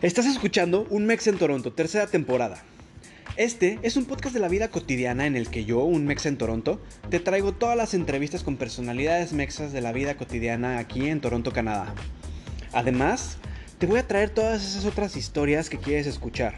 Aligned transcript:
Estás 0.00 0.26
escuchando 0.26 0.86
Un 0.90 1.06
Mex 1.06 1.26
en 1.26 1.38
Toronto, 1.38 1.72
tercera 1.72 2.06
temporada. 2.06 2.62
Este 3.36 3.80
es 3.82 3.96
un 3.96 4.04
podcast 4.04 4.32
de 4.32 4.38
la 4.38 4.46
vida 4.46 4.68
cotidiana 4.68 5.26
en 5.26 5.34
el 5.34 5.48
que 5.48 5.64
yo, 5.64 5.80
un 5.80 6.06
Mex 6.06 6.26
en 6.26 6.38
Toronto, 6.38 6.80
te 7.10 7.18
traigo 7.18 7.50
todas 7.50 7.76
las 7.76 7.94
entrevistas 7.94 8.44
con 8.44 8.56
personalidades 8.56 9.32
mexas 9.32 9.72
de 9.72 9.80
la 9.80 9.90
vida 9.90 10.16
cotidiana 10.16 10.78
aquí 10.78 11.08
en 11.08 11.20
Toronto, 11.20 11.50
Canadá. 11.50 11.96
Además, 12.72 13.38
te 13.78 13.86
voy 13.86 13.98
a 13.98 14.06
traer 14.06 14.30
todas 14.30 14.64
esas 14.64 14.84
otras 14.84 15.16
historias 15.16 15.68
que 15.68 15.78
quieres 15.78 16.06
escuchar. 16.06 16.54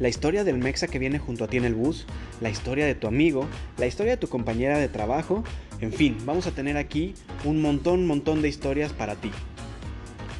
La 0.00 0.08
historia 0.08 0.42
del 0.42 0.58
mexa 0.58 0.88
que 0.88 0.98
viene 0.98 1.20
junto 1.20 1.44
a 1.44 1.48
ti 1.48 1.58
en 1.58 1.64
el 1.64 1.76
bus, 1.76 2.04
la 2.40 2.50
historia 2.50 2.84
de 2.84 2.96
tu 2.96 3.06
amigo, 3.06 3.46
la 3.78 3.86
historia 3.86 4.14
de 4.14 4.18
tu 4.18 4.26
compañera 4.26 4.78
de 4.78 4.88
trabajo, 4.88 5.44
en 5.80 5.92
fin, 5.92 6.16
vamos 6.24 6.48
a 6.48 6.50
tener 6.50 6.76
aquí 6.76 7.14
un 7.44 7.62
montón, 7.62 8.08
montón 8.08 8.42
de 8.42 8.48
historias 8.48 8.92
para 8.92 9.14
ti. 9.14 9.30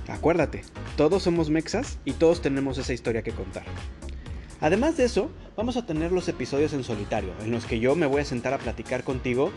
Acuérdate, 0.09 0.64
todos 0.96 1.22
somos 1.22 1.49
mexas 1.49 1.99
y 2.04 2.13
todos 2.13 2.43
tenemos 2.43 2.79
esa 2.79 2.93
historia 2.93 3.22
que 3.22 3.32
contar. 3.32 3.64
Además 4.61 4.96
de 4.96 5.04
eso, 5.04 5.31
vamos 5.57 5.76
a 5.76 5.86
tener 5.86 6.13
los 6.13 6.29
episodios 6.29 6.72
en 6.72 6.85
solitario, 6.85 7.32
en 7.43 7.50
los 7.50 7.64
que 7.64 7.81
yo 7.81 7.96
me 7.96 8.07
voy 8.07 8.21
a 8.21 8.25
sentar 8.25 8.54
a 8.54 8.59
platicar 8.59 9.04
contigo 9.04 9.53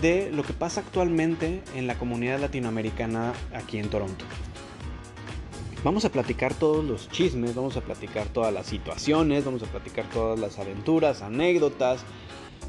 de 0.00 0.30
lo 0.30 0.42
que 0.42 0.52
pasa 0.52 0.80
actualmente 0.80 1.62
en 1.74 1.86
la 1.86 1.94
comunidad 1.96 2.40
latinoamericana 2.40 3.32
aquí 3.54 3.78
en 3.78 3.88
Toronto. 3.88 4.24
Vamos 5.84 6.04
a 6.04 6.10
platicar 6.10 6.54
todos 6.54 6.84
los 6.84 7.08
chismes, 7.10 7.54
vamos 7.54 7.76
a 7.76 7.80
platicar 7.80 8.26
todas 8.28 8.52
las 8.52 8.66
situaciones, 8.66 9.44
vamos 9.44 9.62
a 9.62 9.66
platicar 9.66 10.04
todas 10.10 10.38
las 10.38 10.58
aventuras, 10.58 11.22
anécdotas, 11.22 12.04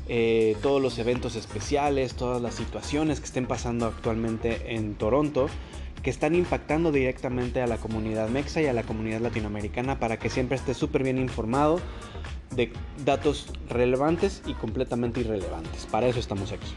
eh, 0.08 0.58
todos 0.61 0.81
los 0.81 0.97
eventos 0.99 1.35
especiales, 1.35 2.16
todas 2.16 2.41
las 2.41 2.55
situaciones 2.55 3.19
que 3.19 3.25
estén 3.25 3.45
pasando 3.45 3.85
actualmente 3.85 4.73
en 4.75 4.95
Toronto 4.95 5.47
que 6.03 6.09
están 6.09 6.35
impactando 6.35 6.91
directamente 6.91 7.62
a 7.62 7.67
la 7.67 7.77
comunidad 7.77 8.27
mexa 8.27 8.61
y 8.61 8.67
a 8.67 8.73
la 8.73 8.84
comunidad 8.84 9.21
latinoamericana 9.21 10.00
para 10.00 10.19
que 10.19 10.30
siempre 10.30 10.58
esté 10.58 10.73
súper 10.73 11.02
bien 11.02 11.17
informado 11.17 11.80
de 12.52 12.72
datos 13.05 13.47
relevantes 13.69 14.44
y 14.45 14.53
completamente 14.53 15.22
irrelevantes. 15.22 15.88
Para 15.89 16.08
eso 16.08 16.19
estamos 16.19 16.52
aquí. 16.52 16.73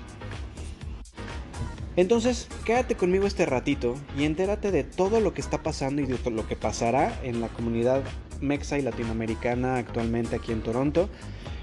Entonces, 1.97 2.49
quédate 2.65 2.95
conmigo 2.95 3.27
este 3.27 3.47
ratito 3.47 3.97
y 4.17 4.25
entérate 4.25 4.71
de 4.71 4.85
todo 4.85 5.21
lo 5.21 5.35
que 5.35 5.41
está 5.41 5.63
pasando 5.63 6.03
y 6.03 6.07
de 6.07 6.31
lo 6.31 6.47
que 6.47 6.55
pasará 6.55 7.19
en 7.23 7.41
la 7.41 7.49
comunidad 7.49 8.03
mexa 8.41 8.79
y 8.79 8.83
latinoamericana 8.83 9.77
actualmente 9.77 10.37
aquí 10.37 10.53
en 10.53 10.63
Toronto 10.63 11.09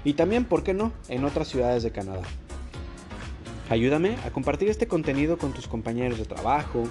y 0.02 0.14
también, 0.14 0.44
¿por 0.44 0.64
qué 0.64 0.74
no?, 0.74 0.92
en 1.08 1.24
otras 1.24 1.48
ciudades 1.48 1.82
de 1.82 1.92
Canadá. 1.92 2.22
Ayúdame 3.70 4.16
a 4.26 4.30
compartir 4.30 4.68
este 4.68 4.86
contenido 4.86 5.38
con 5.38 5.52
tus 5.52 5.66
compañeros 5.66 6.18
de 6.18 6.26
trabajo, 6.26 6.84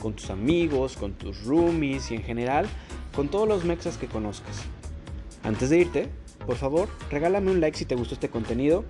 con 0.00 0.14
tus 0.14 0.30
amigos, 0.30 0.96
con 0.96 1.12
tus 1.12 1.44
roomies 1.44 2.10
y 2.10 2.14
en 2.14 2.22
general 2.22 2.66
con 3.14 3.28
todos 3.28 3.48
los 3.48 3.64
mexas 3.64 3.96
que 3.98 4.06
conozcas. 4.06 4.62
Antes 5.42 5.70
de 5.70 5.78
irte, 5.78 6.08
por 6.46 6.56
favor, 6.56 6.88
regálame 7.10 7.50
un 7.50 7.60
like 7.60 7.76
si 7.76 7.84
te 7.84 7.96
gustó 7.96 8.14
este 8.14 8.28
contenido 8.28 8.84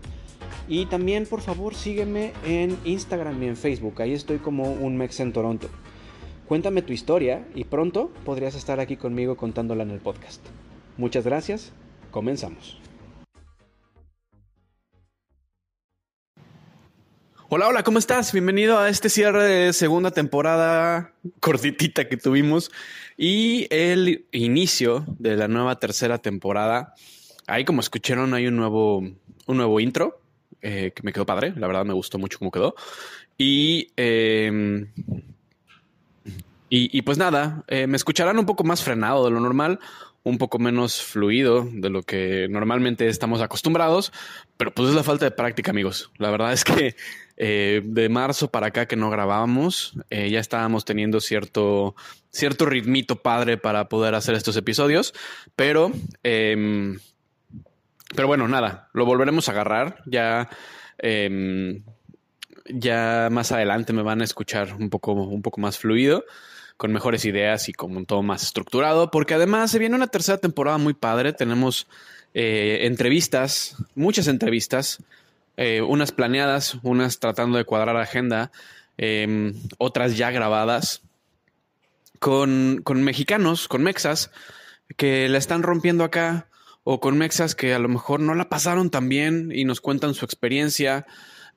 y 0.68 0.86
también 0.86 1.26
por 1.26 1.40
favor 1.40 1.74
sígueme 1.74 2.32
en 2.44 2.76
Instagram 2.84 3.42
y 3.42 3.46
en 3.46 3.56
Facebook, 3.56 4.00
ahí 4.02 4.12
estoy 4.12 4.38
como 4.38 4.72
un 4.72 4.96
mex 4.96 5.20
en 5.20 5.32
Toronto. 5.32 5.68
Cuéntame 6.46 6.82
tu 6.82 6.92
historia 6.92 7.46
y 7.54 7.64
pronto 7.64 8.10
podrías 8.24 8.54
estar 8.54 8.80
aquí 8.80 8.96
conmigo 8.96 9.36
contándola 9.36 9.84
en 9.84 9.90
el 9.90 10.00
podcast. 10.00 10.44
Muchas 10.96 11.24
gracias, 11.24 11.72
comenzamos. 12.10 12.89
Hola, 17.52 17.66
hola, 17.66 17.82
¿cómo 17.82 17.98
estás? 17.98 18.32
Bienvenido 18.32 18.78
a 18.78 18.88
este 18.88 19.08
cierre 19.08 19.42
de 19.42 19.72
segunda 19.72 20.12
temporada 20.12 21.14
cortitita 21.40 22.08
que 22.08 22.16
tuvimos 22.16 22.70
y 23.16 23.66
el 23.70 24.24
inicio 24.30 25.04
de 25.18 25.34
la 25.36 25.48
nueva 25.48 25.80
tercera 25.80 26.18
temporada. 26.18 26.94
Ahí 27.48 27.64
como 27.64 27.80
escucharon 27.80 28.34
hay 28.34 28.46
un 28.46 28.54
nuevo, 28.54 28.98
un 28.98 29.56
nuevo 29.56 29.80
intro 29.80 30.20
eh, 30.62 30.92
que 30.94 31.02
me 31.02 31.12
quedó 31.12 31.26
padre, 31.26 31.52
la 31.56 31.66
verdad 31.66 31.84
me 31.84 31.92
gustó 31.92 32.18
mucho 32.20 32.38
cómo 32.38 32.52
quedó. 32.52 32.76
Y, 33.36 33.88
y, 33.96 34.86
y, 36.68 37.02
pues 37.02 37.18
nada, 37.18 37.64
eh, 37.66 37.88
me 37.88 37.96
escucharán 37.96 38.38
un 38.38 38.46
poco 38.46 38.62
más 38.62 38.84
frenado 38.84 39.24
de 39.24 39.32
lo 39.32 39.40
normal, 39.40 39.80
un 40.22 40.38
poco 40.38 40.58
menos 40.58 41.02
fluido 41.02 41.66
de 41.72 41.90
lo 41.90 42.02
que 42.02 42.46
normalmente 42.50 43.08
estamos 43.08 43.40
acostumbrados, 43.40 44.12
pero 44.56 44.72
pues 44.72 44.90
es 44.90 44.94
la 44.94 45.02
falta 45.02 45.24
de 45.24 45.30
práctica, 45.30 45.70
amigos. 45.70 46.10
La 46.18 46.30
verdad 46.30 46.52
es 46.52 46.62
que 46.62 46.94
eh, 47.42 47.80
de 47.82 48.10
marzo 48.10 48.50
para 48.50 48.66
acá 48.66 48.84
que 48.84 48.96
no 48.96 49.08
grabábamos, 49.08 49.94
eh, 50.10 50.28
ya 50.28 50.40
estábamos 50.40 50.84
teniendo 50.84 51.20
cierto, 51.20 51.94
cierto 52.30 52.66
ritmito 52.66 53.22
padre 53.22 53.56
para 53.56 53.88
poder 53.88 54.14
hacer 54.14 54.34
estos 54.34 54.58
episodios, 54.58 55.14
pero, 55.56 55.90
eh, 56.22 56.98
pero 58.14 58.28
bueno, 58.28 58.46
nada, 58.46 58.90
lo 58.92 59.06
volveremos 59.06 59.48
a 59.48 59.52
agarrar. 59.52 60.02
Ya, 60.04 60.50
em, 60.98 61.82
ya 62.66 63.28
más 63.30 63.52
adelante 63.52 63.94
me 63.94 64.02
van 64.02 64.20
a 64.20 64.24
escuchar 64.24 64.74
un 64.74 64.90
poco, 64.90 65.12
un 65.14 65.40
poco 65.40 65.62
más 65.62 65.78
fluido 65.78 66.26
con 66.76 66.92
mejores 66.92 67.24
ideas 67.24 67.70
y 67.70 67.72
con 67.72 68.04
todo 68.04 68.22
más 68.22 68.42
estructurado, 68.42 69.10
porque 69.10 69.32
además 69.32 69.70
se 69.70 69.78
viene 69.78 69.96
una 69.96 70.08
tercera 70.08 70.36
temporada 70.36 70.76
muy 70.76 70.92
padre. 70.92 71.32
Tenemos 71.32 71.88
eh, 72.34 72.80
entrevistas, 72.82 73.76
muchas 73.94 74.28
entrevistas, 74.28 75.02
eh, 75.60 75.82
unas 75.82 76.10
planeadas, 76.10 76.78
unas 76.82 77.18
tratando 77.18 77.58
de 77.58 77.66
cuadrar 77.66 77.94
agenda, 77.98 78.50
eh, 78.96 79.52
otras 79.76 80.16
ya 80.16 80.30
grabadas, 80.30 81.02
con, 82.18 82.80
con 82.82 83.02
mexicanos, 83.02 83.68
con 83.68 83.82
mexas, 83.82 84.30
que 84.96 85.28
la 85.28 85.36
están 85.36 85.62
rompiendo 85.62 86.02
acá, 86.02 86.48
o 86.82 86.98
con 86.98 87.18
mexas 87.18 87.54
que 87.54 87.74
a 87.74 87.78
lo 87.78 87.88
mejor 87.88 88.20
no 88.20 88.34
la 88.34 88.48
pasaron 88.48 88.88
tan 88.88 89.10
bien 89.10 89.52
y 89.54 89.66
nos 89.66 89.82
cuentan 89.82 90.14
su 90.14 90.24
experiencia, 90.24 91.06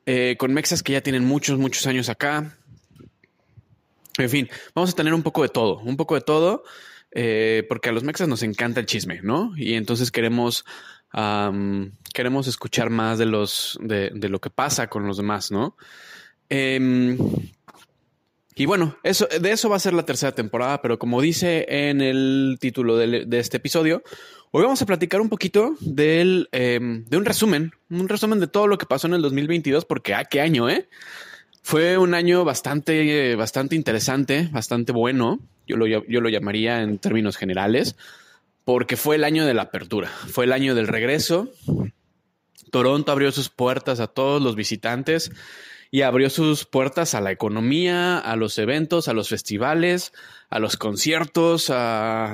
eh, 0.04 0.36
con 0.38 0.52
mexas 0.52 0.82
que 0.82 0.92
ya 0.92 1.00
tienen 1.00 1.24
muchos, 1.24 1.58
muchos 1.58 1.86
años 1.86 2.10
acá, 2.10 2.58
en 4.18 4.28
fin, 4.28 4.50
vamos 4.74 4.90
a 4.90 4.96
tener 4.96 5.14
un 5.14 5.22
poco 5.22 5.42
de 5.42 5.48
todo, 5.48 5.78
un 5.78 5.96
poco 5.96 6.14
de 6.14 6.20
todo, 6.20 6.62
eh, 7.10 7.64
porque 7.70 7.88
a 7.88 7.92
los 7.92 8.04
mexas 8.04 8.28
nos 8.28 8.42
encanta 8.42 8.80
el 8.80 8.86
chisme, 8.86 9.20
¿no? 9.22 9.54
Y 9.56 9.74
entonces 9.74 10.10
queremos, 10.10 10.66
queremos 12.12 12.46
escuchar 12.46 12.90
más 12.90 13.18
de 13.18 13.26
los, 13.26 13.78
de, 13.80 14.10
lo 14.28 14.40
que 14.40 14.50
pasa 14.50 14.88
con 14.88 15.06
los 15.06 15.16
demás, 15.16 15.50
¿no? 15.50 15.76
Eh, 16.48 17.16
y 18.56 18.66
bueno, 18.66 18.96
eso, 19.02 19.26
de 19.26 19.50
eso 19.50 19.68
va 19.68 19.76
a 19.76 19.80
ser 19.80 19.94
la 19.94 20.04
tercera 20.04 20.32
temporada, 20.32 20.80
pero 20.80 20.98
como 20.98 21.20
dice 21.20 21.66
en 21.68 22.00
el 22.00 22.56
título 22.60 22.96
de, 22.96 23.26
este 23.38 23.56
episodio, 23.56 24.04
hoy 24.52 24.62
vamos 24.62 24.80
a 24.80 24.86
platicar 24.86 25.20
un 25.20 25.28
poquito 25.28 25.74
del, 25.80 26.48
eh, 26.52 26.78
de 26.80 27.16
un 27.16 27.24
resumen, 27.24 27.72
un 27.90 28.08
resumen 28.08 28.38
de 28.38 28.46
todo 28.46 28.68
lo 28.68 28.78
que 28.78 28.86
pasó 28.86 29.08
en 29.08 29.14
el 29.14 29.22
2022, 29.22 29.84
porque, 29.84 30.14
ah, 30.14 30.24
qué 30.24 30.40
año, 30.40 30.70
¿eh? 30.70 30.88
Fue 31.62 31.98
un 31.98 32.14
año 32.14 32.44
bastante, 32.44 33.34
bastante 33.34 33.74
interesante, 33.74 34.48
bastante 34.52 34.92
bueno. 34.92 35.40
Yo 35.66 35.76
lo, 35.76 35.86
yo 35.86 36.20
lo 36.20 36.28
llamaría 36.28 36.82
en 36.82 36.98
términos 36.98 37.36
generales, 37.36 37.96
porque 38.64 38.96
fue 38.96 39.16
el 39.16 39.24
año 39.24 39.46
de 39.46 39.54
la 39.54 39.62
apertura, 39.62 40.08
fue 40.08 40.44
el 40.44 40.52
año 40.52 40.74
del 40.74 40.88
regreso. 40.88 41.50
Toronto 42.70 43.12
abrió 43.12 43.30
sus 43.30 43.50
puertas 43.50 44.00
a 44.00 44.06
todos 44.06 44.42
los 44.42 44.56
visitantes 44.56 45.30
y 45.90 46.02
abrió 46.02 46.28
sus 46.28 46.64
puertas 46.64 47.14
a 47.14 47.20
la 47.20 47.30
economía, 47.30 48.18
a 48.18 48.36
los 48.36 48.58
eventos, 48.58 49.06
a 49.06 49.12
los 49.12 49.28
festivales, 49.28 50.12
a 50.50 50.58
los 50.58 50.76
conciertos. 50.76 51.72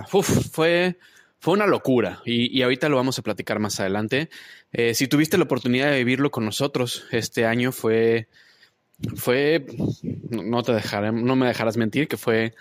Fue, 0.08 0.98
fue 1.40 1.52
una 1.52 1.66
locura 1.66 2.22
y, 2.24 2.56
y, 2.56 2.62
ahorita 2.62 2.88
lo 2.88 2.96
vamos 2.96 3.18
a 3.18 3.22
platicar 3.22 3.58
más 3.58 3.80
adelante. 3.80 4.30
Eh, 4.72 4.94
si 4.94 5.08
tuviste 5.08 5.36
la 5.36 5.44
oportunidad 5.44 5.90
de 5.90 5.98
vivirlo 5.98 6.30
con 6.30 6.44
nosotros, 6.44 7.04
este 7.10 7.44
año 7.44 7.72
fue 7.72 8.28
fue, 9.16 9.66
no 10.30 10.62
te 10.62 10.72
dejaré, 10.72 11.12
no 11.12 11.36
me 11.36 11.46
dejarás 11.46 11.76
mentir 11.76 12.08
que 12.08 12.16
fue, 12.16 12.54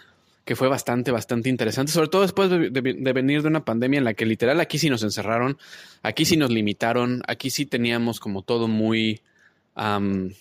que 0.49 0.55
fue 0.55 0.67
bastante, 0.67 1.11
bastante 1.11 1.47
interesante, 1.47 1.91
sobre 1.91 2.07
todo 2.07 2.23
después 2.23 2.49
de, 2.49 2.72
venir 3.13 3.43
de 3.43 3.47
una 3.49 3.63
pandemia 3.63 3.99
en 3.99 4.03
la 4.03 4.16
que 4.16 4.25
literal 4.25 4.59
aquí 4.59 4.79
sí 4.79 4.90
nos 4.90 5.03
encerraron, 5.03 5.59
aquí 6.01 6.25
sí 6.25 6.37
nos 6.37 6.49
limitaron, 6.49 7.22
aquí 7.28 7.51
sí 7.51 7.67
teníamos 7.67 8.19
como 8.19 8.41
todo 8.41 8.67
muy, 8.67 9.22
como 9.75 10.34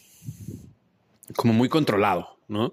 muy 1.52 1.68
controlado, 1.68 2.38
¿no? 2.48 2.72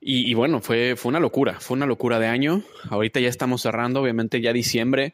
Y, 0.00 0.30
y, 0.30 0.32
bueno, 0.32 0.62
fue, 0.62 0.96
fue 0.96 1.10
una 1.10 1.20
locura, 1.20 1.60
fue 1.60 1.76
una 1.76 1.84
locura 1.84 2.18
de 2.18 2.28
año. 2.28 2.62
Ahorita 2.88 3.20
ya 3.20 3.28
estamos 3.28 3.60
cerrando, 3.60 4.00
obviamente 4.00 4.40
ya 4.40 4.54
diciembre, 4.54 5.12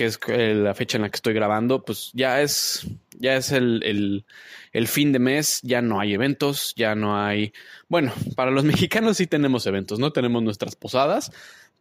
que 0.00 0.06
es 0.06 0.56
la 0.56 0.72
fecha 0.74 0.96
en 0.96 1.02
la 1.02 1.10
que 1.10 1.16
estoy 1.16 1.34
grabando, 1.34 1.84
pues 1.84 2.10
ya 2.14 2.40
es, 2.40 2.86
ya 3.18 3.36
es 3.36 3.52
el, 3.52 3.82
el, 3.84 4.24
el, 4.72 4.88
fin 4.88 5.12
de 5.12 5.18
mes, 5.18 5.60
ya 5.62 5.82
no 5.82 6.00
hay 6.00 6.14
eventos, 6.14 6.72
ya 6.74 6.94
no 6.94 7.22
hay, 7.22 7.52
bueno, 7.86 8.10
para 8.34 8.50
los 8.50 8.64
mexicanos 8.72 9.18
sí 9.18 9.26
tenemos 9.26 9.66
eventos, 9.66 9.98
¿no? 9.98 10.10
Tenemos 10.10 10.42
nuestras 10.42 10.74
posadas, 10.74 11.32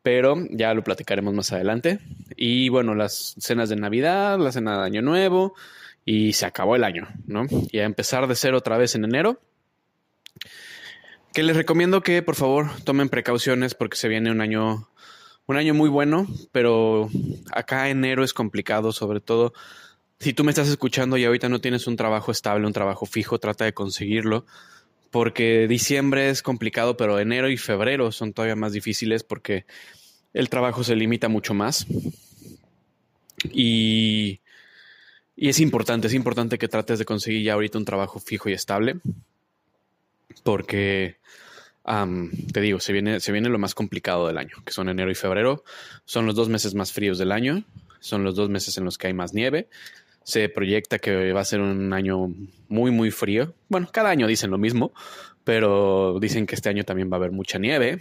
pero 0.04 0.36
ya 0.50 0.74
lo 0.74 0.83
platicaremos 0.83 1.33
más 1.33 1.54
adelante. 1.54 2.00
Y 2.36 2.68
bueno, 2.68 2.94
las 2.94 3.36
cenas 3.39 3.69
de 3.69 3.77
Navidad, 3.77 4.38
la 4.38 4.51
cena 4.51 4.77
de 4.80 4.86
Año 4.86 5.01
Nuevo, 5.01 5.56
y 6.04 6.33
se 6.33 6.45
acabó 6.45 6.75
el 6.75 6.83
año, 6.83 7.07
¿no? 7.25 7.45
Y 7.72 7.80
a 7.80 7.86
empezar 7.86 8.27
de 8.27 8.36
cero 8.36 8.57
otra 8.57 8.77
vez 8.77 8.95
en 8.95 9.06
enero. 9.06 9.39
Que 11.31 11.44
les 11.44 11.56
recomiendo 11.56 12.01
que 12.01 12.22
por 12.22 12.36
favor 12.36 12.68
tomen 12.83 13.07
precauciones 13.07 13.75
porque 13.75 13.95
se 13.95 14.10
viene 14.10 14.30
un 14.30 14.42
año 14.42 14.89
un 15.50 15.57
año 15.57 15.74
muy 15.74 15.90
bueno, 15.90 16.28
pero 16.51 17.10
acá 17.51 17.90
enero 17.90 18.24
es 18.24 18.34
complicado, 18.34 18.92
sobre 18.92 19.19
todo 19.19 19.51
si 20.19 20.31
tú 20.31 20.44
me 20.44 20.51
estás 20.51 20.68
escuchando 20.68 21.18
y 21.18 21.25
ahorita 21.25 21.50
no 21.50 21.60
tienes 21.60 21.88
un 21.88 21.96
trabajo 21.96 22.31
estable, 22.31 22.68
un 22.68 22.74
trabajo 22.74 23.07
fijo, 23.07 23.40
trata 23.40 23.66
de 23.66 23.74
conseguirlo, 23.74 24.46
porque 25.10 25.68
diciembre 25.68 26.30
es 26.30 26.44
complicado, 26.44 26.98
pero 26.98 27.19
enero 27.19 27.50
y 27.50 27.57
febrero 27.57 28.12
son 28.12 28.31
todavía 28.31 28.56
más 28.56 28.74
difíciles 28.74 29.24
porque 29.24 29.66
el 30.34 30.50
trabajo 30.50 30.84
se 30.84 30.96
limita 30.96 31.30
mucho 31.30 31.56
más. 31.56 31.88
Y, 33.51 34.42
y 35.36 35.50
es 35.50 35.60
importante, 35.62 36.10
es 36.10 36.13
importante 36.13 36.60
que 36.60 36.68
trates 36.68 37.00
de 37.00 37.06
conseguir 37.06 37.42
ya 37.42 37.54
ahorita 37.54 37.80
un 37.80 37.86
trabajo 37.86 38.19
fijo 38.19 38.50
y 38.50 38.54
estable, 38.54 39.00
porque 40.44 41.18
te 42.53 42.62
digo, 42.62 42.80
se 42.80 42.94
viene, 42.94 43.19
se 43.19 43.31
viene 43.31 43.50
lo 43.50 43.57
más 43.57 43.74
complicado 43.74 44.27
del 44.27 44.38
año, 44.38 44.57
que 44.63 44.71
son 44.71 44.89
enero 44.89 45.09
y 45.09 45.15
febrero. 45.15 45.63
Son 46.06 46.25
los 46.27 46.36
dos 46.36 46.47
meses 46.47 46.75
más 46.75 46.91
fríos 46.91 47.18
del 47.18 47.31
año, 47.31 47.63
son 48.00 48.24
los 48.24 48.36
dos 48.36 48.50
meses 48.50 48.77
en 48.77 48.86
los 48.86 48.97
que 48.97 49.07
hay 49.07 49.13
más 49.13 49.33
nieve. 49.33 49.69
Se 50.24 50.50
proyecta 50.50 51.00
que 51.00 51.33
va 51.33 51.41
a 51.41 51.45
ser 51.45 51.62
un 51.62 51.91
año 51.94 52.31
muy, 52.68 52.91
muy 52.91 53.09
frío. 53.09 53.56
Bueno, 53.69 53.89
cada 53.91 54.09
año 54.09 54.27
dicen 54.27 54.51
lo 54.51 54.59
mismo, 54.59 54.94
pero 55.44 56.19
dicen 56.19 56.45
que 56.45 56.53
este 56.53 56.69
año 56.69 56.83
también 56.83 57.09
va 57.12 57.15
a 57.15 57.19
haber 57.19 57.31
mucha 57.31 57.57
nieve. 57.57 57.97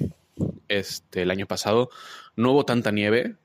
Este, 0.69 1.23
el 1.23 1.31
año 1.31 1.46
pasado 1.46 1.88
no 2.37 2.52
hubo 2.52 2.67
tanta 2.67 2.90
nieve, 2.90 3.37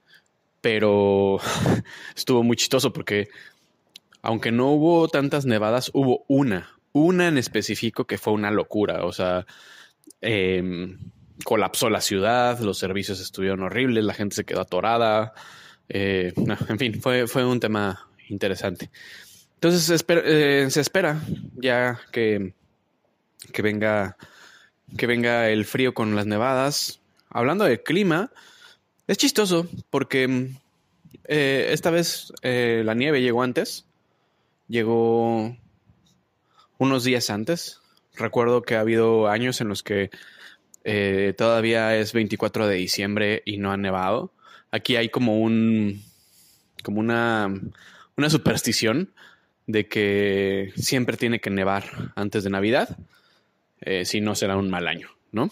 pero 0.60 1.40
estuvo 2.18 2.44
muy 2.44 2.58
chistoso 2.58 2.92
porque 2.92 3.30
aunque 4.22 4.52
no 4.52 4.72
hubo 4.72 5.08
tantas 5.08 5.46
nevadas, 5.46 5.90
hubo 5.94 6.26
una, 6.28 6.78
una 6.92 7.30
en 7.30 7.38
específico 7.38 8.06
que 8.06 8.18
fue 8.18 8.34
una 8.34 8.52
locura. 8.52 9.06
O 9.06 9.14
sea, 9.14 9.46
Em, 10.22 10.98
colapsó 11.44 11.90
la 11.90 12.02
ciudad, 12.02 12.60
los 12.60 12.78
servicios 12.78 13.20
estuvieron 13.20 13.62
horribles, 13.64 14.04
la 14.04 14.14
gente 14.14 14.36
se 14.36 14.46
quedó 14.46 14.62
atorada. 14.62 15.34
Eh, 15.90 16.34
en 16.70 16.80
fin, 16.80 17.02
fue, 17.02 17.28
fue 17.28 17.46
un 17.46 17.60
tema 17.60 18.08
interesante. 18.30 18.90
Entonces 19.56 20.04
eh, 20.08 20.68
se 20.70 20.82
espera 20.82 21.22
ya 21.56 22.00
que, 22.12 22.54
que, 23.52 23.62
venga, 23.62 24.18
que 24.98 25.08
venga 25.08 25.50
el 25.50 25.66
frío 25.66 25.94
con 25.94 26.16
las 26.16 26.26
nevadas. 26.26 27.02
Hablando 27.30 27.66
del 27.66 27.82
clima, 27.84 28.32
es 29.08 29.18
chistoso 29.18 29.68
porque 29.90 30.52
eh, 31.26 31.68
esta 31.72 31.90
vez 31.90 32.32
la 32.44 32.94
nieve 32.94 33.22
llegó 33.22 33.44
antes, 33.44 33.86
llegó 34.68 35.58
unos 36.78 37.04
días 37.04 37.30
antes, 37.30 37.80
Recuerdo 38.16 38.62
que 38.62 38.76
ha 38.76 38.82
habido 38.82 39.28
años 39.28 39.62
en 39.62 39.70
los 39.70 39.84
que 39.84 40.10
eh, 40.84 41.34
todavía 41.38 41.96
es 41.98 42.14
24 42.14 42.68
de 42.68 42.76
diciembre 42.76 43.42
y 43.46 43.58
no 43.58 43.72
ha 43.72 43.78
nevado. 43.78 44.32
Aquí 44.72 44.96
hay 44.96 45.10
como 45.10 45.40
un, 45.40 46.04
como 46.84 47.00
una, 47.00 47.54
una 48.18 48.30
superstición 48.30 49.12
de 49.68 49.88
que 49.88 50.74
siempre 50.76 51.18
tiene 51.18 51.40
que 51.40 51.50
nevar 51.50 52.12
antes 52.16 52.44
de 52.44 52.50
Navidad, 52.50 52.98
eh, 53.82 54.06
si 54.06 54.22
no 54.22 54.36
será 54.36 54.58
un 54.58 54.70
mal 54.70 54.88
año, 54.88 55.10
¿no? 55.32 55.50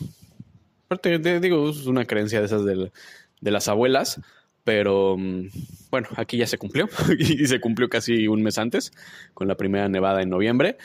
Te, 1.01 1.19
digo, 1.39 1.69
es 1.69 1.85
una 1.85 2.05
creencia 2.05 2.39
de 2.39 2.45
esas 2.45 2.65
de, 2.65 2.91
de 3.39 3.51
las 3.51 3.69
abuelas, 3.69 4.19
pero 4.65 5.15
mm, 5.17 5.47
bueno, 5.89 6.09
aquí 6.17 6.37
ya 6.37 6.47
se 6.47 6.57
cumplió 6.57 6.89
y 7.17 7.45
se 7.47 7.61
cumplió 7.61 7.89
casi 7.89 8.27
un 8.27 8.43
mes 8.43 8.57
antes 8.57 8.91
con 9.33 9.47
la 9.47 9.55
primera 9.55 9.87
nevada 9.87 10.21
en 10.21 10.29
noviembre, 10.29 10.77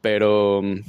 pero 0.00 0.62
mm, 0.62 0.80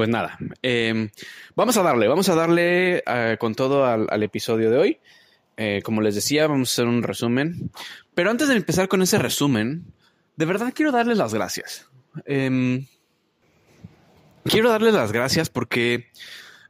pues 0.00 0.08
nada, 0.08 0.38
em, 0.62 1.10
vamos 1.54 1.76
a 1.76 1.82
darle, 1.82 2.08
vamos 2.08 2.26
a 2.30 2.34
darle 2.34 3.02
eh, 3.06 3.36
con 3.38 3.54
todo 3.54 3.84
al, 3.84 4.22
episodio 4.22 4.70
de 4.70 4.78
hoy. 4.78 4.98
Eh, 5.58 5.82
como 5.84 6.00
les 6.00 6.14
decía, 6.14 6.46
vamos 6.46 6.70
a 6.70 6.72
hacer 6.72 6.86
un 6.86 7.02
resumen. 7.02 7.70
Pero 8.14 8.30
antes 8.30 8.48
de 8.48 8.56
empezar 8.56 8.88
con 8.88 9.02
ese 9.02 9.18
resumen, 9.18 9.84
de 10.36 10.46
verdad 10.46 10.72
quiero 10.74 10.90
darles 10.90 11.18
las 11.18 11.34
gracias. 11.34 11.86
Em, 12.24 12.86
quiero 14.44 14.70
darles 14.70 14.94
las 14.94 15.12
gracias 15.12 15.50
porque 15.50 16.06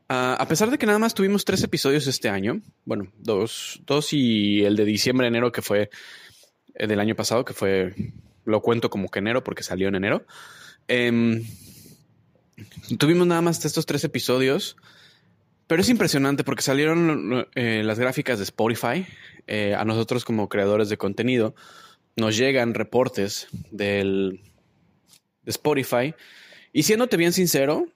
ah, 0.09 0.37
a 0.37 0.49
pesar 0.49 0.73
de 0.73 0.79
que 0.79 0.87
nada 0.87 0.99
más 0.99 1.15
tuvimos 1.15 1.45
tres 1.45 1.63
episodios 1.63 2.09
este 2.09 2.31
año, 2.31 2.63
bueno, 2.85 3.13
dos, 3.17 3.81
dos 3.87 4.13
y 4.13 4.65
el 4.65 4.75
de 4.75 4.85
diciembre, 4.85 5.29
enero, 5.29 5.53
que 5.53 5.63
fue 5.63 5.89
eh, 6.75 6.89
del 6.89 6.99
año 6.99 7.15
pasado, 7.15 7.45
que 7.45 7.55
fue, 7.55 7.95
lo 8.45 8.61
cuento 8.61 8.91
como 8.91 9.09
que 9.09 9.21
enero 9.21 9.45
porque 9.45 9.63
salió 9.63 9.87
en 9.87 9.95
enero. 9.95 10.27
Tuvimos 12.99 13.27
nada 13.27 13.41
más 13.41 13.65
estos 13.65 13.87
tres 13.87 14.05
episodios, 14.05 14.77
pero 15.67 15.83
es 15.83 15.89
impresionante 15.89 16.45
porque 16.45 16.63
salieron 16.63 17.47
eh, 17.55 17.83
las 17.85 17.99
gráficas 17.99 18.39
de 18.39 18.45
Spotify. 18.45 19.07
Eh, 19.47 19.75
a 19.77 19.85
nosotros 19.85 20.25
como 20.25 20.49
creadores 20.49 20.89
de 20.89 20.97
contenido 20.97 21.55
nos 22.17 22.37
llegan 22.37 22.75
reportes 22.75 23.49
del, 23.71 24.41
de 25.43 25.51
Spotify. 25.51 26.15
Y 26.73 26.85
siéndote 26.85 27.17
bien 27.17 27.33
sincero, 27.33 27.87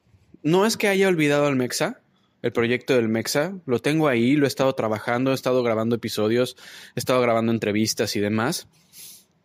no 0.43 0.67
es 0.67 0.77
que 0.77 0.89
haya 0.89 1.09
olvidado 1.09 1.47
al 1.47 1.57
Mexa, 1.57 2.01
el 2.43 2.53
proyecto 2.53 2.95
del 2.95 3.09
Mexa. 3.09 3.55
Lo 3.67 3.79
tengo 3.79 4.09
ahí, 4.09 4.37
lo 4.37 4.47
he 4.47 4.49
estado 4.49 4.75
trabajando, 4.75 5.33
he 5.33 5.35
estado 5.35 5.63
grabando 5.63 5.97
episodios, 5.97 6.57
he 6.95 7.01
estado 7.01 7.21
grabando 7.21 7.53
entrevistas 7.53 8.17
y 8.17 8.21
demás. 8.21 8.69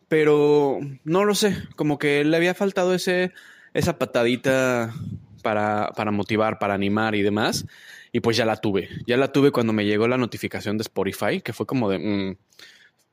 Pero 0.08 0.80
no 1.04 1.24
lo 1.24 1.34
sé, 1.34 1.56
como 1.76 1.98
que 1.98 2.24
le 2.24 2.36
había 2.36 2.54
faltado 2.54 2.94
ese 2.94 3.32
esa 3.74 3.98
patadita 3.98 4.94
para, 5.42 5.92
para 5.96 6.10
motivar, 6.10 6.58
para 6.58 6.74
animar 6.74 7.14
y 7.14 7.22
demás. 7.22 7.66
Y 8.12 8.20
pues 8.20 8.36
ya 8.36 8.44
la 8.44 8.56
tuve. 8.56 8.88
Ya 9.06 9.16
la 9.16 9.32
tuve 9.32 9.52
cuando 9.52 9.72
me 9.72 9.84
llegó 9.84 10.08
la 10.08 10.18
notificación 10.18 10.76
de 10.78 10.82
Spotify, 10.82 11.40
que 11.40 11.52
fue 11.52 11.66
como 11.66 11.88
de... 11.88 11.98
Mm, 11.98 12.36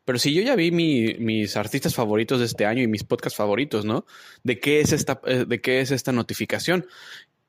pero 0.05 0.19
si 0.19 0.33
yo 0.33 0.41
ya 0.41 0.55
vi 0.55 0.71
mis 0.71 1.57
artistas 1.57 1.93
favoritos 1.93 2.39
de 2.39 2.45
este 2.45 2.65
año 2.65 2.81
y 2.81 2.87
mis 2.87 3.03
podcasts 3.03 3.35
favoritos, 3.35 3.83
¿no? 3.83 4.05
¿De 4.41 4.57
qué 4.57 4.79
es 4.79 4.93
esta, 4.93 5.19
eh, 5.25 5.43
de 5.45 5.59
qué 5.59 5.81
es 5.81 5.91
esta 5.91 6.13
notificación? 6.13 6.87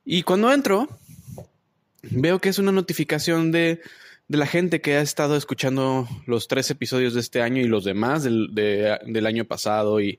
Y 0.04 0.24
cuando 0.24 0.52
entro, 0.52 0.88
veo 2.02 2.40
que 2.40 2.48
es 2.48 2.58
una 2.58 2.72
notificación 2.72 3.52
de, 3.52 3.80
de, 4.26 4.38
la 4.38 4.46
gente 4.46 4.80
que 4.80 4.96
ha 4.96 5.02
estado 5.02 5.36
escuchando 5.36 6.08
los 6.26 6.48
tres 6.48 6.68
episodios 6.72 7.14
de 7.14 7.20
este 7.20 7.42
año 7.42 7.62
y 7.62 7.68
los 7.68 7.84
demás 7.84 8.24
del, 8.24 8.48
del 8.52 9.26
año 9.26 9.44
pasado 9.44 10.00
y, 10.00 10.18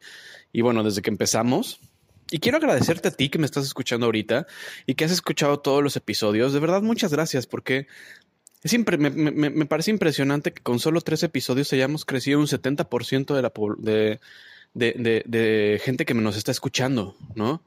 y 0.53 0.61
bueno, 0.61 0.81
desde 0.81 1.01
que 1.01 1.09
empezamos. 1.09 1.81
Y 2.31 2.39
quiero 2.39 2.57
agradecerte 2.57 3.07
a 3.07 3.11
ti 3.11 3.29
que 3.29 3.39
me 3.39 3.45
estás 3.45 3.65
escuchando 3.65 4.05
ahorita 4.05 4.45
y 4.85 4.95
que 4.95 5.05
has 5.05 5.11
escuchado 5.11 5.59
todos 5.59 5.83
los 5.83 5.95
episodios. 5.95 6.53
De 6.53 6.59
verdad, 6.59 6.81
muchas 6.81 7.11
gracias 7.11 7.47
porque 7.47 7.87
siempre 8.63 8.97
me, 8.97 9.09
me, 9.09 9.65
parece 9.65 9.91
impresionante 9.91 10.53
que 10.53 10.61
con 10.61 10.79
solo 10.79 11.01
tres 11.01 11.23
episodios 11.23 11.71
hayamos 11.73 12.05
crecido 12.05 12.39
un 12.39 12.47
70% 12.47 13.33
de, 13.33 13.41
la, 13.41 13.51
de, 13.77 14.19
de, 14.73 15.23
de, 15.25 15.81
gente 15.83 16.05
que 16.05 16.13
nos 16.13 16.37
está 16.37 16.51
escuchando, 16.51 17.15
¿no? 17.35 17.63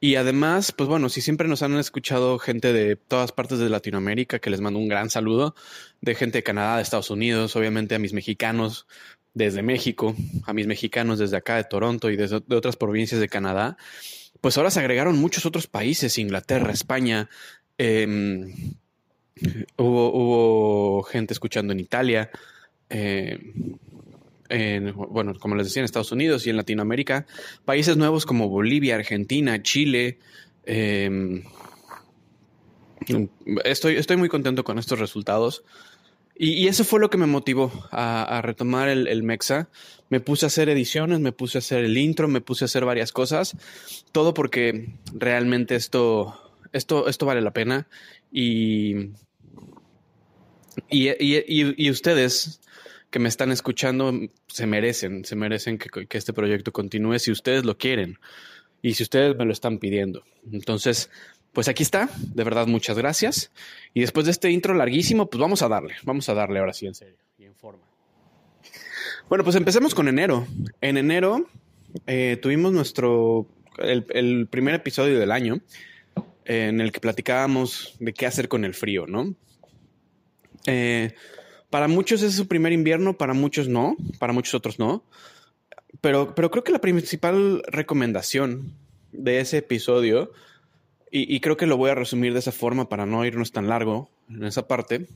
Y 0.00 0.16
además, 0.16 0.72
pues 0.72 0.86
bueno, 0.86 1.08
si 1.08 1.22
siempre 1.22 1.48
nos 1.48 1.62
han 1.62 1.78
escuchado 1.78 2.38
gente 2.38 2.74
de 2.74 2.96
todas 2.96 3.32
partes 3.32 3.58
de 3.58 3.70
Latinoamérica, 3.70 4.38
que 4.38 4.50
les 4.50 4.60
mando 4.60 4.78
un 4.78 4.88
gran 4.88 5.08
saludo, 5.08 5.54
de 6.02 6.14
gente 6.14 6.38
de 6.38 6.42
Canadá, 6.42 6.76
de 6.76 6.82
Estados 6.82 7.08
Unidos, 7.08 7.56
obviamente 7.56 7.94
a 7.94 7.98
mis 7.98 8.12
mexicanos, 8.12 8.86
desde 9.34 9.62
México, 9.62 10.14
a 10.46 10.52
mis 10.52 10.66
mexicanos 10.66 11.18
desde 11.18 11.36
acá 11.36 11.56
de 11.56 11.64
Toronto 11.64 12.10
y 12.10 12.16
desde 12.16 12.40
de 12.46 12.56
otras 12.56 12.76
provincias 12.76 13.20
de 13.20 13.28
Canadá, 13.28 13.76
pues 14.40 14.56
ahora 14.56 14.70
se 14.70 14.80
agregaron 14.80 15.18
muchos 15.18 15.44
otros 15.44 15.66
países, 15.66 16.18
Inglaterra, 16.18 16.72
España, 16.72 17.28
em, 17.76 18.52
hubo, 19.76 20.12
hubo, 20.12 21.02
gente 21.02 21.34
escuchando 21.34 21.72
en 21.72 21.80
Italia, 21.80 22.30
em, 22.88 23.76
en, 24.48 24.92
bueno, 24.94 25.34
como 25.38 25.56
les 25.56 25.66
decía, 25.66 25.80
en 25.80 25.84
Estados 25.84 26.12
Unidos 26.12 26.46
y 26.46 26.50
en 26.50 26.56
Latinoamérica, 26.56 27.26
países 27.64 27.96
nuevos 27.96 28.26
como 28.26 28.48
Bolivia, 28.48 28.94
Argentina, 28.94 29.60
Chile. 29.62 30.18
Em, 30.64 31.42
estoy, 33.64 33.96
estoy 33.96 34.16
muy 34.16 34.28
contento 34.28 34.62
con 34.62 34.78
estos 34.78 34.98
resultados. 34.98 35.64
Y, 36.36 36.66
eso 36.66 36.84
fue 36.84 37.00
lo 37.00 37.10
que 37.10 37.18
me 37.18 37.26
motivó 37.26 37.72
a, 37.92 38.40
retomar 38.42 38.88
el, 38.88 39.22
Mexa. 39.22 39.68
Me 40.08 40.20
puse 40.20 40.46
a 40.46 40.48
hacer 40.48 40.68
ediciones, 40.68 41.20
me 41.20 41.32
puse 41.32 41.58
a 41.58 41.60
hacer 41.60 41.84
el 41.84 41.96
intro, 41.96 42.26
me 42.28 42.40
puse 42.40 42.64
a 42.64 42.66
hacer 42.66 42.84
varias 42.84 43.12
cosas. 43.12 43.56
Todo 44.12 44.34
porque 44.34 44.94
realmente 45.12 45.76
esto, 45.76 46.52
esto, 46.72 47.08
esto 47.08 47.26
vale 47.26 47.40
la 47.40 47.52
pena. 47.52 47.86
Y, 48.32 49.10
y, 50.90 51.90
ustedes 51.90 52.60
que 53.10 53.20
me 53.20 53.28
están 53.28 53.52
escuchando 53.52 54.12
se 54.48 54.66
merecen, 54.66 55.24
se 55.24 55.36
merecen 55.36 55.78
que, 55.78 56.06
que 56.06 56.18
este 56.18 56.32
proyecto 56.32 56.72
continúe 56.72 57.20
si 57.20 57.30
ustedes 57.30 57.64
lo 57.64 57.78
quieren 57.78 58.18
y 58.82 58.94
si 58.94 59.04
ustedes 59.04 59.36
me 59.36 59.44
lo 59.44 59.52
están 59.52 59.78
pidiendo. 59.78 60.24
Entonces, 60.50 61.10
pues 61.54 61.68
aquí 61.68 61.82
está, 61.82 62.10
de 62.18 62.44
verdad 62.44 62.66
muchas 62.66 62.98
gracias. 62.98 63.52
Y 63.94 64.00
después 64.00 64.26
de 64.26 64.32
este 64.32 64.50
intro 64.50 64.74
larguísimo, 64.74 65.30
pues 65.30 65.40
vamos 65.40 65.62
a 65.62 65.68
darle, 65.68 65.94
vamos 66.02 66.28
a 66.28 66.34
darle 66.34 66.58
ahora 66.58 66.74
sí 66.74 66.86
en 66.86 66.94
serio 66.94 67.16
y 67.38 67.44
en 67.44 67.54
forma. 67.54 67.84
Bueno, 69.28 69.44
pues 69.44 69.56
empecemos 69.56 69.94
con 69.94 70.08
enero. 70.08 70.46
En 70.80 70.96
enero 70.96 71.48
eh, 72.06 72.38
tuvimos 72.42 72.72
nuestro, 72.72 73.46
el, 73.78 74.46
primer 74.48 74.74
episodio 74.74 75.18
del 75.18 75.30
año 75.30 75.60
en 76.44 76.80
el 76.80 76.92
que 76.92 77.00
platicábamos 77.00 77.96
de 78.00 78.12
qué 78.12 78.26
hacer 78.26 78.48
con 78.48 78.64
el 78.64 78.74
frío, 78.74 79.06
¿no? 79.06 79.34
Eh, 80.66 81.14
Para 81.70 81.88
muchos 81.88 82.22
es 82.22 82.34
su 82.34 82.48
primer 82.48 82.72
invierno, 82.72 83.16
para 83.16 83.32
muchos 83.32 83.68
no, 83.68 83.96
para 84.18 84.32
muchos 84.32 84.54
otros 84.54 84.78
no. 84.78 85.04
Pero, 86.00 86.34
pero 86.34 86.50
creo 86.50 86.64
que 86.64 86.72
la 86.72 86.80
principal 86.80 87.62
recomendación 87.66 88.74
de 89.12 89.40
ese 89.40 89.58
episodio, 89.58 90.32
y, 91.16 91.38
creo 91.38 91.56
que 91.56 91.66
lo 91.66 91.76
voy 91.76 91.90
a 91.90 91.94
resumir 91.94 92.32
de 92.32 92.40
esa 92.40 92.50
forma 92.50 92.88
para 92.88 93.06
no 93.06 93.24
irnos 93.24 93.52
tan 93.52 93.68
largo 93.68 94.10
en 94.28 94.42
esa 94.42 94.66
parte, 94.66 95.06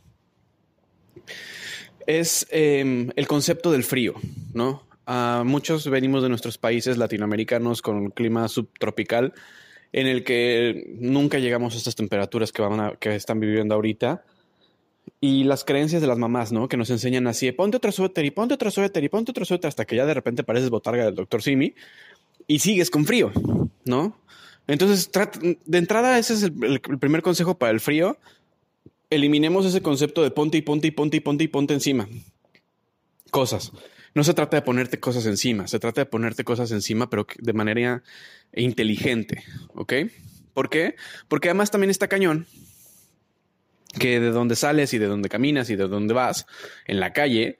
es 2.06 2.46
em, 2.50 3.10
el 3.16 3.26
concepto 3.26 3.72
del 3.72 3.82
frío, 3.82 4.14
¿no? 4.54 4.86
muchos 5.44 5.88
venimos 5.88 6.22
de 6.22 6.28
nuestros 6.28 6.58
países 6.58 6.98
latinoamericanos 6.98 7.80
con 7.80 7.96
un 7.96 8.10
clima 8.10 8.46
subtropical 8.46 9.32
en 9.90 10.06
el 10.06 10.22
que 10.22 10.94
nunca 11.00 11.38
llegamos 11.38 11.74
a 11.74 11.78
estas 11.78 11.96
temperaturas 11.96 12.52
que, 12.52 12.60
van 12.60 12.78
a, 12.78 12.92
que 12.96 13.14
están 13.14 13.40
viviendo 13.40 13.74
ahorita. 13.74 14.22
Y 15.18 15.44
las 15.44 15.64
creencias 15.64 16.02
de 16.02 16.08
las 16.08 16.18
mamás, 16.18 16.52
¿no? 16.52 16.68
Que 16.68 16.76
nos 16.76 16.90
enseñan 16.90 17.26
así, 17.26 17.50
ponte 17.52 17.78
otro 17.78 17.90
suéter 17.90 18.26
y 18.26 18.30
ponte 18.30 18.52
otro 18.52 18.70
suéter 18.70 19.02
y 19.02 19.08
ponte 19.08 19.30
otro 19.30 19.46
suéter 19.46 19.68
hasta 19.68 19.86
que 19.86 19.96
ya 19.96 20.04
de 20.04 20.12
repente 20.12 20.44
pareces 20.44 20.68
botarga 20.68 21.06
del 21.06 21.14
doctor 21.14 21.40
Simi 21.42 21.74
y 22.46 22.58
sigues 22.58 22.90
con 22.90 23.06
frío, 23.06 23.32
¿no? 23.86 24.18
Entonces, 24.68 25.10
de 25.64 25.78
entrada, 25.78 26.18
ese 26.18 26.34
es 26.34 26.42
el, 26.44 26.80
primer 26.80 27.22
consejo 27.22 27.58
para 27.58 27.72
el 27.72 27.80
frío. 27.80 28.18
Eliminemos 29.10 29.64
ese 29.64 29.80
concepto 29.80 30.22
de 30.22 30.30
ponte 30.30 30.58
y 30.58 30.62
ponte 30.62 30.86
y 30.86 30.90
ponte 30.90 31.16
y 31.16 31.20
ponte 31.20 31.44
y 31.44 31.48
ponte 31.48 31.74
encima. 31.74 32.06
Cosas. 33.30 33.72
No 34.14 34.24
se 34.24 34.34
trata 34.34 34.58
de 34.58 34.62
ponerte 34.62 35.00
cosas 35.00 35.26
encima, 35.26 35.68
se 35.68 35.78
trata 35.78 36.02
de 36.02 36.06
ponerte 36.06 36.44
cosas 36.44 36.70
encima, 36.70 37.08
pero 37.08 37.26
de 37.38 37.52
manera 37.52 38.02
inteligente, 38.52 39.44
¿ok? 39.74 39.92
¿Por 40.54 40.70
qué? 40.70 40.96
Porque 41.28 41.48
además 41.48 41.70
también 41.70 41.90
está 41.90 42.08
cañón 42.08 42.46
que 43.98 44.20
de 44.20 44.30
donde 44.30 44.56
sales 44.56 44.92
y 44.92 44.98
de 44.98 45.06
donde 45.06 45.28
caminas 45.28 45.70
y 45.70 45.76
de 45.76 45.88
donde 45.88 46.14
vas 46.14 46.46
en 46.86 47.00
la 47.00 47.12
calle, 47.12 47.58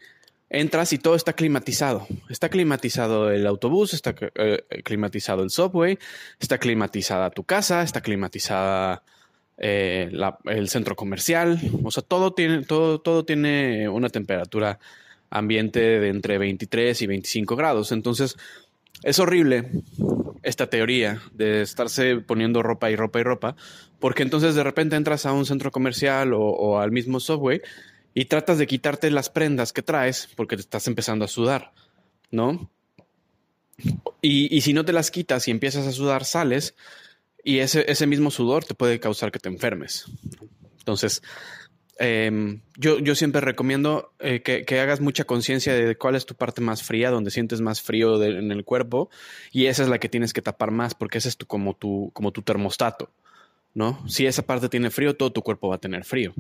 entras 0.51 0.93
y 0.93 0.99
todo 0.99 1.15
está 1.15 1.33
climatizado. 1.33 2.07
Está 2.29 2.49
climatizado 2.49 3.31
el 3.31 3.47
autobús, 3.47 3.95
está 3.95 4.15
eh, 4.35 4.65
climatizado 4.85 5.43
el 5.43 5.51
subway, 5.51 5.99
está 6.41 6.59
climatizada 6.59 7.31
tu 7.31 7.45
casa, 7.45 7.83
está 7.83 8.01
climatizada 8.01 9.03
eh, 9.57 10.11
el 10.47 10.69
centro 10.69 10.97
comercial. 10.97 11.61
O 11.85 11.91
sea, 11.91 12.03
todo 12.03 12.33
tiene, 12.33 12.65
todo, 12.65 13.01
todo 13.01 13.25
tiene 13.25 13.89
una 13.89 14.09
temperatura 14.09 14.79
ambiente 15.31 15.81
de 15.81 16.09
entre 16.09 16.39
23 16.39 17.03
y 17.03 17.07
25 17.07 17.57
grados. 17.57 17.93
Entonces, 17.93 18.37
es 19.03 19.19
horrible 19.19 19.65
esta 20.43 20.69
teoría 20.69 21.21
de 21.33 21.63
estarse 21.63 22.17
poniendo 22.17 22.63
ropa 22.63 22.91
y 22.91 22.97
ropa 22.97 23.21
y 23.21 23.23
ropa, 23.23 23.57
porque 23.99 24.23
entonces 24.23 24.55
de 24.55 24.63
repente 24.63 24.97
entras 24.97 25.27
a 25.27 25.33
un 25.33 25.47
centro 25.47 25.71
comercial 25.71 26.33
o, 26.35 26.81
al 26.81 26.91
mismo 26.91 27.21
subway 27.21 27.61
y 28.15 28.27
tratas 28.27 28.59
de 28.59 28.67
quitarte 28.67 29.11
las 29.11 29.31
prendas 29.31 29.73
que 29.73 29.83
traes 29.83 30.29
porque 30.37 30.57
te 30.57 30.63
estás 30.63 30.87
empezando 30.89 31.25
a 31.25 31.29
sudar, 31.29 31.73
¿no? 32.31 32.71
Y, 34.21 34.55
y, 34.55 34.61
si 34.63 34.73
no 34.73 34.85
te 34.85 34.93
las 34.93 35.11
quitas 35.13 35.47
y 35.47 35.53
empiezas 35.53 35.87
a 35.87 35.93
sudar, 35.93 36.25
sales 36.25 36.75
y 37.45 37.59
ese, 37.61 37.85
ese 37.91 38.09
mismo 38.09 38.33
sudor 38.33 38.65
te 38.65 38.75
puede 38.75 38.99
causar 38.99 39.31
que 39.31 39.39
te 39.39 39.49
enfermes. 39.49 40.07
Entonces, 40.79 41.23
Em, 42.01 42.61
yo, 42.77 43.01
yo, 43.01 43.17
siempre 43.17 43.41
recomiendo 43.41 44.13
eh, 44.21 44.41
que, 44.41 44.81
hagas 44.81 45.01
mucha 45.01 45.25
conciencia 45.25 45.75
de 45.75 45.97
cuál 45.97 46.15
es 46.15 46.27
tu 46.27 46.37
parte 46.37 46.61
más 46.61 46.85
fría, 46.85 47.11
donde 47.11 47.33
sientes 47.33 47.61
más 47.61 47.83
frío 47.83 48.23
en 48.23 48.53
el 48.53 48.65
cuerpo, 48.65 49.11
y 49.51 49.67
esa 49.67 49.83
es 49.83 49.89
la 49.89 49.99
que 49.99 50.09
tienes 50.09 50.33
que 50.33 50.41
tapar 50.41 50.71
más, 50.71 50.95
porque 50.95 51.19
ese 51.19 51.29
es 51.29 51.37
tu, 51.37 51.47
como, 51.47 51.75
tu, 51.75 52.13
como 52.15 52.31
tu 52.31 52.43
termostato, 52.43 53.11
¿no? 53.75 54.09
Si 54.09 54.27
esa 54.27 54.43
parte 54.47 54.69
tiene 54.69 54.91
frío, 54.91 55.17
todo 55.17 55.33
tu 55.33 55.43
cuerpo 55.43 55.69
va 55.69 55.75
a 55.75 55.81
tener 55.81 56.05
frío. 56.05 56.35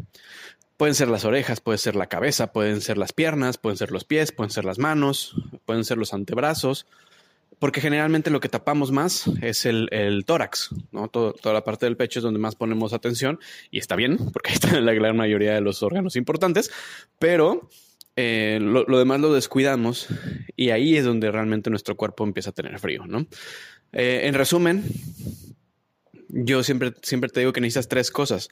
Pueden 0.79 0.95
ser 0.95 1.09
las 1.09 1.25
orejas, 1.25 1.61
puede 1.61 1.77
ser 1.77 1.97
la 1.97 2.07
cabeza, 2.07 2.53
pueden 2.53 2.81
ser 2.81 2.99
las 2.99 3.13
piernas, 3.13 3.59
pueden 3.59 3.77
ser 3.77 3.91
los 3.91 4.05
pies, 4.05 4.31
pueden 4.31 4.51
ser 4.51 4.65
las 4.65 4.79
manos, 4.79 5.35
pueden 5.67 5.85
ser 5.85 5.99
los 5.99 6.15
antebrazos, 6.15 6.87
porque 7.59 7.81
generalmente 7.81 8.31
lo 8.31 8.39
que 8.39 8.49
tapamos 8.49 8.93
más 8.93 9.27
es 9.43 9.67
el, 9.67 10.23
tórax, 10.25 10.71
¿no? 10.93 11.09
toda 11.09 11.53
la 11.53 11.65
parte 11.65 11.87
del 11.87 11.97
pecho 11.97 12.21
es 12.21 12.23
donde 12.23 12.39
más 12.39 12.55
ponemos 12.55 12.93
atención 12.93 13.41
y 13.73 13.79
está 13.79 13.97
bien, 13.97 14.19
porque 14.33 14.51
ahí 14.51 14.55
está 14.55 14.81
la 14.81 14.93
gran 14.93 15.17
mayoría 15.17 15.53
de 15.53 15.61
los 15.61 15.83
órganos 15.83 16.15
importantes, 16.15 16.71
pero 17.19 17.69
eh, 18.15 18.61
lo, 18.61 18.99
demás 18.99 19.21
lo 19.21 19.33
descuidamos 19.33 20.07
y 20.55 20.71
ahí 20.71 20.97
es 20.97 21.05
donde 21.05 21.31
realmente 21.33 21.71
nuestro 21.71 21.97
cuerpo 21.97 22.23
empieza 22.23 22.51
a 22.51 22.53
tener 22.53 22.79
frío, 22.79 23.05
¿no? 23.05 23.27
Eh, 23.93 24.23
en 24.25 24.35
resumen, 24.35 24.85
yo 26.29 26.63
siempre, 26.63 26.95
siempre 27.03 27.31
te 27.31 27.41
digo 27.41 27.53
que 27.53 27.61
necesitas 27.61 27.89
tres 27.89 28.11
cosas. 28.11 28.49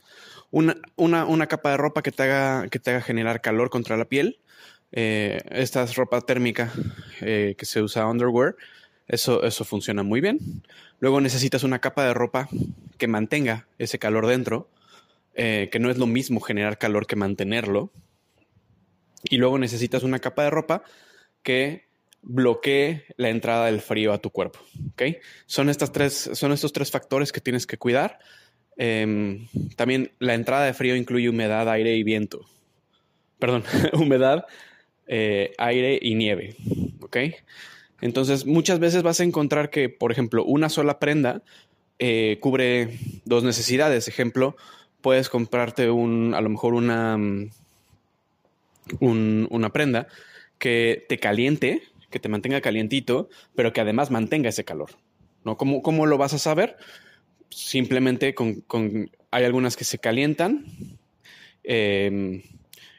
Una, 0.51 0.77
una, 0.97 1.47
capa 1.47 1.71
de 1.71 1.77
ropa 1.77 2.03
que 2.03 2.13
te, 2.13 2.23
haga, 2.23 2.69
que 2.69 2.79
te 2.79 2.91
haga 2.91 3.01
generar 3.01 3.41
calor 3.41 3.71
contra 3.71 3.97
la 3.97 4.05
piel. 4.05 4.39
Eh, 4.93 5.41
esta 5.51 5.83
es 5.83 5.97
ropa 5.97 6.21
térmica 6.21 6.73
que 7.19 7.57
se 7.61 7.83
usa 7.83 8.07
underwear 8.07 8.55
eso, 9.09 9.45
eso 9.45 9.65
funciona 9.65 10.03
muy 10.03 10.21
bien. 10.21 10.63
Luego 10.99 11.21
necesitas 11.21 11.63
una 11.63 11.79
capa 11.81 12.05
de 12.05 12.15
ropa 12.15 12.49
que 12.99 13.07
mantenga 13.07 13.69
ese 13.79 13.99
calor 13.99 14.27
dentro, 14.27 14.69
eh, 15.35 15.69
que 15.71 15.79
no 15.79 15.91
es 15.91 15.99
lo 15.99 16.07
mismo 16.07 16.41
generar 16.41 16.79
calor 16.79 17.07
que 17.07 17.17
mantenerlo. 17.17 17.93
Y 19.25 19.39
luego 19.39 19.59
necesitas 19.59 20.03
una 20.03 20.19
capa 20.19 20.45
de 20.45 20.51
ropa 20.51 20.83
que 21.43 21.86
bloquee 22.27 23.05
la 23.17 23.31
entrada 23.31 23.67
del 23.67 23.81
frío 23.81 24.13
a 24.13 24.19
tu 24.19 24.31
cuerpo. 24.31 24.59
¿okay? 24.93 25.19
Son, 25.47 25.69
estas 25.69 25.93
tres, 25.93 26.31
son 26.35 26.53
estos 26.53 26.73
tres 26.73 26.91
factores 26.91 27.33
que 27.33 27.41
tienes 27.41 27.67
que 27.67 27.79
cuidar. 27.79 28.19
Em, 28.77 29.47
también 29.77 30.13
la 30.19 30.35
entrada 30.35 30.67
de 30.67 30.75
frío 30.75 30.97
incluye 30.97 31.31
humedad, 31.31 31.69
aire 31.71 31.97
y 31.97 32.03
viento. 32.03 32.45
Perdón, 33.39 33.65
humedad, 33.95 34.45
eh, 35.07 35.53
aire 35.57 35.99
y 36.03 36.15
nieve. 36.17 36.57
¿ok? 37.01 37.17
Entonces, 38.01 38.45
muchas 38.45 38.81
veces 38.81 39.03
vas 39.03 39.21
a 39.21 39.25
encontrar 39.25 39.71
que, 39.71 39.89
por 39.89 40.13
ejemplo, 40.13 40.45
una 40.45 40.69
sola 40.69 40.99
prenda 40.99 41.43
eh, 41.99 42.39
cubre 42.41 42.99
dos 43.25 43.43
necesidades. 43.45 44.09
Ejemplo, 44.09 44.57
puedes 45.01 45.29
comprarte 45.29 45.91
un, 45.91 46.35
a 46.35 46.41
lo 46.41 46.51
mejor 46.51 46.75
una, 46.75 47.17
mm, 47.17 47.51
una 49.01 49.73
prenda 49.73 50.09
que 50.59 51.07
te 51.09 51.19
caliente, 51.19 51.83
que 52.11 52.19
te 52.19 52.29
mantenga 52.29 52.61
calientito, 52.61 53.29
pero 53.55 53.73
que 53.73 53.81
además 53.81 54.11
mantenga 54.11 54.49
ese 54.49 54.65
calor. 54.65 54.91
¿no? 55.45 55.57
¿Cómo, 55.57 55.83
cómo 55.83 56.07
lo 56.07 56.19
vas 56.19 56.35
a 56.35 56.39
saber? 56.39 56.77
Simplemente 57.51 58.35
con, 58.35 58.65
hay 59.31 59.45
algunas 59.45 59.77
que 59.77 59.85
se 59.85 59.99
calientan 59.99 60.65
em, 61.63 62.43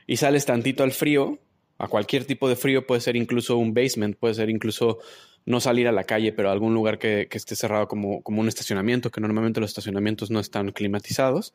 y 0.05 0.17
sales 0.17 0.45
tantito 0.45 0.83
al 0.83 0.91
frío 0.91 1.39
a 1.77 1.87
cualquier 1.87 2.25
tipo 2.25 2.49
de 2.49 2.55
frío, 2.55 2.87
puede 2.87 3.01
ser 3.01 3.15
incluso 3.15 3.57
un 3.57 3.73
basement, 3.73 4.17
puede 4.17 4.33
ser 4.33 4.49
incluso 4.49 4.99
no 5.45 5.59
salir 5.59 5.87
a 5.87 5.91
la 5.91 6.03
calle, 6.03 6.33
pero 6.33 6.49
algún 6.49 6.73
lugar 6.73 6.97
que, 6.99 7.27
esté 7.31 7.55
cerrado 7.55 7.87
como, 7.87 8.21
como, 8.21 8.41
un 8.41 8.47
estacionamiento, 8.47 9.11
que 9.11 9.21
normalmente 9.21 9.59
los 9.59 9.69
estacionamientos 9.69 10.31
no 10.31 10.39
están 10.39 10.71
climatizados, 10.71 11.53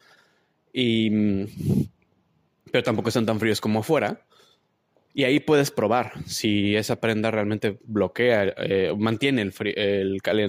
y, 0.73 1.11
pero 2.71 2.83
tampoco 2.85 3.09
están 3.09 3.27
tan 3.27 3.39
fríos 3.39 3.61
como 3.61 3.81
afuera. 3.81 4.23
Y 5.15 5.25
ahí 5.25 5.41
puedes 5.41 5.71
probar 5.71 6.13
si 6.27 6.75
esa 6.77 6.97
prenda 6.97 7.31
realmente 7.31 7.79
bloquea, 7.85 8.55
eh, 8.57 8.95
mantiene 8.97 9.43
el, 9.43 9.53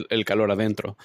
el, 0.10 0.26
calor 0.26 0.52
adentro. 0.52 0.98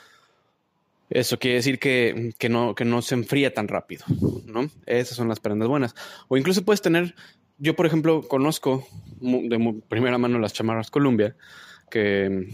Eso 1.11 1.39
quiere 1.39 1.57
decir 1.57 1.79
que, 1.79 2.35
que, 2.39 2.49
no, 2.49 2.75
que 2.75 2.85
no 2.85 3.03
se 3.03 3.15
enfría 3.15 3.53
tan 3.53 3.67
rápido, 3.67 4.05
¿no? 4.47 4.71
Esas 4.87 5.17
son 5.17 5.29
las 5.29 5.41
prendas 5.41 5.69
buenas. 5.69 5.95
O 6.29 6.37
incluso 6.37 6.65
puedes 6.65 6.83
tener 6.83 7.15
yo, 7.59 7.75
por 7.75 7.87
ejemplo, 7.87 8.23
conozco 8.23 8.87
de 9.21 9.83
primera 9.89 10.17
mano 10.17 10.39
las 10.39 10.53
chamarras 10.53 10.91
Columbia, 10.91 11.37
que 11.91 12.49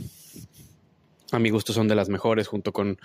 a 1.30 1.38
mi 1.38 1.50
gusto 1.50 1.74
son 1.74 1.88
de 1.88 1.94
las 1.94 2.08
mejores, 2.08 2.48
junto 2.48 2.72
con, 2.72 2.98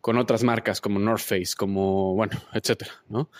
con 0.00 0.16
otras 0.16 0.44
marcas 0.44 0.80
como 0.80 1.00
North 1.00 1.22
Face, 1.22 1.54
como, 1.56 2.14
bueno, 2.14 2.40
etcétera, 2.52 2.92
¿no? 3.08 3.30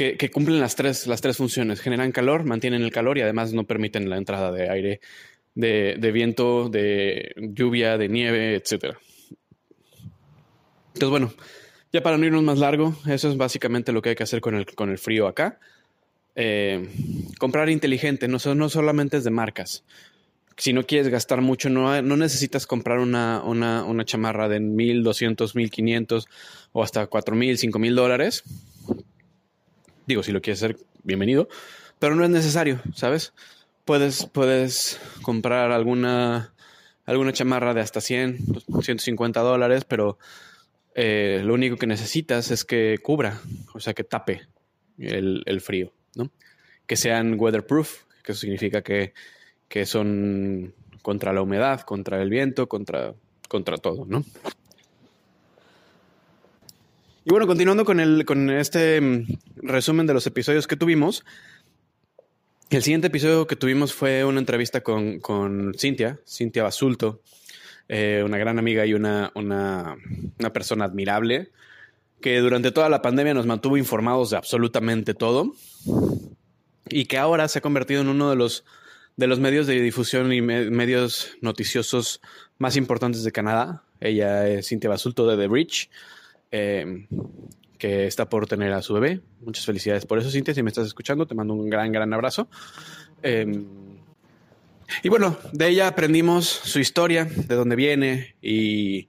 Que, 0.00 0.30
cumplen 0.30 0.60
las 0.60 0.76
tres, 0.76 1.06
las 1.06 1.20
tres 1.20 1.36
funciones. 1.36 1.82
Generan 1.82 2.10
calor, 2.10 2.44
mantienen 2.44 2.80
el 2.80 2.90
calor 2.90 3.18
y 3.18 3.20
además 3.20 3.52
no 3.52 3.64
permiten 3.64 4.08
la 4.08 4.16
entrada 4.16 4.50
de 4.50 4.70
aire, 4.70 5.00
de, 5.54 5.96
de 5.98 6.10
viento, 6.10 6.70
de 6.70 7.34
lluvia, 7.36 7.98
de 7.98 8.08
nieve, 8.08 8.54
etcétera. 8.54 8.98
Entonces, 10.94 11.10
bueno, 11.10 11.34
ya 11.92 12.02
para 12.02 12.16
no 12.16 12.24
irnos 12.24 12.42
más 12.42 12.58
largo, 12.58 12.96
eso 13.06 13.28
es 13.28 13.36
básicamente 13.36 13.92
lo 13.92 14.00
que 14.00 14.08
hay 14.08 14.14
que 14.14 14.22
hacer 14.22 14.40
con 14.40 14.54
el, 14.54 14.64
con 14.64 14.88
el 14.88 14.96
frío 14.96 15.26
acá. 15.26 15.60
Eh, 16.34 16.88
comprar 17.38 17.68
inteligente, 17.68 18.26
no, 18.26 18.38
no 18.54 18.68
solamente 18.70 19.18
es 19.18 19.24
de 19.24 19.30
marcas. 19.30 19.84
Si 20.56 20.72
no 20.72 20.86
quieres 20.86 21.08
gastar 21.08 21.42
mucho, 21.42 21.68
no, 21.68 22.00
no 22.00 22.16
necesitas 22.16 22.66
comprar 22.66 23.00
una, 23.00 23.42
una, 23.44 23.84
una 23.84 24.06
chamarra 24.06 24.48
de 24.48 24.60
mil, 24.60 25.02
doscientos, 25.02 25.54
mil 25.54 25.70
quinientos 25.70 26.26
o 26.72 26.82
hasta 26.82 27.06
cuatro 27.06 27.36
mil, 27.36 27.58
cinco 27.58 27.78
mil 27.78 27.94
dólares. 27.94 28.44
Digo, 30.10 30.24
si 30.24 30.32
lo 30.32 30.42
quieres 30.42 30.60
hacer, 30.60 30.76
bienvenido, 31.04 31.48
pero 32.00 32.16
no 32.16 32.24
es 32.24 32.30
necesario, 32.30 32.80
¿sabes? 32.96 33.32
Puedes, 33.84 34.26
puedes 34.26 35.00
comprar 35.22 35.70
alguna, 35.70 36.52
alguna 37.06 37.32
chamarra 37.32 37.74
de 37.74 37.80
hasta 37.80 38.00
100, 38.00 38.38
150 38.82 39.40
dólares, 39.40 39.84
pero 39.84 40.18
eh, 40.96 41.42
lo 41.44 41.54
único 41.54 41.76
que 41.76 41.86
necesitas 41.86 42.50
es 42.50 42.64
que 42.64 42.98
cubra, 43.00 43.40
o 43.72 43.78
sea, 43.78 43.94
que 43.94 44.02
tape 44.02 44.48
el, 44.98 45.44
el 45.46 45.60
frío. 45.60 45.92
que 46.88 46.96
sean 46.96 47.38
weatherproof, 47.38 48.02
que 48.24 48.32
eso 48.32 48.40
significa 48.40 48.82
que, 48.82 49.14
que 49.68 49.86
son 49.86 50.74
contra 51.02 51.32
la 51.32 51.42
humedad, 51.42 51.82
contra 51.82 52.20
el 52.20 52.30
viento, 52.30 52.68
contra, 52.68 53.14
contra 53.48 53.76
todo, 53.76 54.06
¿no? 54.06 54.24
Y 57.24 57.30
bueno, 57.30 57.46
continuando 57.46 57.84
con, 57.84 58.00
el, 58.00 58.24
con 58.24 58.48
este 58.48 59.00
mm, 59.00 59.26
resumen 59.56 60.06
de 60.06 60.14
los 60.14 60.26
episodios 60.26 60.66
que 60.66 60.76
tuvimos, 60.76 61.24
el 62.70 62.82
siguiente 62.82 63.08
episodio 63.08 63.46
que 63.46 63.56
tuvimos 63.56 63.92
fue 63.92 64.24
una 64.24 64.38
entrevista 64.38 64.80
con, 64.80 65.20
con 65.20 65.74
Cintia, 65.76 66.18
Cintia 66.26 66.62
Basulto, 66.62 67.20
eh, 67.88 68.22
una 68.24 68.38
gran 68.38 68.58
amiga 68.58 68.86
y 68.86 68.94
una, 68.94 69.32
una, 69.34 69.96
una, 70.38 70.52
persona 70.52 70.86
admirable, 70.86 71.50
que 72.22 72.38
durante 72.38 72.70
toda 72.70 72.88
la 72.88 73.02
pandemia 73.02 73.34
nos 73.34 73.46
mantuvo 73.46 73.76
informados 73.76 74.30
de 74.30 74.38
absolutamente 74.38 75.12
todo 75.12 75.52
y 76.88 77.04
que 77.04 77.18
ahora 77.18 77.48
se 77.48 77.58
ha 77.58 77.62
convertido 77.62 78.00
en 78.00 78.08
uno 78.08 78.30
de 78.30 78.36
los, 78.36 78.64
de 79.16 79.26
los 79.26 79.40
medios 79.40 79.66
de 79.66 79.78
difusión 79.80 80.32
y 80.32 80.40
medios 80.40 81.32
noticiosos 81.42 82.22
más 82.56 82.76
importantes 82.76 83.24
de 83.24 83.32
Canadá. 83.32 83.82
Ella 84.00 84.48
es 84.48 84.68
Cintia 84.68 84.88
Basulto 84.88 85.26
de 85.26 85.36
The 85.36 85.48
Bridge. 85.48 85.90
Eh, 86.50 87.06
que 87.80 88.06
está 88.06 88.28
por 88.28 88.46
tener 88.46 88.72
a 88.72 88.82
su 88.82 88.94
bebé. 88.94 89.20
Muchas 89.40 89.64
felicidades 89.64 90.06
por 90.06 90.18
eso, 90.18 90.30
Cintia. 90.30 90.54
Si 90.54 90.62
me 90.62 90.68
estás 90.68 90.86
escuchando, 90.86 91.26
te 91.26 91.34
mando 91.34 91.54
un 91.54 91.68
gran, 91.68 91.90
gran 91.90 92.12
abrazo. 92.12 92.46
Em, 93.22 93.64
y 95.02 95.08
bueno, 95.08 95.36
de 95.52 95.68
ella 95.68 95.88
aprendimos 95.88 96.46
su 96.46 96.78
historia, 96.78 97.24
de 97.24 97.54
dónde 97.54 97.74
viene 97.76 98.36
y, 98.42 99.08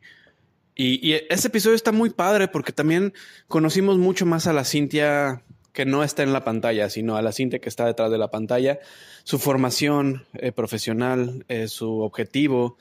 y, 0.76 1.14
este 1.30 1.50
episodio 1.50 1.76
está 1.76 1.92
muy 1.92 2.12
padre 2.12 2.48
porque 2.48 2.72
también 2.72 3.14
conocimos 3.48 3.98
mucho 3.98 4.26
más 4.26 4.48
a 4.48 4.54
la 4.54 4.64
Cintia 4.64 5.44
que 5.74 5.86
no 5.86 6.04
está 6.04 6.24
en 6.24 6.34
la 6.34 6.44
pantalla, 6.44 6.90
sino 6.90 7.18
a 7.18 7.22
la 7.22 7.32
Cintia 7.32 7.60
que 7.60 7.70
está 7.70 7.86
detrás 7.86 8.10
de 8.10 8.18
la 8.18 8.32
pantalla, 8.32 8.80
su 9.24 9.38
formación 9.38 10.26
eh, 10.34 10.52
profesional, 10.52 11.46
eh, 11.50 11.68
su 11.68 12.00
objetivo. 12.00 12.78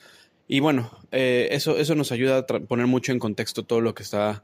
Y 0.47 0.59
bueno, 0.61 0.91
eh, 1.11 1.49
eso, 1.51 1.77
eso 1.77 1.95
nos 1.95 2.11
ayuda 2.11 2.39
a 2.39 2.45
poner 2.45 2.87
mucho 2.87 3.11
en 3.11 3.19
contexto 3.19 3.63
todo 3.63 3.81
lo 3.81 3.93
que 3.93 4.03
está 4.03 4.43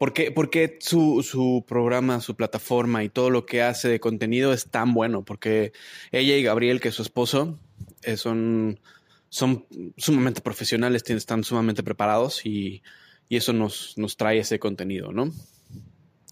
porque, 0.00 0.32
porque 0.32 0.78
su, 0.80 1.22
su, 1.22 1.62
programa, 1.68 2.22
su 2.22 2.34
plataforma 2.34 3.04
y 3.04 3.10
todo 3.10 3.28
lo 3.28 3.44
que 3.44 3.60
hace 3.60 3.86
de 3.86 4.00
contenido 4.00 4.54
es 4.54 4.64
tan 4.64 4.94
bueno, 4.94 5.26
porque 5.26 5.74
ella 6.10 6.38
y 6.38 6.42
Gabriel, 6.42 6.80
que 6.80 6.88
es 6.88 6.94
su 6.94 7.02
esposo, 7.02 7.58
eh, 8.02 8.16
son, 8.16 8.80
son 9.28 9.66
sumamente 9.98 10.40
profesionales, 10.40 11.02
están 11.06 11.44
sumamente 11.44 11.82
preparados 11.82 12.46
y, 12.46 12.82
y 13.28 13.36
eso 13.36 13.52
nos, 13.52 13.92
nos, 13.98 14.16
trae 14.16 14.38
ese 14.38 14.58
contenido, 14.58 15.12
¿no? 15.12 15.30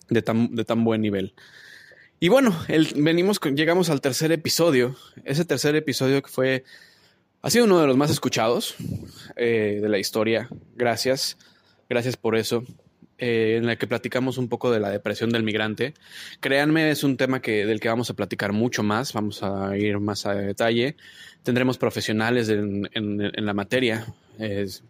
De 0.08 0.22
tan, 0.22 0.54
de 0.54 0.64
tan 0.64 0.82
buen 0.82 1.02
nivel. 1.02 1.34
Y 2.20 2.28
bueno, 2.28 2.58
venimos, 2.96 3.38
llegamos 3.54 3.90
al 3.90 4.00
tercer 4.00 4.32
episodio. 4.32 4.96
Ese 5.26 5.44
tercer 5.44 5.76
episodio 5.76 6.22
que 6.22 6.30
fue, 6.30 6.64
ha 7.42 7.50
sido 7.50 7.66
uno 7.66 7.82
de 7.82 7.86
los 7.86 7.98
más 7.98 8.10
escuchados 8.10 8.76
eh, 9.36 9.78
de 9.82 9.88
la 9.90 9.98
historia. 9.98 10.48
Gracias, 10.74 11.36
gracias 11.90 12.16
por 12.16 12.34
eso. 12.34 12.64
Eh, 13.20 13.56
en 13.56 13.66
la 13.66 13.74
que 13.74 13.88
platicamos 13.88 14.38
un 14.38 14.48
poco 14.48 14.70
de 14.70 14.78
la 14.78 14.90
depresión 14.90 15.30
del 15.30 15.42
migrante. 15.42 15.92
Créanme, 16.38 16.92
es 16.92 17.02
un 17.02 17.16
tema 17.16 17.42
que, 17.42 17.66
del 17.66 17.80
que 17.80 17.88
vamos 17.88 18.08
a 18.10 18.14
platicar 18.14 18.52
mucho 18.52 18.84
más, 18.84 19.12
vamos 19.12 19.42
a 19.42 19.76
ir 19.76 19.98
más 19.98 20.24
a 20.24 20.34
detalle. 20.34 20.94
Tendremos 21.42 21.78
profesionales 21.78 22.48
en, 22.48 22.88
en, 22.92 23.44
la 23.44 23.54
materia. 23.54 24.06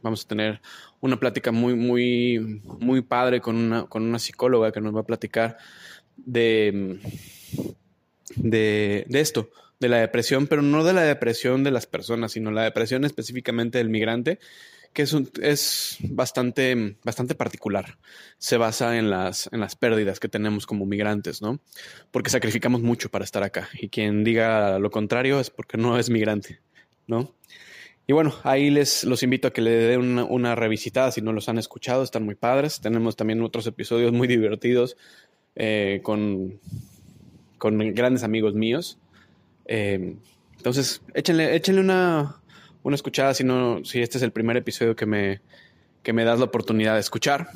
vamos 0.03 0.27
a 0.27 0.29
tener 0.29 0.61
una 1.01 1.19
plática 1.19 1.53
muy, 1.53 1.75
muy, 1.75 2.61
muy 2.81 3.01
padre 3.01 3.41
con 3.41 3.57
una, 3.57 3.87
con 3.87 4.03
una 4.03 4.19
psicóloga 4.19 4.73
que 4.73 4.83
nos 4.83 4.95
va 4.95 5.01
a 5.01 5.07
platicar 5.07 5.57
de, 6.17 6.99
de, 8.37 9.07
de 9.09 9.21
esto, 9.21 9.49
de 9.81 9.89
la 9.89 10.01
depresión, 10.01 10.49
pero 10.49 10.61
no 10.61 10.85
de 10.85 10.93
la 10.93 11.03
depresión 11.03 11.65
de 11.65 11.71
las 11.71 11.87
personas, 11.87 12.33
sino 12.33 12.51
la 12.51 12.65
depresión 12.65 13.07
específicamente 13.07 13.79
del 13.79 13.89
migrante 13.89 14.39
que 14.93 15.03
es, 15.03 15.17
es 15.41 15.99
bastante, 16.03 16.97
bastante 17.05 17.35
particular. 17.35 17.99
Se 18.39 18.57
basa 18.57 18.99
en 18.99 19.11
las, 19.11 19.49
en 19.53 19.61
las 19.61 19.77
pérdidas 19.77 20.21
que 20.21 20.29
tenemos 20.29 20.67
como 20.67 20.87
migrantes, 20.87 21.43
¿no? 21.43 21.61
Porque 22.11 22.31
sacrificamos 22.31 22.83
mucho 22.83 23.11
para 23.11 23.25
estar 23.25 23.43
acá. 23.43 23.69
Y 23.75 23.89
quien 23.89 24.25
diga 24.25 24.79
lo 24.79 24.91
contrario 24.91 25.41
es 25.41 25.51
porque 25.51 25.77
no 25.79 25.99
es 25.99 26.11
migrante, 26.11 26.61
¿no? 27.07 27.35
Y 28.07 28.15
bueno, 28.15 28.35
ahí 28.43 28.71
les 28.71 29.05
los 29.05 29.23
invito 29.23 29.49
a 29.49 29.53
que 29.53 29.61
le 29.61 29.71
den 29.71 30.19
una, 30.19 30.55
revisitada 30.55 31.13
si 31.13 31.21
no 31.21 31.35
los 31.35 31.49
han 31.51 31.59
escuchado, 31.59 32.03
están 32.03 32.25
muy 32.25 32.35
padres. 32.35 32.81
Tenemos 32.81 33.17
también 33.17 33.43
otros 33.43 33.67
episodios 33.67 34.13
muy 34.13 34.27
divertidos 34.27 34.97
eh, 35.57 36.01
con, 36.03 36.59
con 37.59 37.79
grandes 37.95 38.23
amigos 38.23 38.55
míos. 38.55 38.99
Eh, 39.67 40.17
entonces, 40.57 41.03
échenle, 41.13 41.55
échenle 41.55 41.83
una, 41.83 42.41
una 42.83 42.95
escuchada 42.95 43.35
si 43.35 43.45
no, 43.45 43.85
si 43.85 44.01
este 44.01 44.19
es 44.19 44.23
el 44.23 44.33
primer 44.33 44.57
episodio 44.57 44.97
que 44.97 45.07
me, 45.07 45.41
que 46.03 46.13
me 46.13 46.25
das 46.25 46.39
la 46.39 46.47
oportunidad 46.47 46.95
de 46.95 47.01
escuchar. 47.01 47.49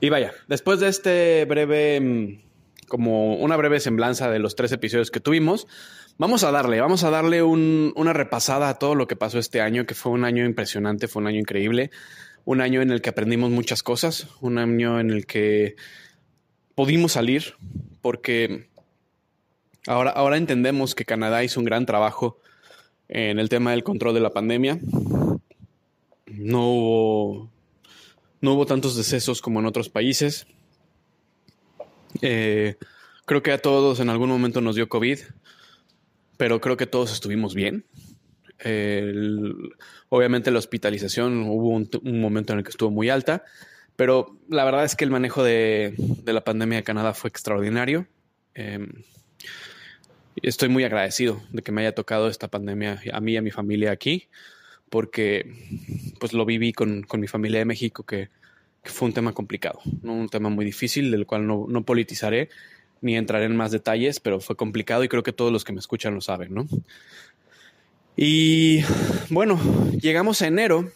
Y 0.00 0.08
vaya, 0.08 0.32
después 0.48 0.80
de 0.80 0.88
este 0.88 1.44
breve, 1.44 2.00
mm, 2.00 2.42
como 2.88 3.36
una 3.36 3.56
breve 3.56 3.80
semblanza 3.80 4.30
de 4.30 4.38
los 4.38 4.56
tres 4.56 4.72
episodios 4.72 5.10
que 5.10 5.20
tuvimos, 5.20 5.66
vamos 6.18 6.44
a 6.44 6.50
darle, 6.50 6.80
vamos 6.80 7.04
a 7.04 7.10
darle 7.10 7.42
una 7.42 8.12
repasada 8.12 8.68
a 8.68 8.78
todo 8.78 8.94
lo 8.94 9.06
que 9.06 9.16
pasó 9.16 9.38
este 9.38 9.60
año, 9.60 9.86
que 9.86 9.94
fue 9.94 10.12
un 10.12 10.24
año 10.24 10.44
impresionante, 10.44 11.08
fue 11.08 11.22
un 11.22 11.28
año 11.28 11.38
increíble, 11.38 11.90
un 12.44 12.60
año 12.60 12.82
en 12.82 12.90
el 12.90 13.00
que 13.00 13.10
aprendimos 13.10 13.50
muchas 13.50 13.82
cosas, 13.82 14.26
un 14.40 14.58
año 14.58 14.98
en 14.98 15.10
el 15.10 15.26
que 15.26 15.76
pudimos 16.74 17.12
salir, 17.12 17.54
porque 18.00 18.68
ahora, 19.86 20.10
ahora 20.10 20.36
entendemos 20.36 20.94
que 20.94 21.04
Canadá 21.04 21.44
hizo 21.44 21.60
un 21.60 21.66
gran 21.66 21.86
trabajo 21.86 22.40
en 23.14 23.38
el 23.38 23.50
tema 23.50 23.72
del 23.72 23.84
control 23.84 24.14
de 24.14 24.20
la 24.20 24.30
pandemia. 24.30 24.80
No 26.26 26.66
hubo, 26.66 27.50
no 28.40 28.54
hubo 28.54 28.64
tantos 28.64 28.96
decesos 28.96 29.42
como 29.42 29.60
en 29.60 29.66
otros 29.66 29.90
países. 29.90 30.46
Eh, 32.22 32.76
creo 33.26 33.42
que 33.42 33.52
a 33.52 33.58
todos 33.58 34.00
en 34.00 34.08
algún 34.08 34.30
momento 34.30 34.62
nos 34.62 34.76
dio 34.76 34.88
COVID, 34.88 35.18
pero 36.38 36.62
creo 36.62 36.78
que 36.78 36.86
todos 36.86 37.12
estuvimos 37.12 37.54
bien. 37.54 37.84
obviamente 40.08 40.50
la 40.50 40.58
hospitalización 40.58 41.42
hubo 41.50 41.68
un, 41.68 42.20
momento 42.20 42.54
en 42.54 42.60
el 42.60 42.64
que 42.64 42.70
estuvo 42.70 42.90
muy 42.90 43.10
alta, 43.10 43.44
pero 43.94 44.38
la 44.48 44.64
verdad 44.64 44.84
es 44.84 44.96
que 44.96 45.04
el 45.04 45.10
manejo 45.10 45.42
de, 45.42 45.94
la 46.24 46.44
pandemia 46.44 46.78
de 46.78 46.84
Canadá 46.84 47.12
fue 47.12 47.28
extraordinario. 47.28 48.06
Em, 48.54 48.88
estoy 50.40 50.68
muy 50.68 50.84
agradecido 50.84 51.42
de 51.50 51.62
que 51.62 51.72
me 51.72 51.82
haya 51.82 51.94
tocado 51.94 52.28
esta 52.28 52.48
pandemia 52.48 53.00
a 53.12 53.20
mí 53.20 53.32
y 53.32 53.36
a 53.36 53.42
mi 53.42 53.50
familia 53.50 53.92
aquí, 53.92 54.28
porque 54.88 55.52
pues 56.20 56.32
lo 56.32 56.44
viví 56.44 56.72
con, 56.72 57.06
mi 57.14 57.26
familia 57.26 57.58
de 57.58 57.64
México, 57.64 58.04
que, 58.04 58.30
fue 58.84 59.06
un 59.06 59.14
tema 59.14 59.32
complicado, 59.32 59.78
¿no? 60.02 60.12
un 60.12 60.28
tema 60.28 60.48
muy 60.48 60.64
difícil, 60.64 61.12
del 61.12 61.24
cual 61.24 61.46
no, 61.46 61.84
politizaré 61.84 62.48
ni 63.00 63.16
entraré 63.16 63.44
en 63.44 63.56
más 63.56 63.70
detalles, 63.70 64.18
pero 64.18 64.40
fue 64.40 64.56
complicado 64.56 65.04
y 65.04 65.08
creo 65.08 65.22
que 65.22 65.32
todos 65.32 65.52
los 65.52 65.64
que 65.64 65.72
me 65.72 65.78
escuchan 65.78 66.14
lo 66.14 66.20
saben, 66.20 66.52
¿no? 66.52 66.66
Y 68.16 68.82
bueno, 69.28 69.60
llegamos 69.92 70.42
a 70.42 70.48
enero, 70.48 70.90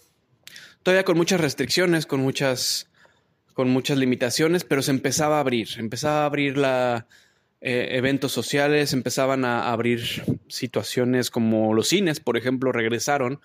todavía 0.82 1.04
con 1.04 1.16
muchas 1.16 1.40
restricciones, 1.40 2.06
con 2.06 2.20
muchas, 2.20 2.90
con 3.54 3.70
muchas 3.70 3.98
limitaciones, 3.98 4.64
pero 4.64 4.82
se 4.82 4.90
empezaba 4.90 5.36
a 5.36 5.40
abrir, 5.40 5.68
empezaba 5.78 6.22
a 6.22 6.26
abrir 6.26 6.56
la, 6.58 7.06
eh, 7.68 7.96
eventos 7.96 8.30
sociales, 8.30 8.92
empezaban 8.92 9.44
a 9.44 9.72
abrir 9.72 10.22
situaciones 10.46 11.32
como 11.32 11.74
los 11.74 11.88
cines, 11.88 12.20
por 12.20 12.36
ejemplo, 12.36 12.70
regresaron. 12.70 13.40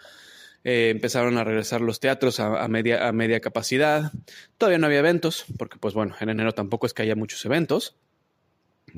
Eh, 0.63 0.89
empezaron 0.91 1.39
a 1.39 1.43
regresar 1.43 1.81
los 1.81 1.99
teatros 1.99 2.39
a, 2.39 2.67
media, 2.67 3.07
a 3.07 3.13
media 3.13 3.39
capacidad. 3.39 4.11
Todavía 4.59 4.77
no 4.77 4.85
había 4.85 4.99
eventos, 4.99 5.45
porque 5.57 5.79
pues 5.79 5.95
bueno, 5.95 6.13
en 6.19 6.29
enero 6.29 6.51
tampoco 6.51 6.85
es 6.85 6.93
que 6.93 7.01
haya 7.01 7.15
muchos 7.15 7.43
eventos 7.45 7.95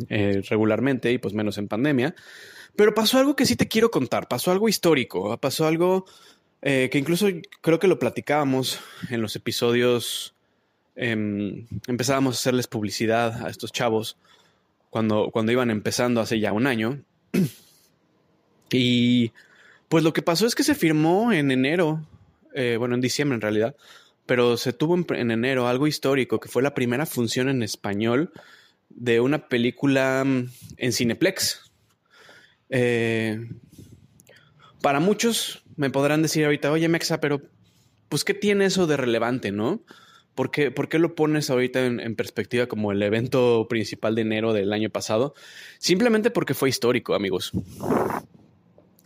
eh, 0.09 0.41
regularmente 0.49 1.09
y 1.13 1.19
pues 1.19 1.33
menos 1.33 1.57
en 1.57 1.69
pandemia. 1.69 2.15
Pero 2.75 2.93
pasó 2.93 3.17
algo 3.17 3.37
que 3.37 3.45
sí 3.45 3.55
te 3.55 3.69
quiero 3.69 3.91
contar, 3.91 4.27
pasó 4.27 4.51
algo 4.51 4.67
histórico, 4.67 5.37
pasó 5.37 5.67
algo 5.67 6.05
que 6.61 6.97
incluso 6.97 7.27
creo 7.61 7.79
que 7.79 7.87
lo 7.87 7.97
platicábamos 7.97 8.81
en 9.09 9.21
los 9.21 9.37
episodios, 9.37 10.33
em, 10.95 11.65
empezábamos 11.87 12.35
a 12.35 12.39
hacerles 12.39 12.67
publicidad 12.67 13.45
a 13.45 13.49
estos 13.49 13.71
chavos 13.71 14.17
cuando, 14.93 15.31
cuando 15.31 15.51
iban 15.51 15.71
empezando 15.71 16.21
hace 16.21 16.39
ya 16.39 16.53
un 16.53 16.67
año. 16.67 17.03
Y 18.75 19.31
pues 19.87 20.03
lo 20.03 20.13
que 20.13 20.23
pasó 20.23 20.47
es 20.47 20.55
que 20.55 20.63
se 20.63 20.73
firmó 20.73 21.31
en 21.31 21.51
enero, 21.51 22.07
eh, 22.55 22.77
bueno, 22.79 22.95
en 22.95 23.01
diciembre 23.01 23.35
en 23.35 23.41
realidad, 23.41 23.75
pero 24.25 24.57
se 24.57 24.73
tuvo 24.73 24.95
en, 24.95 25.29
enero 25.29 25.67
algo 25.67 25.85
histórico, 25.85 26.39
que 26.39 26.49
fue 26.49 26.63
la 26.63 26.73
primera 26.73 27.05
función 27.05 27.49
en 27.49 27.61
español 27.61 28.31
de 28.89 29.19
una 29.19 29.47
película 29.47 30.23
mm, 30.25 30.49
en 30.77 30.91
Cineplex. 30.91 31.71
Eh, 32.71 33.47
para 34.81 34.99
muchos 34.99 35.63
me 35.75 35.91
podrán 35.91 36.23
decir 36.23 36.45
ahorita, 36.45 36.71
oye 36.71 36.87
Mexa, 36.87 37.19
pero 37.19 37.43
pues 38.09 38.23
¿qué 38.23 38.33
tiene 38.33 38.65
eso 38.65 38.87
de 38.87 38.97
relevante, 38.97 39.51
no? 39.51 39.83
¿Por 40.35 40.49
qué, 40.49 40.71
por 40.71 40.89
qué 40.89 40.97
lo 40.97 41.13
pones 41.13 41.49
ahorita 41.49 41.85
en, 41.85 42.15
perspectiva 42.15 42.65
como 42.65 42.91
el 42.91 43.03
evento 43.03 43.67
principal 43.69 44.15
de 44.15 44.21
enero 44.23 44.51
del 44.51 44.73
año 44.73 44.89
pasado? 44.89 45.35
Simplemente 45.77 46.31
porque 46.31 46.55
fue 46.55 46.69
histórico, 46.69 47.13
amigos. 47.13 47.51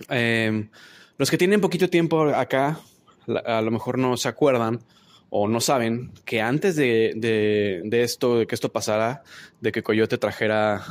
Em, 0.10 0.70
los 1.18 1.30
que 1.30 1.38
tienen 1.38 1.60
poquito 1.60 1.90
tiempo 1.90 2.24
acá, 2.30 2.80
a 3.46 3.62
lo 3.62 3.72
mejor 3.72 3.98
no 3.98 4.16
se 4.16 4.30
acuerdan 4.30 4.80
o 5.30 5.50
no 5.50 5.60
saben 5.60 6.12
que 6.24 6.42
antes 6.42 6.76
de, 6.78 7.14
de, 7.16 8.02
esto, 8.02 8.40
de 8.40 8.48
que 8.48 8.56
esto 8.56 8.72
pasara, 8.72 9.24
de 9.60 9.74
que 9.74 9.84
Coyote 9.84 10.18
trajera, 10.18 10.86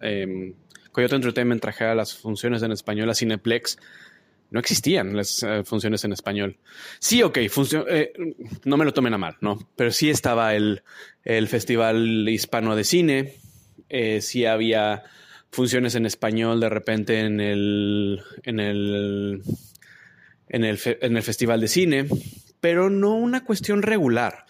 eh, 0.00 0.54
Coyote 0.92 1.16
Entertainment 1.16 1.60
trajera 1.60 1.96
las 1.96 2.16
funciones 2.16 2.62
en 2.62 2.70
español 2.70 3.10
a 3.10 3.14
Cineplex, 3.14 3.78
no 4.50 4.60
existían 4.60 5.16
las 5.16 5.42
eh, 5.42 5.62
funciones 5.64 6.04
en 6.04 6.12
español. 6.12 6.58
Sí, 6.98 7.22
ok, 7.22 7.38
eh, 7.38 8.12
no 8.64 8.76
me 8.76 8.84
lo 8.84 8.92
tomen 8.92 9.14
a 9.14 9.18
mal, 9.18 9.36
¿no? 9.40 9.68
Pero 9.76 9.92
sí 9.92 10.10
estaba 10.10 10.54
el, 10.54 10.82
el 11.24 11.48
Festival 11.48 12.28
Hispano 12.28 12.76
de 12.76 12.84
Cine, 12.84 13.34
eh, 13.88 14.20
sí 14.20 14.44
había 14.44 15.04
funciones 15.50 15.94
en 15.94 16.06
español 16.06 16.60
de 16.60 16.68
repente 16.68 17.20
en 17.20 17.40
el, 17.40 18.22
en 18.44 18.60
el, 18.60 19.42
en 20.48 20.64
el, 20.64 20.78
en 20.84 21.16
el 21.16 21.22
Festival 21.22 21.60
de 21.60 21.68
Cine, 21.68 22.06
pero 22.60 22.90
no 22.90 23.14
una 23.14 23.44
cuestión 23.44 23.82
regular. 23.82 24.46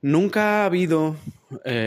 Nunca 0.00 0.62
ha 0.62 0.66
habido, 0.66 1.16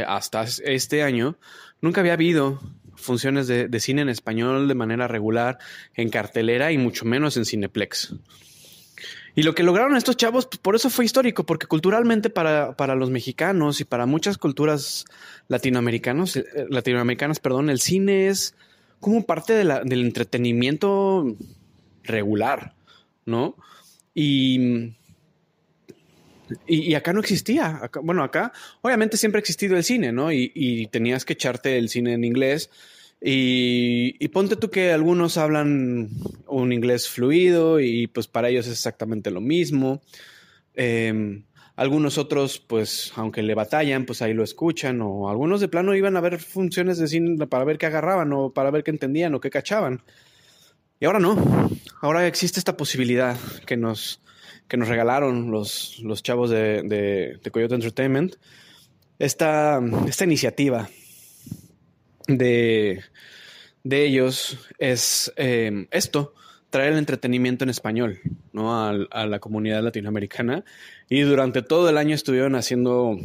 hasta 0.07 0.43
este 0.65 1.03
año, 1.03 1.37
nunca 1.81 2.01
había 2.01 2.13
habido 2.13 2.59
funciones 2.97 3.47
de, 3.47 3.79
cine 3.79 4.01
en 4.01 4.09
español 4.09 4.67
de 4.67 4.75
manera 4.75 5.07
regular 5.07 5.59
en 5.95 6.09
cartelera 6.09 6.71
y 6.71 6.77
mucho 6.77 7.05
menos 7.05 7.37
en 7.37 7.45
Cineplex. 7.45 8.13
Y 9.35 9.43
lo 9.43 9.53
que 9.53 9.61
lograron 9.61 9.95
estos 9.95 10.17
chavos, 10.17 10.47
pues, 10.47 10.57
por 10.57 10.75
eso 10.75 10.89
fue 10.89 11.05
histórico, 11.05 11.45
porque 11.45 11.67
culturalmente 11.67 12.31
para, 12.31 12.95
los 12.95 13.11
mexicanos 13.11 13.79
y 13.79 13.85
para 13.85 14.07
muchas 14.07 14.39
culturas 14.39 15.05
latinoamericanos, 15.47 16.37
eh, 16.37 16.45
latinoamericanas, 16.69 17.39
perdón, 17.39 17.69
el 17.69 17.79
cine 17.79 18.27
es 18.27 18.55
como 18.99 19.25
parte 19.25 19.53
del 19.53 20.05
entretenimiento 20.05 21.35
regular, 22.03 22.73
¿no? 23.25 23.55
Y, 24.15 24.95
y, 26.67 26.93
acá 26.93 27.13
no 27.13 27.19
existía. 27.19 27.89
bueno, 28.03 28.23
acá 28.23 28.51
obviamente 28.81 29.17
siempre 29.17 29.39
ha 29.39 29.41
existido 29.41 29.75
el 29.75 29.83
cine, 29.83 30.11
¿no? 30.11 30.31
Y, 30.31 30.87
tenías 30.91 31.25
que 31.25 31.33
echarte 31.33 31.77
el 31.77 31.89
cine 31.89 32.13
en 32.13 32.23
inglés. 32.23 32.69
Y, 33.21 34.27
ponte 34.29 34.55
tú 34.55 34.69
que 34.69 34.91
algunos 34.91 35.37
hablan 35.37 36.09
un 36.47 36.73
inglés 36.73 37.09
fluido 37.09 37.79
y 37.79 38.07
pues 38.07 38.27
para 38.27 38.49
ellos 38.49 38.67
es 38.67 38.73
exactamente 38.73 39.31
lo 39.31 39.41
mismo. 39.41 40.01
Em, 40.75 41.43
algunos 41.75 42.17
otros, 42.17 42.59
pues, 42.59 43.11
aunque 43.15 43.43
le 43.43 43.53
batallan, 43.53 44.05
pues 44.05 44.21
ahí 44.21 44.33
lo 44.33 44.43
escuchan. 44.43 45.01
O 45.01 45.29
algunos 45.29 45.61
de 45.61 45.67
plano 45.67 45.95
iban 45.95 46.17
a 46.17 46.21
ver 46.21 46.39
funciones 46.39 46.97
de 46.97 47.07
cine 47.07 47.47
para 47.47 47.65
ver 47.65 47.77
qué 47.77 47.85
agarraban 47.87 48.31
o 48.33 48.51
para 48.51 48.71
ver 48.71 48.83
qué 48.83 48.91
entendían 48.91 49.35
o 49.35 49.39
qué 49.39 49.49
cachaban. 49.49 50.01
Y 50.99 51.05
ahora 51.05 51.19
no. 51.19 51.69
Ahora 52.01 52.25
existe 52.27 52.59
esta 52.59 52.77
posibilidad 52.77 53.37
que 53.65 53.77
nos, 53.77 54.21
que 54.67 54.77
nos 54.77 54.87
regalaron 54.87 55.51
los, 55.51 55.99
los 55.99 56.23
chavos 56.23 56.49
de, 56.49 56.81
de, 56.83 57.51
Coyote 57.51 57.75
Entertainment, 57.75 58.35
esta, 59.19 59.81
esta 60.07 60.23
iniciativa 60.25 60.89
de, 62.27 63.01
de 63.83 64.05
ellos 64.05 64.59
es 64.77 65.33
eh, 65.37 65.87
esto, 65.91 66.33
traer 66.69 66.93
el 66.93 66.99
entretenimiento 66.99 67.63
en 67.63 67.69
español 67.69 68.19
¿no? 68.51 68.75
a, 68.75 68.89
a, 68.89 69.25
la 69.25 69.39
comunidad 69.39 69.81
latinoamericana. 69.81 70.65
Y 71.09 71.21
durante 71.21 71.61
todo 71.61 71.89
el 71.89 71.97
año 71.97 72.13
estuvieron 72.13 72.55
haciendo 72.55 73.17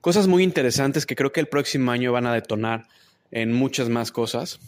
cosas 0.00 0.26
muy 0.26 0.42
interesantes 0.42 1.06
que 1.06 1.14
creo 1.14 1.32
que 1.32 1.40
el 1.40 1.46
próximo 1.46 1.92
año 1.92 2.12
van 2.12 2.26
a 2.26 2.34
detonar 2.34 2.88
en 3.30 3.52
muchas 3.52 3.88
más 3.88 4.10
cosas. 4.10 4.58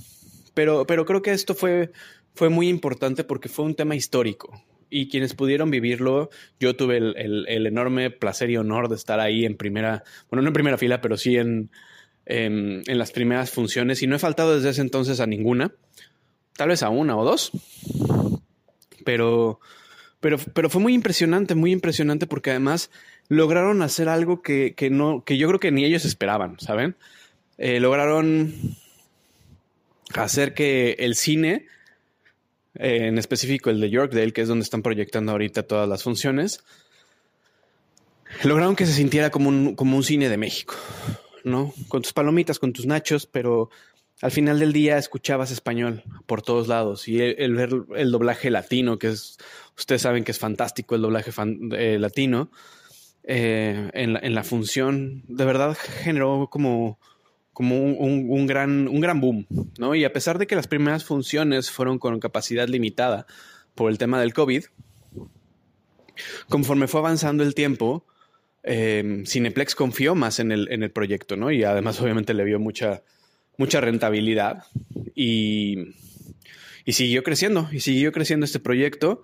Pero, 0.54 0.87
pero 0.87 1.04
creo 1.04 1.22
que 1.22 1.32
esto 1.32 1.54
fue, 1.54 1.90
fue 2.34 2.48
muy 2.48 2.68
importante 2.68 3.24
porque 3.24 3.48
fue 3.48 3.64
un 3.64 3.74
tema 3.74 3.96
histórico 3.96 4.62
y 4.90 5.09
quienes 5.09 5.35
pudieron 5.35 5.70
vivirlo, 5.70 6.31
yo 6.59 6.77
tuve 6.77 6.98
el, 6.98 7.66
enorme 7.66 8.11
placer 8.11 8.51
y 8.51 8.57
honor 8.57 8.88
de 8.88 8.96
estar 8.96 9.20
ahí 9.20 9.44
en 9.44 9.57
primera, 9.57 10.05
bueno, 10.31 10.42
no 10.42 10.48
en 10.48 10.55
primera 10.55 10.79
fila, 10.79 11.01
pero 11.01 11.16
sí 11.16 11.37
en, 11.37 11.70
en, 12.27 12.98
las 12.98 13.12
primeras 13.12 13.51
funciones 13.51 14.03
y 14.03 14.07
no 14.07 14.16
he 14.16 14.18
faltado 14.18 14.55
desde 14.55 14.70
ese 14.70 14.81
entonces 14.81 15.20
a 15.20 15.27
ninguna, 15.27 15.72
tal 16.57 16.68
vez 16.68 16.83
a 16.83 16.88
una 16.90 17.16
o 17.16 17.24
dos, 17.24 17.53
pero, 19.05 19.61
pero, 20.20 20.38
pero 20.53 20.70
fue 20.70 20.81
muy 20.81 20.94
impresionante, 20.94 21.55
muy 21.55 21.72
impresionante 21.72 22.27
porque 22.27 22.51
además 22.51 22.90
lograron 23.29 23.83
hacer 23.83 24.09
algo 24.09 24.42
que, 24.42 24.74
no, 24.90 25.24
que 25.24 25.37
yo 25.37 25.48
creo 25.48 25.61
que 25.61 25.70
ni 25.70 25.85
ellos 25.85 26.05
esperaban, 26.05 26.59
¿saben? 26.61 26.96
Eh, 27.59 27.81
lograron 27.81 28.55
hacer 30.14 30.55
que 30.55 30.96
el 31.01 31.14
cine 31.14 31.66
en 32.79 33.19
específico 33.19 33.71
el 33.71 33.81
de 33.81 33.91
Yorkdale, 33.91 34.33
que 34.33 34.43
es 34.43 34.49
donde 34.49 34.62
están 34.62 34.83
proyectando 34.83 35.33
ahorita 35.33 35.64
todas 35.64 35.88
las 35.88 36.03
funciones, 36.03 36.62
lograron 38.45 38.77
que 38.77 38.87
se 38.87 38.93
sintiera 38.93 39.31
como 39.31 39.49
un, 39.49 39.75
como 39.75 39.97
un 39.97 40.05
cine 40.05 40.29
de 40.29 40.37
México, 40.37 40.75
¿no? 41.45 41.75
Con 41.88 42.03
tus 42.03 42.12
palomitas, 42.12 42.59
con 42.59 42.73
tus 42.73 42.87
nachos, 42.87 43.27
pero 43.27 43.71
al 44.21 44.31
final 44.31 44.59
del 44.59 44.73
día 44.73 44.99
escuchabas 44.99 45.51
español 45.51 46.03
por 46.27 46.43
todos 46.43 46.69
lados 46.69 47.09
y 47.09 47.21
el, 47.21 47.55
ver 47.55 47.71
el 47.97 48.11
doblaje 48.11 48.51
latino, 48.51 48.99
que 48.99 49.09
es, 49.09 49.38
ustedes 49.77 50.03
saben 50.03 50.25
que 50.25 50.33
es 50.33 50.38
fantástico 50.38 50.95
el 50.95 51.03
doblaje 51.03 51.33
eh, 51.73 51.99
latino, 51.99 52.51
eh, 53.25 53.91
en, 53.93 54.17
en 54.23 54.35
la 54.35 54.45
función, 54.45 55.25
de 55.29 55.45
verdad 55.45 55.77
generó 55.77 56.49
como 56.51 56.99
como 57.59 57.77
un, 57.77 58.47
gran, 58.47 58.87
un 58.87 59.01
gran 59.01 59.21
boom, 59.21 59.44
¿no? 59.81 59.97
Y 59.97 60.05
a 60.05 60.12
pesar 60.12 60.38
de 60.38 60.47
que 60.47 60.55
las 60.55 60.68
primeras 60.68 61.05
funciones 61.05 61.73
fueron 61.73 61.99
con 61.99 62.21
capacidad 62.21 62.68
limitada 62.68 63.27
por 63.75 63.90
el 63.90 63.99
tema 63.99 64.21
del 64.21 64.33
COVID, 64.33 64.66
conforme 66.49 66.87
fue 66.87 67.01
avanzando 67.01 67.42
el 67.42 67.57
tiempo, 67.57 68.07
eh, 68.62 69.25
Cineplex 69.27 69.75
confió 69.75 70.14
más 70.14 70.38
en 70.38 70.53
el, 70.53 70.71
en 70.71 70.85
el 70.85 70.92
proyecto, 70.92 71.35
¿no? 71.35 71.51
Y 71.51 71.64
además 71.64 72.01
obviamente 72.01 72.33
le 72.33 72.44
vio 72.44 72.61
mucha, 72.61 73.03
mucha 73.57 73.81
rentabilidad 73.81 74.62
y, 75.16 75.97
y 76.85 76.92
siguió 76.92 77.25
creciendo, 77.25 77.68
y 77.73 77.81
siguió 77.81 78.12
creciendo 78.12 78.44
este 78.47 78.61
proyecto. 78.61 79.23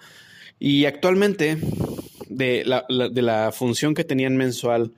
Y 0.59 0.87
actualmente, 0.87 1.57
de 2.29 2.65
la, 2.65 2.85
de 2.89 3.23
la 3.23 3.53
función 3.53 3.95
que 3.95 4.03
tenían 4.03 4.37
mensual 4.37 4.91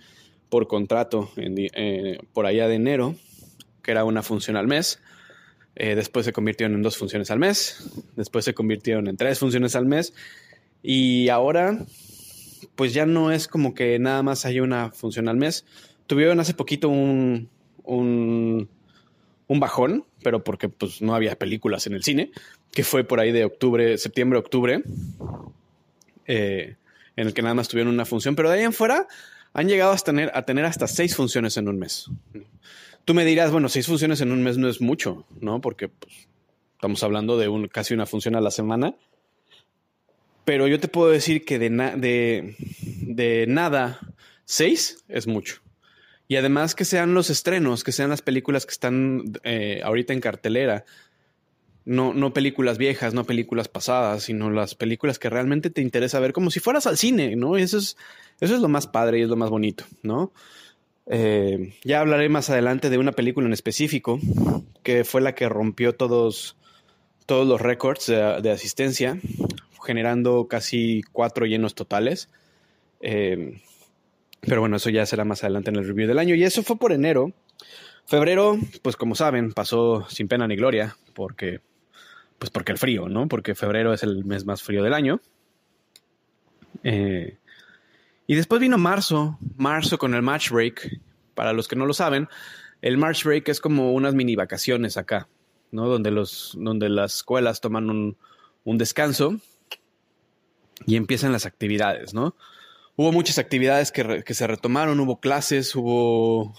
por 0.49 0.69
contrato 0.69 1.31
eh, 1.37 2.19
por 2.33 2.47
allá 2.47 2.67
de 2.67 2.77
enero, 2.77 3.15
que 3.87 3.93
era 3.93 4.05
una 4.05 4.25
función 4.25 4.57
al 4.57 4.67
mes. 4.67 5.01
Eh, 5.77 5.95
después 5.95 6.27
se 6.27 6.33
convirtieron 6.33 6.75
en 6.75 6.83
dos 6.83 6.97
funciones 6.97 7.31
al 7.31 7.39
mes. 7.39 7.89
Después 8.17 8.45
se 8.45 8.53
convirtieron 8.53 9.07
en 9.07 9.17
tres 9.17 9.39
funciones 9.39 9.77
al 9.77 9.87
mes. 9.87 10.13
Y 10.83 11.29
ahora, 11.29 11.79
pues 12.75 12.93
ya 12.93 13.07
no 13.07 13.31
es 13.31 13.47
como 13.47 13.75
que 13.75 13.97
nada 14.01 14.25
más 14.25 14.45
hay 14.45 14.59
una 14.59 14.91
función 14.91 15.29
al 15.29 15.37
mes. 15.37 15.65
Tuvieron 16.09 16.41
hace 16.41 16.53
poquito 16.53 16.89
un, 16.89 17.49
un, 17.85 18.69
bajón, 19.49 20.05
pero 20.25 20.43
porque 20.43 20.69
pues 20.69 21.01
no 21.01 21.15
había 21.15 21.39
películas 21.39 21.87
en 21.87 21.93
el 21.93 22.03
cine, 22.03 22.33
que 22.73 22.83
fue 22.83 23.05
por 23.05 23.21
ahí 23.21 23.31
de 23.31 23.45
octubre, 23.45 23.99
septiembre, 23.99 24.41
octubre, 24.41 24.83
eh, 26.27 26.75
en 27.15 27.27
el 27.29 27.35
que 27.35 27.43
nada 27.43 27.55
más 27.55 27.69
tuvieron 27.69 27.95
una 27.95 28.05
función. 28.05 28.35
Pero 28.35 28.51
de 28.51 28.59
ahí 28.59 28.65
en 28.65 28.73
fuera 28.73 29.07
han 29.53 29.69
llegado 29.69 29.93
a 29.93 29.97
tener, 29.97 30.33
a 30.35 30.45
tener 30.45 30.65
hasta 30.65 30.89
seis 30.89 31.15
funciones 31.15 31.57
en 31.57 31.69
un 31.69 31.79
mes. 31.79 32.11
Tú 33.07 33.15
me 33.15 33.25
dirás, 33.25 33.53
bueno, 33.53 33.69
seis 33.69 33.87
funciones 33.87 34.21
en 34.21 34.33
un 34.33 34.43
mes 34.43 34.59
no 34.59 34.69
es 34.69 34.81
mucho, 34.81 35.27
¿no? 35.41 35.61
Porque 35.61 35.89
pues, 35.89 36.27
estamos 36.75 37.05
hablando 37.05 37.39
de 37.39 37.47
un, 37.47 37.69
casi 37.69 37.95
una 37.95 38.05
función 38.05 38.35
a 38.35 38.41
la 38.41 38.51
semana. 38.51 38.97
Pero 40.45 40.67
yo 40.67 40.81
te 40.81 40.89
puedo 40.89 41.09
decir 41.09 41.45
que 41.45 41.61
de, 41.61 43.47
nada, 43.47 44.01
seis 44.45 45.05
es 45.07 45.29
mucho. 45.29 45.63
Y 46.27 46.35
además 46.35 46.75
que 46.75 46.85
sean 46.85 47.15
los 47.15 47.31
estrenos, 47.31 47.85
que 47.85 47.93
sean 47.93 48.11
las 48.11 48.23
películas 48.23 48.67
que 48.67 48.73
están 48.73 49.39
eh, 49.45 49.83
ahorita 49.85 50.13
en 50.13 50.21
cartelera. 50.21 50.85
No, 51.85 52.13
no 52.13 52.35
películas 52.35 52.77
viejas, 52.77 53.15
no 53.15 53.23
películas 53.23 53.69
pasadas, 53.69 54.25
sino 54.25 54.51
las 54.51 54.75
películas 54.75 55.21
que 55.21 55.31
realmente 55.31 55.71
te 55.71 55.81
interesa 55.81 56.19
ver 56.19 56.33
como 56.33 56.51
si 56.51 56.59
fueras 56.59 56.89
al 56.89 56.97
cine, 56.97 57.37
¿no? 57.37 57.57
eso 57.57 57.79
es, 57.79 57.97
eso 58.41 58.57
es 58.57 58.61
lo 58.61 58.67
más 58.67 58.89
padre 58.89 59.21
y 59.21 59.23
es 59.23 59.29
lo 59.29 59.37
más 59.37 59.51
bonito, 59.51 59.85
¿no? 60.03 60.33
Eh, 61.09 61.75
ya 61.85 62.01
hablaré 62.01 62.29
más 62.29 62.51
adelante 62.51 62.91
de 62.91 62.99
una 62.99 63.13
película 63.13 63.47
en 63.47 63.53
específico 63.53 64.19
que 64.83 65.05
fue 65.05 65.21
la 65.21 65.35
que 65.35 65.49
rompió 65.49 65.95
todos, 65.95 66.57
todos 67.27 67.47
los 67.47 67.61
récords 67.61 68.07
de, 68.07 68.51
asistencia, 68.51 69.19
generando 69.85 70.47
casi 70.49 71.03
cuatro 71.13 71.47
llenos 71.47 71.75
totales. 71.75 72.31
Eh, 73.01 73.61
pero 74.41 74.61
bueno, 74.61 74.77
eso 74.77 74.91
ya 74.91 75.05
será 75.07 75.25
más 75.25 75.43
adelante 75.43 75.71
en 75.71 75.77
el 75.77 75.87
review 75.87 76.07
del 76.07 76.19
año. 76.19 76.35
Y 76.35 76.45
eso 76.45 76.63
fue 76.63 76.79
por 76.79 76.93
enero. 76.93 77.33
Febrero, 78.07 78.57
pues 78.83 78.97
como 78.97 79.17
saben, 79.17 79.53
pasó 79.53 80.07
sin 80.09 80.29
pena 80.29 80.47
ni 80.47 80.55
gloria, 80.55 80.97
porque, 81.15 81.61
pues 82.39 82.51
porque 82.51 82.71
el 82.71 82.79
frío, 82.79 83.09
¿no? 83.09 83.27
Porque 83.27 83.57
febrero 83.57 83.93
es 83.93 84.05
el 84.05 84.25
mes 84.25 84.47
más 84.47 84.63
frío 84.63 84.85
del 84.85 84.95
año. 84.95 85.21
Eh, 86.85 87.39
Y 88.27 88.35
después 88.35 88.61
vino 88.61 88.77
marzo, 88.79 89.39
marzo 89.57 89.99
con 89.99 90.15
el 90.15 90.23
March 90.23 90.51
Break. 90.51 91.01
Para 91.35 91.53
los 91.53 91.69
que 91.69 91.77
no 91.77 91.87
lo 91.87 91.95
saben, 91.95 92.29
el 92.83 92.99
March 92.99 93.25
Break 93.25 93.49
es 93.49 93.61
como 93.61 93.93
unas 93.93 94.15
mini 94.15 94.37
vacaciones 94.37 94.97
acá, 94.97 95.29
¿no? 95.71 95.87
Donde, 95.87 96.11
los, 96.11 96.57
donde 96.59 96.89
las 96.89 97.17
escuelas 97.17 97.61
toman 97.61 97.91
un, 97.91 98.17
descanso 98.79 99.37
y 100.87 100.97
empiezan 100.97 101.33
las 101.33 101.47
actividades, 101.47 102.15
¿no? 102.15 102.35
Hubo 102.97 103.13
muchas 103.13 103.39
actividades 103.39 103.93
que, 103.93 104.25
que, 104.25 104.35
se 104.35 104.47
retomaron, 104.47 104.99
hubo 105.01 105.21
clases, 105.21 105.77
hubo, 105.77 106.55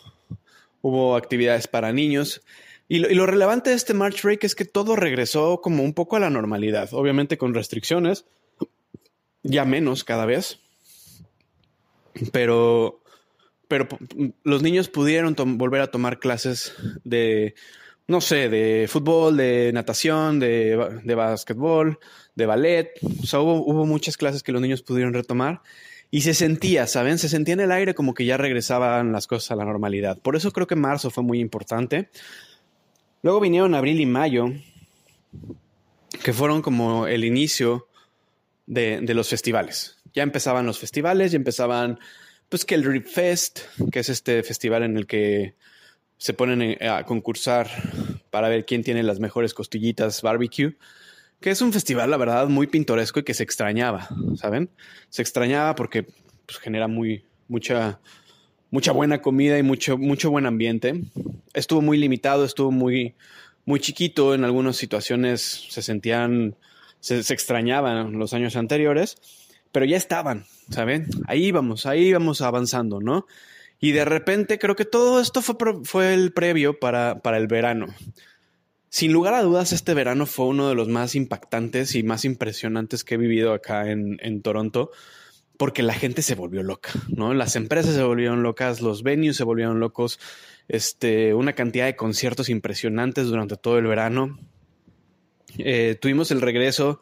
hubo 0.81 1.15
actividades 1.15 1.67
para 1.67 1.91
niños. 1.91 2.43
Y 2.87 2.99
lo, 2.99 3.09
y 3.09 3.15
lo, 3.15 3.25
relevante 3.25 3.71
de 3.71 3.75
este 3.75 3.93
March 3.93 4.21
Break 4.21 4.43
es 4.43 4.55
que 4.55 4.63
todo 4.63 4.95
regresó 4.95 5.59
como 5.61 5.83
un 5.83 5.93
poco 5.93 6.15
a 6.15 6.19
la 6.19 6.29
normalidad, 6.29 6.93
obviamente 6.93 7.37
con 7.37 7.53
restricciones, 7.53 8.25
ya 9.43 9.65
menos 9.65 10.03
cada 10.03 10.25
vez, 10.25 10.61
pero, 12.31 13.01
pero 13.67 13.87
los 14.43 14.61
niños 14.61 14.89
pudieron 14.89 15.35
volver 15.57 15.81
a 15.81 15.91
tomar 15.91 16.19
clases 16.19 16.73
de, 17.03 17.55
no 18.07 18.21
sé, 18.21 18.49
de 18.49 18.87
fútbol, 18.89 19.37
de 19.37 19.71
natación, 19.73 20.39
de, 20.39 20.99
de 21.03 21.15
básquetbol, 21.15 21.99
de 22.35 22.45
ballet. 22.45 22.91
O 23.21 23.25
sea, 23.25 23.39
hubo, 23.41 23.85
muchas 23.85 24.17
clases 24.17 24.43
que 24.43 24.51
los 24.51 24.61
niños 24.61 24.81
pudieron 24.81 25.13
retomar 25.13 25.61
y 26.09 26.21
se 26.21 26.33
sentía, 26.33 26.87
¿saben? 26.87 27.17
Se 27.17 27.29
sentía 27.29 27.53
en 27.53 27.59
el 27.59 27.71
aire 27.71 27.93
como 27.93 28.13
que 28.13 28.25
ya 28.25 28.37
regresaban 28.37 29.11
las 29.11 29.27
cosas 29.27 29.51
a 29.51 29.55
la 29.55 29.65
normalidad. 29.65 30.17
Por 30.19 30.35
eso 30.35 30.51
creo 30.51 30.67
que 30.67 30.75
marzo 30.75 31.09
fue 31.09 31.23
muy 31.23 31.39
importante. 31.39 32.09
Luego 33.23 33.41
vinieron 33.41 33.75
abril 33.75 33.99
y 33.99 34.05
mayo, 34.05 34.47
que 36.23 36.31
fueron 36.31 36.61
como 36.61 37.07
el 37.07 37.25
inicio 37.25 37.87
de, 38.67 39.01
de 39.01 39.13
los 39.13 39.29
festivales 39.29 39.96
ya 40.17 40.23
empezaban 40.23 40.65
los 40.65 40.79
festivales, 40.79 41.31
ya 41.31 41.35
empezaban, 41.35 41.99
pues 42.49 42.65
que 42.65 42.73
el 42.73 42.83
Rip 42.83 43.05
Fest, 43.05 43.59
que 43.91 43.99
es 43.99 44.09
este 44.09 44.41
festival 44.41 44.81
en 44.81 44.97
el 44.97 45.05
que 45.05 45.53
se 46.17 46.33
ponen 46.33 46.75
a 46.83 47.03
concursar 47.03 47.69
para 48.31 48.49
ver 48.49 48.65
quién 48.65 48.81
tiene 48.81 49.03
las 49.03 49.19
mejores 49.19 49.53
costillitas 49.53 50.23
barbecue, 50.23 50.75
que 51.39 51.51
es 51.51 51.61
un 51.61 51.71
festival, 51.71 52.09
la 52.09 52.17
verdad, 52.17 52.47
muy 52.47 52.65
pintoresco 52.65 53.19
y 53.19 53.23
que 53.25 53.35
se 53.35 53.43
extrañaba, 53.43 54.09
¿saben? 54.37 54.71
Se 55.09 55.21
extrañaba 55.21 55.75
porque 55.75 56.07
pues, 56.47 56.57
genera 56.57 56.87
muy, 56.87 57.23
mucha, 57.47 57.99
mucha 58.71 58.93
buena 58.93 59.21
comida 59.21 59.59
y 59.59 59.61
mucho, 59.61 59.99
mucho 59.99 60.31
buen 60.31 60.47
ambiente. 60.47 60.99
Estuvo 61.53 61.81
muy 61.83 61.99
limitado, 61.99 62.43
estuvo 62.43 62.71
muy, 62.71 63.13
muy 63.65 63.79
chiquito, 63.79 64.33
en 64.33 64.45
algunas 64.45 64.77
situaciones 64.77 65.67
se 65.69 65.83
sentían, 65.83 66.55
se, 67.01 67.21
se 67.21 67.35
extrañaban 67.35 68.17
los 68.17 68.33
años 68.33 68.55
anteriores 68.55 69.15
pero 69.71 69.85
ya 69.85 69.97
estaban, 69.97 70.45
¿saben? 70.69 71.07
Ahí 71.27 71.51
vamos, 71.51 71.85
ahí 71.85 72.13
vamos 72.13 72.41
avanzando, 72.41 72.99
¿no? 72.99 73.25
Y 73.79 73.91
de 73.91 74.05
repente 74.05 74.57
creo 74.57 74.75
que 74.75 74.85
todo 74.85 75.21
esto 75.21 75.41
fue, 75.41 75.55
fue 75.83 76.13
el 76.13 76.33
previo 76.33 76.79
para, 76.79 77.19
para 77.19 77.37
el 77.37 77.47
verano. 77.47 77.87
Sin 78.89 79.13
lugar 79.13 79.33
a 79.33 79.43
dudas, 79.43 79.73
este 79.73 79.93
verano 79.93 80.25
fue 80.25 80.47
uno 80.47 80.69
de 80.69 80.75
los 80.75 80.87
más 80.87 81.13
impactantes 81.13 81.93
y 81.93 82.03
más 82.03 82.25
impresionantes 82.25 83.03
que 83.03 83.15
he 83.15 83.17
vivido 83.17 83.53
acá 83.53 83.91
en, 83.91 84.17
en 84.21 84.41
Toronto, 84.41 84.91
porque 85.57 85.83
la 85.83 85.93
gente 85.93 86.21
se 86.21 86.35
volvió 86.35 86.63
loca, 86.63 86.91
¿no? 87.09 87.33
Las 87.33 87.55
empresas 87.55 87.95
se 87.95 88.03
volvieron 88.03 88.43
locas, 88.43 88.81
los 88.81 89.03
venues 89.03 89.35
se 89.35 89.43
volvieron 89.43 89.79
locos, 89.79 90.19
este, 90.67 91.33
una 91.33 91.53
cantidad 91.53 91.85
de 91.85 91.95
conciertos 91.95 92.49
impresionantes 92.49 93.27
durante 93.27 93.57
todo 93.57 93.77
el 93.77 93.87
verano. 93.87 94.39
Eh, 95.57 95.97
tuvimos 95.99 96.31
el 96.31 96.41
regreso 96.41 97.01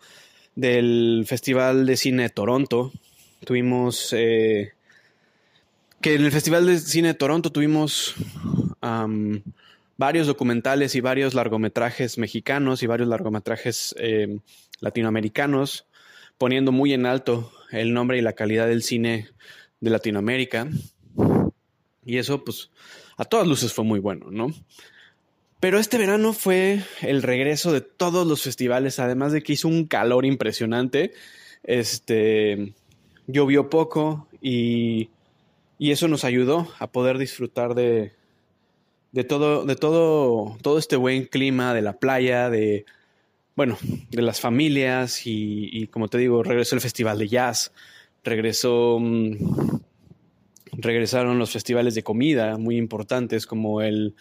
del 0.56 1.26
Festival 1.28 1.86
de 1.86 1.98
Cine 1.98 2.24
de 2.24 2.30
Toronto. 2.30 2.92
Tuvimos 3.46 4.14
eh, 4.14 4.72
que 6.02 6.16
en 6.16 6.24
el 6.24 6.32
Festival 6.32 6.66
de 6.66 6.80
Cine 6.80 7.10
de 7.10 7.14
Toronto 7.14 7.52
tuvimos 7.52 8.16
um, 8.82 9.42
varios 9.98 10.28
documentales 10.28 10.96
y 10.96 11.02
varios 11.02 11.34
largometrajes 11.34 12.18
mexicanos 12.18 12.84
y 12.84 12.88
varios 12.88 13.10
largometrajes 13.10 13.96
eh, 13.98 14.40
latinoamericanos, 14.80 15.88
poniendo 16.38 16.72
muy 16.72 16.94
en 16.94 17.06
alto 17.06 17.52
el 17.72 17.94
nombre 17.94 18.18
y 18.18 18.22
la 18.22 18.34
calidad 18.34 18.68
del 18.68 18.84
cine 18.84 19.30
de 19.80 19.90
Latinoamérica. 19.90 20.68
Y 22.06 22.18
eso, 22.18 22.44
pues, 22.44 22.72
a 23.18 23.26
todas 23.26 23.48
luces 23.48 23.74
fue 23.74 23.84
muy 23.84 24.00
bueno, 24.00 24.28
¿no? 24.30 24.54
Pero 25.66 25.80
este 25.80 25.98
verano 25.98 26.32
fue 26.32 26.84
el 27.02 27.24
regreso 27.24 27.74
de 27.74 27.82
todos 27.82 28.28
los 28.28 28.44
festivales, 28.44 29.00
además 29.00 29.32
de 29.32 29.42
que 29.42 29.54
hizo 29.54 29.68
un 29.68 29.86
calor 29.86 30.24
impresionante. 30.24 31.12
Este 31.64 32.76
llovió 33.26 33.68
poco 33.68 34.28
y, 34.44 35.10
y 35.80 35.90
eso 35.90 36.08
nos 36.08 36.24
ayudó 36.24 36.72
a 36.78 36.92
poder 36.92 37.18
disfrutar 37.18 37.74
de, 37.74 38.12
de 39.12 39.24
todo, 39.24 39.66
de 39.66 39.76
todo, 39.76 40.56
todo 40.62 40.78
este 40.78 40.98
buen 40.98 41.26
clima 41.26 41.74
de 41.74 41.82
la 41.82 41.98
playa, 41.98 42.52
de 42.52 42.86
bueno, 43.56 43.80
de 44.12 44.22
las 44.22 44.40
familias 44.40 45.24
y, 45.26 45.88
como 45.88 46.10
te 46.10 46.20
digo, 46.20 46.44
regresó 46.44 46.76
el 46.76 46.82
festival 46.82 47.18
de 47.18 47.28
jazz, 47.28 47.72
regresó 48.24 49.00
mm, 49.02 49.32
regresaron 50.74 51.40
los 51.40 51.50
festivales 51.50 51.96
de 51.96 52.04
comida 52.04 52.56
muy 52.60 52.78
importantes 52.78 53.48
como 53.48 53.82
el 53.82 54.14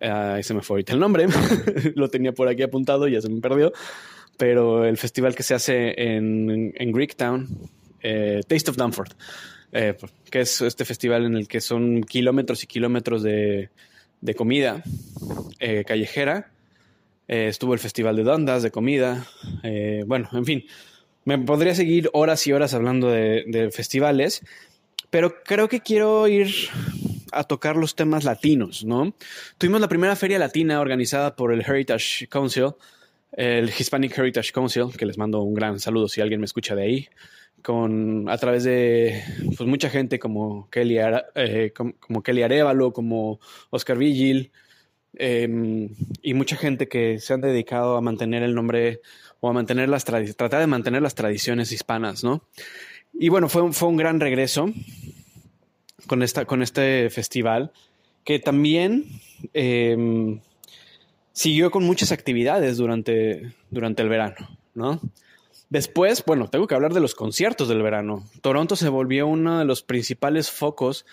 Uh, 0.00 0.42
se 0.42 0.52
me 0.52 0.60
fue 0.60 0.74
ahorita 0.74 0.92
el 0.92 1.00
nombre, 1.00 1.26
lo 1.94 2.08
tenía 2.08 2.32
por 2.32 2.48
aquí 2.48 2.62
apuntado, 2.62 3.08
ya 3.08 3.22
se 3.22 3.30
me 3.30 3.40
perdió, 3.40 3.72
pero 4.36 4.84
el 4.84 4.98
festival 4.98 5.34
que 5.34 5.42
se 5.42 5.54
hace 5.54 5.94
en, 5.96 6.74
en 6.76 6.92
Greektown, 6.92 7.48
eh, 8.02 8.42
Taste 8.46 8.70
of 8.70 8.76
Dunford, 8.76 9.12
eh, 9.72 9.96
que 10.30 10.40
es 10.40 10.60
este 10.60 10.84
festival 10.84 11.24
en 11.24 11.36
el 11.36 11.48
que 11.48 11.60
son 11.60 12.02
kilómetros 12.02 12.62
y 12.62 12.66
kilómetros 12.66 13.22
de, 13.22 13.70
de 14.20 14.34
comida 14.34 14.82
eh, 15.58 15.84
callejera. 15.86 16.50
Eh, 17.28 17.48
estuvo 17.48 17.74
el 17.74 17.80
festival 17.80 18.16
de 18.16 18.22
Dundas 18.22 18.62
de 18.62 18.70
comida. 18.70 19.26
Bueno, 20.06 20.28
en 20.32 20.44
fin, 20.44 20.64
me 21.24 21.38
podría 21.38 21.74
seguir 21.74 22.08
horas 22.12 22.46
y 22.46 22.52
horas 22.52 22.74
hablando 22.74 23.10
de, 23.10 23.44
de 23.48 23.70
festivales, 23.70 24.42
pero 25.10 25.42
creo 25.42 25.68
que 25.68 25.80
quiero 25.80 26.28
ir 26.28 26.48
a 27.32 27.44
tocar 27.44 27.76
los 27.76 27.94
temas 27.94 28.24
latinos, 28.24 28.84
¿no? 28.84 29.14
Tuvimos 29.58 29.80
la 29.80 29.88
primera 29.88 30.16
feria 30.16 30.38
latina 30.38 30.80
organizada 30.80 31.36
por 31.36 31.52
el 31.52 31.60
Heritage 31.60 32.28
Council, 32.28 32.74
el 33.32 33.68
Hispanic 33.68 34.16
Heritage 34.16 34.52
Council, 34.52 34.86
que 34.96 35.06
les 35.06 35.18
mando 35.18 35.42
un 35.42 35.54
gran 35.54 35.80
saludo 35.80 36.08
si 36.08 36.20
alguien 36.20 36.40
me 36.40 36.46
escucha 36.46 36.74
de 36.74 36.82
ahí, 36.82 37.08
con 37.62 38.28
a 38.28 38.38
través 38.38 38.64
de 38.64 39.22
pues, 39.56 39.68
mucha 39.68 39.90
gente 39.90 40.18
como 40.18 40.70
Kelly, 40.70 40.98
eh, 41.34 41.72
como, 41.74 42.22
Kelly 42.22 42.42
Arevalo, 42.42 42.92
como 42.92 43.40
Oscar 43.70 43.98
Vigil, 43.98 44.52
eh, 45.18 45.88
y 46.22 46.34
mucha 46.34 46.56
gente 46.56 46.88
que 46.88 47.18
se 47.18 47.34
han 47.34 47.40
dedicado 47.40 47.96
a 47.96 48.00
mantener 48.00 48.42
el 48.42 48.54
nombre 48.54 49.00
o 49.40 49.48
a 49.48 49.52
mantener 49.52 49.88
las 49.88 50.04
tratar 50.04 50.60
de 50.60 50.66
mantener 50.66 51.02
las 51.02 51.14
tradiciones 51.14 51.72
hispanas, 51.72 52.22
¿no? 52.22 52.48
Y 53.18 53.30
bueno, 53.30 53.48
fue, 53.48 53.72
fue 53.72 53.88
un 53.88 53.96
gran 53.96 54.20
regreso 54.20 54.72
con, 56.06 56.22
esta, 56.22 56.44
con 56.44 56.62
este 56.62 57.10
festival, 57.10 57.72
que 58.24 58.38
también 58.38 59.04
eh, 59.54 60.38
siguió 61.32 61.70
con 61.70 61.84
muchas 61.84 62.12
actividades 62.12 62.76
durante, 62.76 63.52
durante 63.70 64.02
el 64.02 64.08
verano, 64.08 64.58
¿no? 64.74 65.00
Después, 65.68 66.24
bueno, 66.24 66.48
tengo 66.48 66.66
que 66.66 66.74
hablar 66.74 66.94
de 66.94 67.00
los 67.00 67.14
conciertos 67.14 67.68
del 67.68 67.82
verano. 67.82 68.24
Toronto 68.40 68.76
se 68.76 68.88
volvió 68.88 69.26
uno 69.26 69.58
de 69.58 69.64
los 69.64 69.82
principales 69.82 70.50
focos 70.50 71.04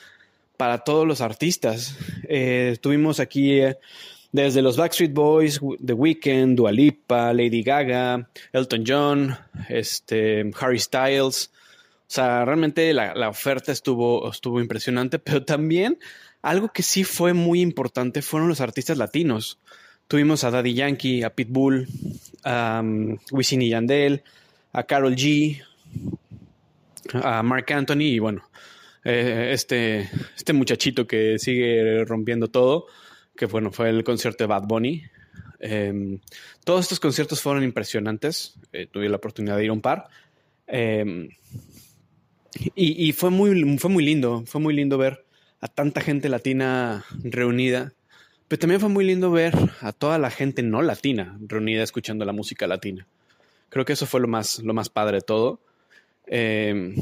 para 0.58 0.80
todos 0.80 1.08
los 1.08 1.22
artistas. 1.22 1.98
Eh, 2.30 2.78
tuvimos 2.80 3.20
aquí 3.20 3.60
eh, 3.60 3.78
desde 4.32 4.62
los 4.62 4.78
Backstreet 4.78 5.12
Boys, 5.12 5.60
The 5.84 5.94
Weeknd, 5.94 6.56
Dua 6.56 6.72
Lipa, 6.72 7.34
Lady 7.34 7.64
Gaga, 7.64 8.30
Elton 8.52 8.84
John, 8.86 9.38
este, 9.70 10.52
Harry 10.60 10.80
Styles, 10.80 11.52
sea, 12.08 12.46
realmente 12.46 12.94
la, 12.94 13.16
la, 13.16 13.30
oferta 13.30 13.72
estuvo, 13.72 14.30
estuvo 14.30 14.60
impresionante, 14.60 15.20
pero 15.20 15.44
también 15.46 15.98
algo 16.42 16.70
que 16.70 16.84
sí 16.84 17.04
fue 17.04 17.34
muy 17.34 17.62
importante 17.62 18.22
fueron 18.22 18.50
los 18.50 18.62
artistas 18.62 18.98
latinos. 18.98 19.60
Tuvimos 20.08 20.44
a 20.44 20.52
Daddy 20.52 20.74
Yankee, 20.74 21.24
a 21.24 21.34
Pitbull, 21.34 21.88
a 22.44 22.84
Wisin 23.32 23.62
y 23.62 23.70
Yandel, 23.70 24.24
a 24.74 24.84
Carol 24.84 25.16
G, 25.16 25.64
a 27.14 27.42
Mark 27.44 27.72
Anthony 27.72 28.02
y 28.02 28.20
bueno, 28.20 28.44
eh, 29.04 29.52
este, 29.54 30.10
este 30.36 30.54
muchachito 30.54 31.08
que 31.08 31.40
sigue 31.40 32.04
rompiendo 32.06 32.50
todo, 32.50 32.88
que 33.36 33.46
bueno, 33.46 33.72
fue 33.72 33.90
el 33.90 34.04
concierto 34.04 34.44
de 34.44 34.48
Bad 34.48 34.64
Bunny. 34.64 35.04
Eh, 35.60 36.20
todos 36.66 36.82
estos 36.82 37.00
conciertos 37.00 37.42
fueron 37.42 37.64
impresionantes. 37.64 38.56
Eh, 38.74 38.88
tuve 38.92 39.08
la 39.10 39.16
oportunidad 39.16 39.58
de 39.58 39.64
ir 39.64 39.70
a 39.70 39.74
un 39.74 39.82
par. 39.82 40.10
Y, 42.76 43.08
y, 43.08 43.12
fue, 43.14 43.30
muy, 43.30 43.78
fue 43.78 43.90
muy 43.90 44.06
lindo, 44.06 44.44
fue 44.46 44.62
muy 44.62 44.74
lindo 44.76 44.98
ver 44.98 45.26
a 45.60 45.68
tanta 45.68 46.02
gente 46.02 46.30
latina 46.30 47.04
reunida, 47.24 47.94
pero 48.48 48.60
también 48.60 48.80
fue 48.80 48.90
muy 48.90 49.06
lindo 49.06 49.32
ver 49.32 49.56
a 49.82 49.92
toda 49.92 50.18
la 50.20 50.30
gente 50.30 50.62
no 50.62 50.82
latina 50.82 51.38
reunida 51.48 51.84
escuchando 51.84 52.26
la 52.26 52.34
música 52.34 52.68
latina. 52.68 53.08
Creo 53.70 53.86
que 53.86 53.94
eso 53.94 54.06
fue 54.06 54.20
lo 54.20 54.28
más, 54.28 54.60
lo 54.60 54.74
más 54.74 54.90
padre 54.90 55.18
de 55.18 55.22
todo. 55.22 55.60
Eh, 56.28 56.94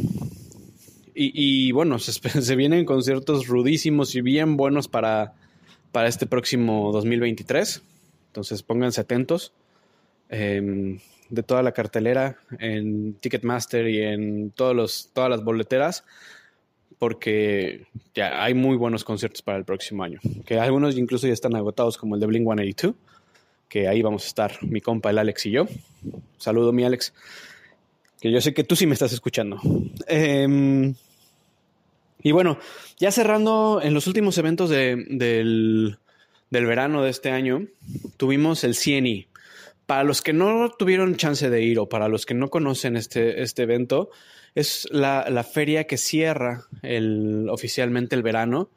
Y, 1.14 1.72
bueno, 1.72 2.00
se, 2.00 2.56
vienen 2.56 2.86
conciertos 2.86 3.48
rudísimos 3.48 4.16
y 4.16 4.22
bien 4.22 4.58
buenos 4.58 4.88
para, 4.88 5.34
para 5.92 6.08
este 6.08 6.26
próximo 6.26 6.92
2023. 6.92 7.84
Entonces 8.28 8.64
pónganse 8.64 9.02
atentos. 9.02 9.54
Em, 10.30 11.00
de 11.32 11.44
toda 11.44 11.63
la 11.63 11.72
cartelera 11.72 12.38
en 12.60 13.15
Ticketmaster 13.15 13.88
y 13.88 14.02
en 14.04 14.52
todos 14.52 14.76
los, 14.76 15.10
todas 15.13 15.30
las 15.30 15.44
boleteras, 15.44 16.04
porque 17.00 17.88
ya 18.13 18.44
hay 18.44 18.54
muy 18.54 18.76
buenos 18.78 19.04
conciertos 19.04 19.41
para 19.41 19.58
el 19.58 19.65
próximo 19.65 20.04
año. 20.04 20.20
Que 20.46 20.60
algunos 20.60 20.98
incluso 20.98 21.26
ya 21.26 21.34
están 21.34 21.56
agotados, 21.56 21.98
como 21.98 22.15
el 22.15 22.22
de 22.22 22.28
Blink 22.28 22.44
182, 22.44 22.96
que 23.70 23.88
ahí 23.88 24.02
vamos 24.02 24.26
a 24.26 24.28
estar 24.28 24.58
mi 24.62 24.82
compa, 24.82 25.10
el 25.10 25.17
Alex 25.17 25.46
y 25.46 25.52
yo. 25.52 25.67
Saludo, 26.38 26.74
mi 26.74 26.84
Alex, 26.84 27.13
que 28.20 28.30
yo 28.30 28.41
sé 28.41 28.54
que 28.54 28.65
tú 28.65 28.76
sí 28.76 28.86
me 28.86 28.94
estás 28.94 29.13
escuchando. 29.13 29.60
Em, 30.08 30.94
y 32.22 32.32
bueno, 32.34 32.60
ya 32.98 33.10
cerrando 33.12 33.80
en 33.82 33.94
los 33.94 34.06
últimos 34.06 34.38
eventos 34.38 34.70
del, 34.70 35.98
del 36.50 36.65
verano 36.65 37.02
de 37.04 37.10
este 37.10 37.32
año, 37.32 37.67
tuvimos 38.17 38.65
el 38.65 38.76
CNI 38.76 39.31
para 39.91 40.06
los 40.06 40.21
que 40.21 40.32
no 40.32 40.69
tuvieron 40.69 41.17
chance 41.17 41.49
de 41.49 41.63
ir 41.63 41.77
o 41.77 41.89
para 41.89 42.08
los 42.08 42.25
que 42.25 42.34
no 42.34 42.49
conocen 42.49 42.95
este, 42.95 43.41
este 43.41 43.63
evento, 43.63 44.10
es 44.56 44.88
la, 44.89 45.43
feria 45.43 45.84
que 45.84 45.97
cierra 45.97 46.63
oficialmente 47.49 48.15
el 48.15 48.23
verano. 48.23 48.69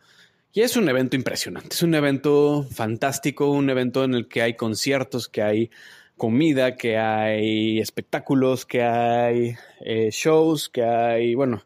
Y 0.53 0.63
es 0.63 0.77
un 0.77 0.89
evento 0.89 1.15
impresionante, 1.15 1.69
es 1.71 1.85
un 1.85 1.95
evento 1.95 2.67
fantástico, 2.69 3.49
un 3.49 3.71
evento 3.71 4.03
en 4.03 4.15
el 4.15 4.27
que 4.27 4.43
hay 4.43 4.57
conciertos, 4.57 5.29
que 5.29 5.43
hay 5.43 5.71
comida, 6.17 6.75
que 6.75 6.99
hay 6.99 7.79
espectáculos, 7.79 8.67
que 8.67 8.83
hay 8.83 9.55
eh, 9.83 10.09
shows, 10.11 10.69
que 10.69 10.83
hay, 10.83 11.37
bueno, 11.37 11.63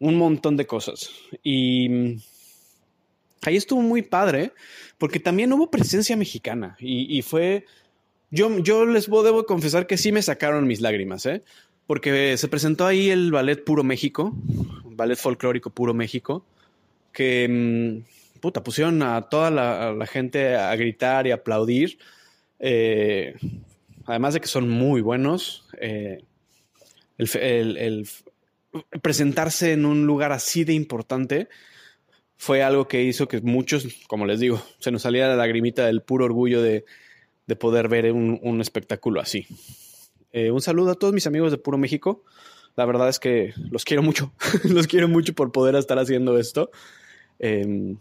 un 0.00 0.16
montón 0.16 0.56
de 0.56 0.66
cosas. 0.66 1.10
Y 1.44 2.16
ahí 3.42 3.54
estuvo 3.54 3.82
muy 3.82 4.02
padre, 4.02 4.50
porque 4.98 5.20
también 5.20 5.52
hubo 5.52 5.70
presencia 5.70 6.16
mexicana 6.16 6.76
y 6.80 7.22
fue 7.22 7.64
yo, 8.30 8.58
yo 8.58 8.84
les 8.86 9.08
debo 9.08 9.46
confesar 9.46 9.86
que 9.86 9.96
sí 9.96 10.12
me 10.12 10.22
sacaron 10.22 10.66
mis 10.66 10.80
lágrimas, 10.80 11.24
¿eh? 11.26 11.42
Porque 11.86 12.36
se 12.36 12.48
presentó 12.48 12.86
ahí 12.86 13.10
el 13.10 13.32
ballet 13.32 13.64
Puro 13.64 13.82
México, 13.82 14.32
ballet 14.84 15.16
folclórico 15.16 15.70
Puro 15.70 15.94
México, 15.94 16.44
que, 17.12 17.48
mm, 17.48 18.40
puta, 18.40 18.62
pusieron 18.62 19.02
a 19.02 19.22
toda 19.22 19.50
la, 19.50 20.06
gente 20.06 20.56
a 20.56 20.76
gritar 20.76 21.26
y 21.26 21.30
aplaudir. 21.30 21.98
Eh, 22.58 23.34
además 24.04 24.34
de 24.34 24.40
que 24.40 24.48
son 24.48 24.68
muy 24.68 25.00
buenos, 25.00 25.66
eh, 25.80 26.22
el, 27.16 28.06
presentarse 29.02 29.72
en 29.72 29.86
un 29.86 30.06
lugar 30.06 30.32
así 30.32 30.64
de 30.64 30.74
importante 30.74 31.48
fue 32.36 32.62
algo 32.62 32.86
que 32.86 33.02
hizo 33.02 33.26
que 33.26 33.40
muchos, 33.40 33.88
como 34.06 34.26
les 34.26 34.40
digo, 34.40 34.62
se 34.78 34.90
nos 34.90 35.02
saliera 35.02 35.28
la 35.28 35.36
lagrimita 35.36 35.86
del 35.86 36.02
puro 36.02 36.26
orgullo 36.26 36.62
de, 36.62 36.84
de 37.48 37.56
poder 37.56 37.88
ver 37.88 38.12
un, 38.12 38.60
espectáculo 38.60 39.20
así. 39.20 39.46
Eh, 40.32 40.50
un 40.50 40.60
saludo 40.60 40.92
a 40.92 40.94
todos 40.94 41.14
mis 41.14 41.26
amigos 41.26 41.50
de 41.50 41.56
Puro 41.56 41.78
México. 41.78 42.22
La 42.76 42.84
verdad 42.84 43.08
es 43.08 43.18
que 43.18 43.54
los 43.70 43.84
quiero 43.84 44.02
mucho, 44.02 44.32
los 44.64 44.86
quiero 44.86 45.08
mucho 45.08 45.32
por 45.32 45.50
poder 45.50 45.74
estar 45.74 45.98
haciendo 45.98 46.38
esto. 46.38 46.70
Em, 47.38 47.96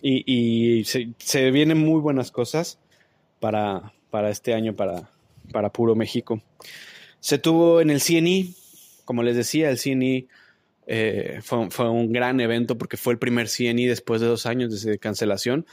y, 0.00 0.84
se, 0.84 1.50
vienen 1.50 1.78
muy 1.78 2.00
buenas 2.00 2.30
cosas 2.30 2.78
para, 3.40 3.92
para 4.10 4.30
este 4.30 4.54
año, 4.54 4.74
para, 4.74 5.10
para 5.52 5.70
Puro 5.70 5.94
México. 5.94 6.40
Se 7.20 7.38
tuvo 7.38 7.82
en 7.82 7.90
el 7.90 8.00
CNI, 8.00 8.54
como 9.04 9.22
les 9.22 9.36
decía, 9.36 9.68
el 9.68 9.78
CNI 9.78 10.28
eh, 10.86 11.40
fue, 11.42 11.70
fue, 11.70 11.90
un 11.90 12.10
gran 12.10 12.40
evento 12.40 12.78
porque 12.78 12.96
fue 12.96 13.12
el 13.12 13.18
primer 13.18 13.48
CNI 13.48 13.84
después 13.84 14.22
de 14.22 14.28
dos 14.28 14.46
años 14.46 14.82
de 14.82 14.98
cancelación 14.98 15.66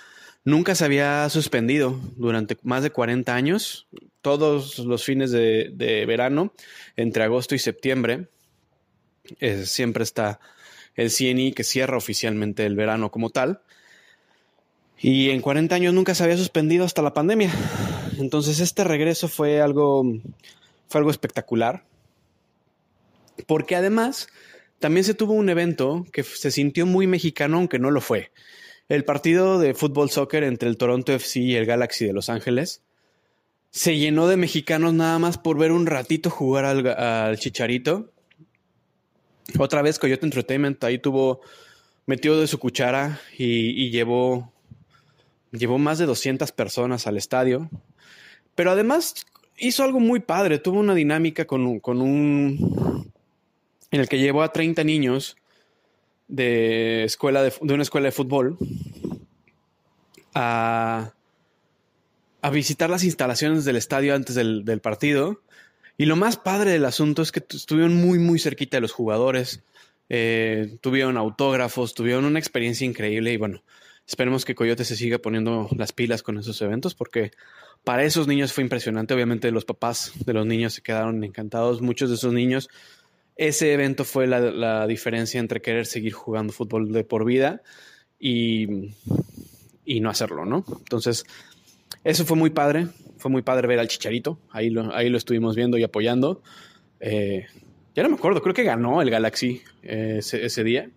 nunca 0.45 0.75
se 0.75 0.85
había 0.85 1.27
suspendido 1.29 1.99
durante 2.15 2.57
más 2.63 2.83
de 2.83 2.91
40 2.91 3.35
años, 3.35 3.87
todos 4.21 4.79
los 4.79 5.03
fines 5.03 5.31
de, 5.31 6.05
verano, 6.07 6.53
entre 6.95 7.23
agosto 7.23 7.55
y 7.55 7.59
septiembre. 7.59 8.29
Eh, 9.39 9.65
siempre 9.65 10.03
está 10.03 10.39
el 10.95 11.11
CNI 11.11 11.51
que 11.51 11.63
cierra 11.63 11.97
oficialmente 11.97 12.65
el 12.65 12.75
verano 12.75 13.11
como 13.11 13.31
tal. 13.31 13.61
Y 14.97 15.31
en 15.31 15.41
40 15.41 15.75
años 15.75 15.93
nunca 15.93 16.15
se 16.15 16.23
había 16.23 16.37
suspendido 16.37 16.85
hasta 16.85 17.01
la 17.01 17.13
pandemia. 17.13 17.51
Entonces 18.17 18.59
este 18.59 18.83
regreso 18.83 19.27
fue 19.27 19.61
algo, 19.61 20.05
fue 20.87 20.99
algo 20.99 21.11
espectacular. 21.11 21.83
Porque 23.47 23.75
además 23.75 24.27
también 24.79 25.03
se 25.03 25.15
tuvo 25.15 25.33
un 25.33 25.49
evento 25.49 26.05
que 26.13 26.23
se 26.23 26.51
sintió 26.51 26.85
muy 26.85 27.07
mexicano, 27.07 27.57
aunque 27.57 27.79
no 27.79 27.91
lo 27.91 27.99
fue 27.99 28.31
el 28.87 29.03
partido 29.03 29.59
de 29.59 29.73
fútbol 29.73 30.09
soccer 30.09 30.43
entre 30.43 30.69
el 30.69 30.77
Toronto 30.77 31.11
FC 31.13 31.39
y 31.39 31.55
el 31.55 31.65
Galaxy 31.65 32.05
de 32.05 32.13
Los 32.13 32.29
Ángeles 32.29 32.83
se 33.71 33.97
llenó 33.97 34.27
de 34.27 34.37
mexicanos 34.37 34.93
nada 34.93 35.19
más 35.19 35.37
por 35.37 35.57
ver 35.57 35.71
un 35.71 35.85
ratito 35.85 36.29
jugar 36.29 36.63
al, 36.63 37.37
Chicharito. 37.37 38.09
Otra 39.59 39.81
vez 39.81 39.99
Coyote 39.99 40.25
Entertainment 40.25 40.81
ahí 40.85 40.97
tuvo, 40.97 41.41
metió 42.05 42.39
de 42.39 42.47
su 42.47 42.57
cuchara 42.57 43.19
y, 43.37 43.89
llevó, 43.89 44.53
llevó 45.51 45.77
más 45.77 45.97
de 45.97 46.05
200 46.05 46.53
personas 46.53 47.05
al 47.05 47.17
estadio. 47.17 47.69
Pero 48.55 48.71
además 48.71 49.25
hizo 49.57 49.83
algo 49.83 49.99
muy 49.99 50.21
padre, 50.21 50.59
tuvo 50.59 50.79
una 50.79 50.95
dinámica 50.95 51.45
con, 51.45 51.81
con 51.81 52.01
un... 52.01 53.11
en 53.91 53.99
el 53.99 54.07
que 54.07 54.19
llevó 54.19 54.41
a 54.41 54.53
30 54.53 54.85
niños 54.85 55.35
de, 56.27 57.03
escuela 57.03 57.43
de, 57.43 57.53
una 57.61 57.83
escuela 57.83 58.05
de 58.05 58.11
fútbol 58.11 58.57
a, 60.33 61.13
a, 62.41 62.49
visitar 62.49 62.89
las 62.89 63.03
instalaciones 63.03 63.65
del 63.65 63.75
estadio 63.75 64.15
antes 64.15 64.35
del, 64.35 64.81
partido. 64.81 65.41
Y 65.97 66.05
lo 66.05 66.15
más 66.15 66.37
padre 66.37 66.71
del 66.71 66.85
asunto 66.85 67.21
es 67.21 67.31
que 67.31 67.43
estuvieron 67.49 67.95
muy, 67.95 68.19
muy 68.19 68.39
cerquita 68.39 68.77
de 68.77 68.81
los 68.81 68.91
jugadores. 68.91 69.63
Eh, 70.09 70.77
tuvieron 70.81 71.17
autógrafos, 71.17 71.93
tuvieron 71.93 72.25
una 72.25 72.39
experiencia 72.39 72.85
increíble 72.85 73.33
y 73.33 73.37
bueno, 73.37 73.63
esperemos 74.05 74.45
que 74.45 74.53
Coyote 74.53 74.83
se 74.83 74.95
siga 74.95 75.17
poniendo 75.17 75.67
las 75.75 75.93
pilas 75.93 76.21
con 76.21 76.37
esos 76.37 76.61
eventos 76.61 76.93
porque 76.93 77.31
para 77.85 78.03
esos 78.03 78.27
niños 78.27 78.51
fue 78.51 78.63
impresionante. 78.63 79.13
Obviamente 79.13 79.51
los 79.51 79.63
papás 79.63 80.11
de 80.25 80.33
los 80.33 80.45
niños 80.45 80.73
se 80.73 80.81
quedaron 80.81 81.23
encantados. 81.23 81.81
Muchos 81.81 82.09
de 82.09 82.15
esos 82.15 82.33
niños 82.33 82.69
ese 83.35 83.73
evento 83.73 84.05
fue 84.05 84.27
la, 84.27 84.87
diferencia 84.87 85.39
entre 85.39 85.61
querer 85.61 85.85
seguir 85.85 86.13
jugando 86.13 86.53
fútbol 86.53 86.91
de 86.91 87.03
por 87.03 87.25
vida 87.25 87.61
y, 88.19 88.67
no 89.85 90.09
hacerlo, 90.09 90.45
¿no? 90.45 90.63
Entonces, 90.67 91.25
eso 92.03 92.25
fue 92.25 92.37
muy 92.37 92.49
padre. 92.49 92.87
Fue 93.17 93.31
muy 93.31 93.41
padre 93.41 93.67
ver 93.67 93.79
al 93.79 93.87
Chicharito. 93.87 94.39
Ahí 94.51 94.69
lo, 94.69 94.93
ahí 94.95 95.09
lo 95.09 95.17
estuvimos 95.17 95.55
viendo 95.55 95.77
y 95.77 95.83
apoyando. 95.83 96.41
Eh, 96.99 97.45
ya 97.93 98.03
no 98.03 98.09
me 98.09 98.15
acuerdo, 98.15 98.41
creo 98.41 98.53
que 98.53 98.63
ganó 98.63 99.01
el 99.01 99.09
Galaxy 99.09 99.61
eh, 99.83 100.19
ese, 100.19 100.63
día. 100.63 100.89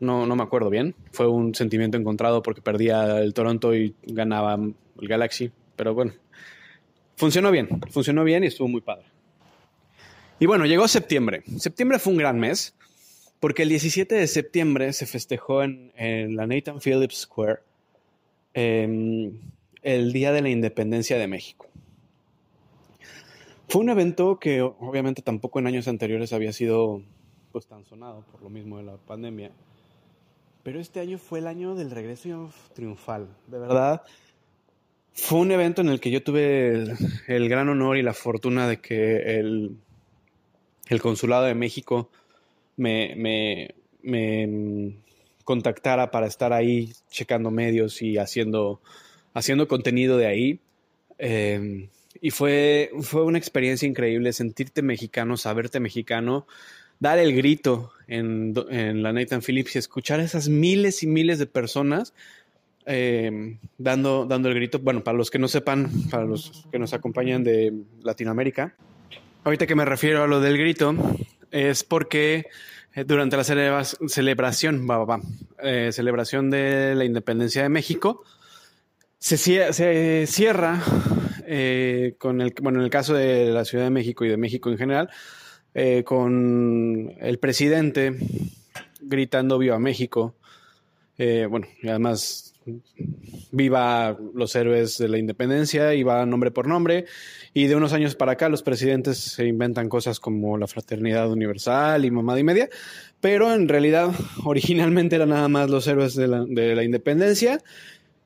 No, 0.00 0.26
no 0.26 0.36
me 0.36 0.42
acuerdo 0.42 0.70
bien. 0.70 0.94
Fue 1.12 1.26
un 1.26 1.54
sentimiento 1.54 1.96
encontrado 1.96 2.42
porque 2.42 2.62
perdía 2.62 3.18
el 3.18 3.32
Toronto 3.34 3.74
y 3.74 3.94
ganaba 4.02 4.54
el 4.54 5.08
Galaxy. 5.08 5.52
Pero 5.74 5.94
bueno, 5.94 6.12
funcionó 7.16 7.50
bien. 7.50 7.68
Funcionó 7.90 8.24
bien 8.24 8.44
y 8.44 8.48
estuvo 8.48 8.68
muy 8.68 8.80
padre. 8.80 9.06
Y 10.38 10.46
bueno, 10.46 10.66
llegó 10.66 10.86
septiembre. 10.86 11.42
Septiembre 11.58 11.98
fue 11.98 12.12
un 12.12 12.18
gran 12.18 12.38
mes 12.38 12.74
porque 13.40 13.62
el 13.62 13.68
17 13.70 14.14
de 14.14 14.26
septiembre 14.26 14.92
se 14.92 15.06
festejó 15.06 15.62
en, 15.62 16.36
la 16.36 16.46
Nathan 16.46 16.80
Phillips 16.80 17.20
Square 17.22 17.60
em, 18.54 19.40
el 19.82 20.12
Día 20.12 20.32
de 20.32 20.42
la 20.42 20.50
Independencia 20.50 21.18
de 21.18 21.26
México. 21.26 21.66
Fue 23.68 23.80
un 23.80 23.88
evento 23.88 24.38
que 24.38 24.62
obviamente 24.62 25.22
tampoco 25.22 25.58
en 25.58 25.66
años 25.66 25.88
anteriores 25.88 26.32
había 26.32 26.52
sido 26.52 27.02
pues 27.52 27.66
tan 27.66 27.84
sonado 27.84 28.22
por 28.30 28.42
lo 28.42 28.50
mismo 28.50 28.76
de 28.76 28.84
la 28.84 28.96
pandemia. 28.96 29.50
Pero 30.62 30.80
este 30.80 31.00
año 31.00 31.16
fue 31.16 31.38
el 31.38 31.46
año 31.46 31.74
del 31.74 31.90
regreso 31.90 32.50
triunfal. 32.74 33.28
De 33.46 33.58
verdad, 33.58 34.02
fue 35.12 35.38
un 35.38 35.50
evento 35.50 35.80
en 35.80 35.88
el 35.88 36.00
que 36.00 36.10
yo 36.10 36.22
tuve 36.22 36.94
el 37.26 37.48
gran 37.48 37.68
honor 37.68 37.96
y 37.96 38.02
la 38.02 38.12
fortuna 38.12 38.68
de 38.68 38.80
que 38.80 39.38
el 39.38 39.76
el 40.88 41.00
Consulado 41.00 41.44
de 41.44 41.54
México 41.54 42.10
me, 42.76 43.14
me, 44.02 44.96
contactara 45.44 46.10
para 46.10 46.26
estar 46.26 46.52
ahí 46.52 46.92
checando 47.10 47.50
medios 47.50 48.02
y 48.02 48.18
haciendo, 48.18 48.80
haciendo 49.34 49.68
contenido 49.68 50.16
de 50.18 50.26
ahí. 50.26 50.60
Em, 51.18 51.88
y 52.20 52.30
fue, 52.30 52.90
fue 53.00 53.24
una 53.24 53.38
experiencia 53.38 53.86
increíble 53.86 54.32
sentirte 54.32 54.82
mexicano, 54.82 55.36
saberte 55.36 55.80
mexicano, 55.80 56.46
dar 56.98 57.18
el 57.18 57.34
grito 57.34 57.92
en, 58.08 58.54
la 59.02 59.12
Nathan 59.12 59.42
Phillips 59.42 59.76
y 59.76 59.78
escuchar 59.78 60.20
a 60.20 60.24
esas 60.24 60.48
miles 60.48 61.02
y 61.02 61.06
miles 61.06 61.38
de 61.38 61.46
personas 61.46 62.14
em, 62.86 63.58
dando, 63.78 64.26
dando 64.26 64.48
el 64.48 64.54
grito. 64.54 64.78
Bueno, 64.78 65.04
para 65.04 65.16
los 65.16 65.30
que 65.30 65.38
no 65.38 65.48
sepan, 65.48 65.90
para 66.10 66.24
los 66.24 66.66
que 66.70 66.78
nos 66.78 66.92
acompañan 66.92 67.44
de 67.44 67.72
Latinoamérica, 68.02 68.74
Ahorita 69.46 69.68
que 69.68 69.76
me 69.76 69.84
refiero 69.84 70.24
a 70.24 70.26
lo 70.26 70.40
del 70.40 70.58
grito, 70.58 70.92
es 71.52 71.84
porque 71.84 72.46
eh, 72.96 73.04
durante 73.04 73.36
la 73.36 73.44
celebración, 73.44 74.88
eh, 75.62 75.90
celebración 75.92 76.50
de 76.50 76.96
la 76.96 77.04
independencia 77.04 77.62
de 77.62 77.68
México, 77.68 78.24
se, 79.20 79.36
cierra 80.26 80.82
eh, 81.46 82.16
con 82.18 82.40
el, 82.40 82.54
bueno, 82.60 82.80
en 82.80 82.86
el 82.86 82.90
caso 82.90 83.14
de 83.14 83.52
la 83.52 83.64
Ciudad 83.64 83.84
de 83.84 83.90
México 83.90 84.24
y 84.24 84.30
de 84.30 84.36
México 84.36 84.68
en 84.68 84.78
general, 84.78 85.10
con 86.04 87.14
el 87.20 87.38
presidente 87.38 88.18
gritando 89.00 89.58
Viva 89.58 89.78
México. 89.78 90.34
bueno, 91.16 91.68
y 91.82 91.88
además 91.88 92.45
viva 93.50 94.16
los 94.34 94.54
héroes 94.56 94.98
de 94.98 95.08
la 95.08 95.18
independencia 95.18 95.94
y 95.94 96.02
va 96.02 96.26
nombre 96.26 96.50
por 96.50 96.66
nombre. 96.66 97.06
Y 97.54 97.66
de 97.66 97.76
unos 97.76 97.92
años 97.92 98.14
para 98.14 98.32
acá 98.32 98.48
los 98.48 98.62
presidentes 98.62 99.18
se 99.18 99.46
inventan 99.46 99.88
cosas 99.88 100.20
como 100.20 100.58
la 100.58 100.66
fraternidad 100.66 101.30
universal 101.30 102.04
y 102.04 102.10
mamada 102.10 102.40
y 102.40 102.44
media, 102.44 102.68
pero 103.20 103.52
en 103.52 103.68
realidad 103.68 104.10
originalmente 104.44 105.16
eran 105.16 105.30
nada 105.30 105.48
más 105.48 105.70
los 105.70 105.86
héroes 105.86 106.14
de 106.14 106.26
la, 106.28 106.84
independencia 106.84 107.62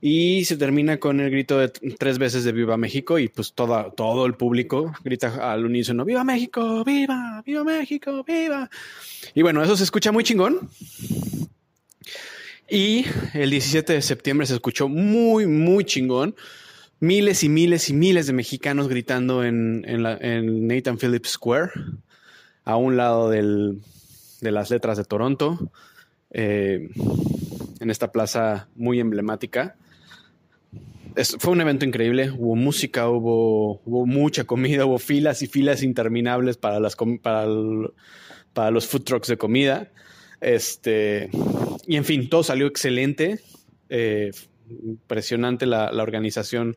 y 0.03 0.45
se 0.47 0.57
termina 0.57 0.99
con 0.99 1.21
el 1.21 1.31
grito 1.31 1.59
de 1.59 1.69
tres 1.69 2.19
veces 2.19 2.43
de 2.45 2.53
Viva 2.53 2.77
México 2.79 3.19
y 3.19 3.29
pues 3.29 3.53
toda, 3.53 3.91
todo 3.91 4.25
el 4.25 4.35
público 4.35 4.93
grita 5.05 5.53
al 5.53 5.67
unísono, 5.67 6.07
Viva 6.07 6.25
México, 6.25 6.83
viva, 6.85 7.43
viva 7.45 7.65
México, 7.65 8.25
viva. 8.25 8.71
Y 9.35 9.43
bueno, 9.43 9.63
eso 9.63 9.77
se 9.77 9.85
escucha 9.85 10.11
muy 10.11 10.25
chingón. 10.25 10.71
Y 12.71 13.05
el 13.35 13.51
17 13.51 13.95
de 13.95 14.01
septiembre 14.01 14.47
se 14.47 14.55
escuchó 14.55 14.89
muy, 14.89 15.49
muy 15.49 15.85
chingón. 15.85 16.37
Miles 17.01 17.43
y 17.43 17.49
miles 17.49 17.91
y 17.91 17.95
miles 17.95 18.29
de 18.29 18.33
mexicanos 18.33 18.89
gritando 18.89 19.43
en, 19.43 19.83
Nathan 19.83 20.97
Phillips 20.97 21.31
Square, 21.31 21.73
a 22.65 22.77
un 22.77 22.97
lado 22.97 23.29
de 23.29 23.81
las 24.41 24.71
letras 24.71 24.99
de 24.99 25.05
Toronto, 25.05 25.73
eh, 26.31 26.91
en 27.81 27.91
esta 27.91 28.13
plaza 28.13 28.69
muy 28.77 29.01
emblemática. 29.01 29.75
fue 31.39 31.53
un 31.53 31.61
evento 31.63 31.85
increíble, 31.85 32.31
hubo 32.31 32.55
música, 32.55 33.09
hubo, 33.09 33.81
hubo 33.85 34.07
mucha 34.07 34.45
comida, 34.45 34.87
hubo 34.87 34.99
filas 34.99 35.43
y 35.43 35.49
filas 35.49 35.83
interminables 35.83 36.57
para, 36.57 36.79
las, 36.79 36.95
para, 37.21 37.47
para 38.53 38.71
los 38.71 38.87
food 38.87 39.03
trucks 39.03 39.29
de 39.29 39.39
comida. 39.39 39.91
Este, 40.41 41.31
y 41.87 41.97
en 41.97 42.05
fin, 42.05 42.29
todo 42.29 42.43
salió 42.43 42.67
excelente. 42.67 43.41
Eh, 43.89 44.31
impresionante 44.71 45.67
la, 45.67 45.91
organización 45.91 46.77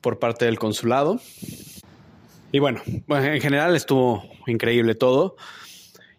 por 0.00 0.18
parte 0.18 0.44
del 0.44 0.58
consulado. 0.58 1.20
Y 2.50 2.58
bueno, 2.58 2.82
en 2.86 3.40
general 3.40 3.74
estuvo 3.76 4.22
increíble 4.46 4.94
todo. 4.94 5.36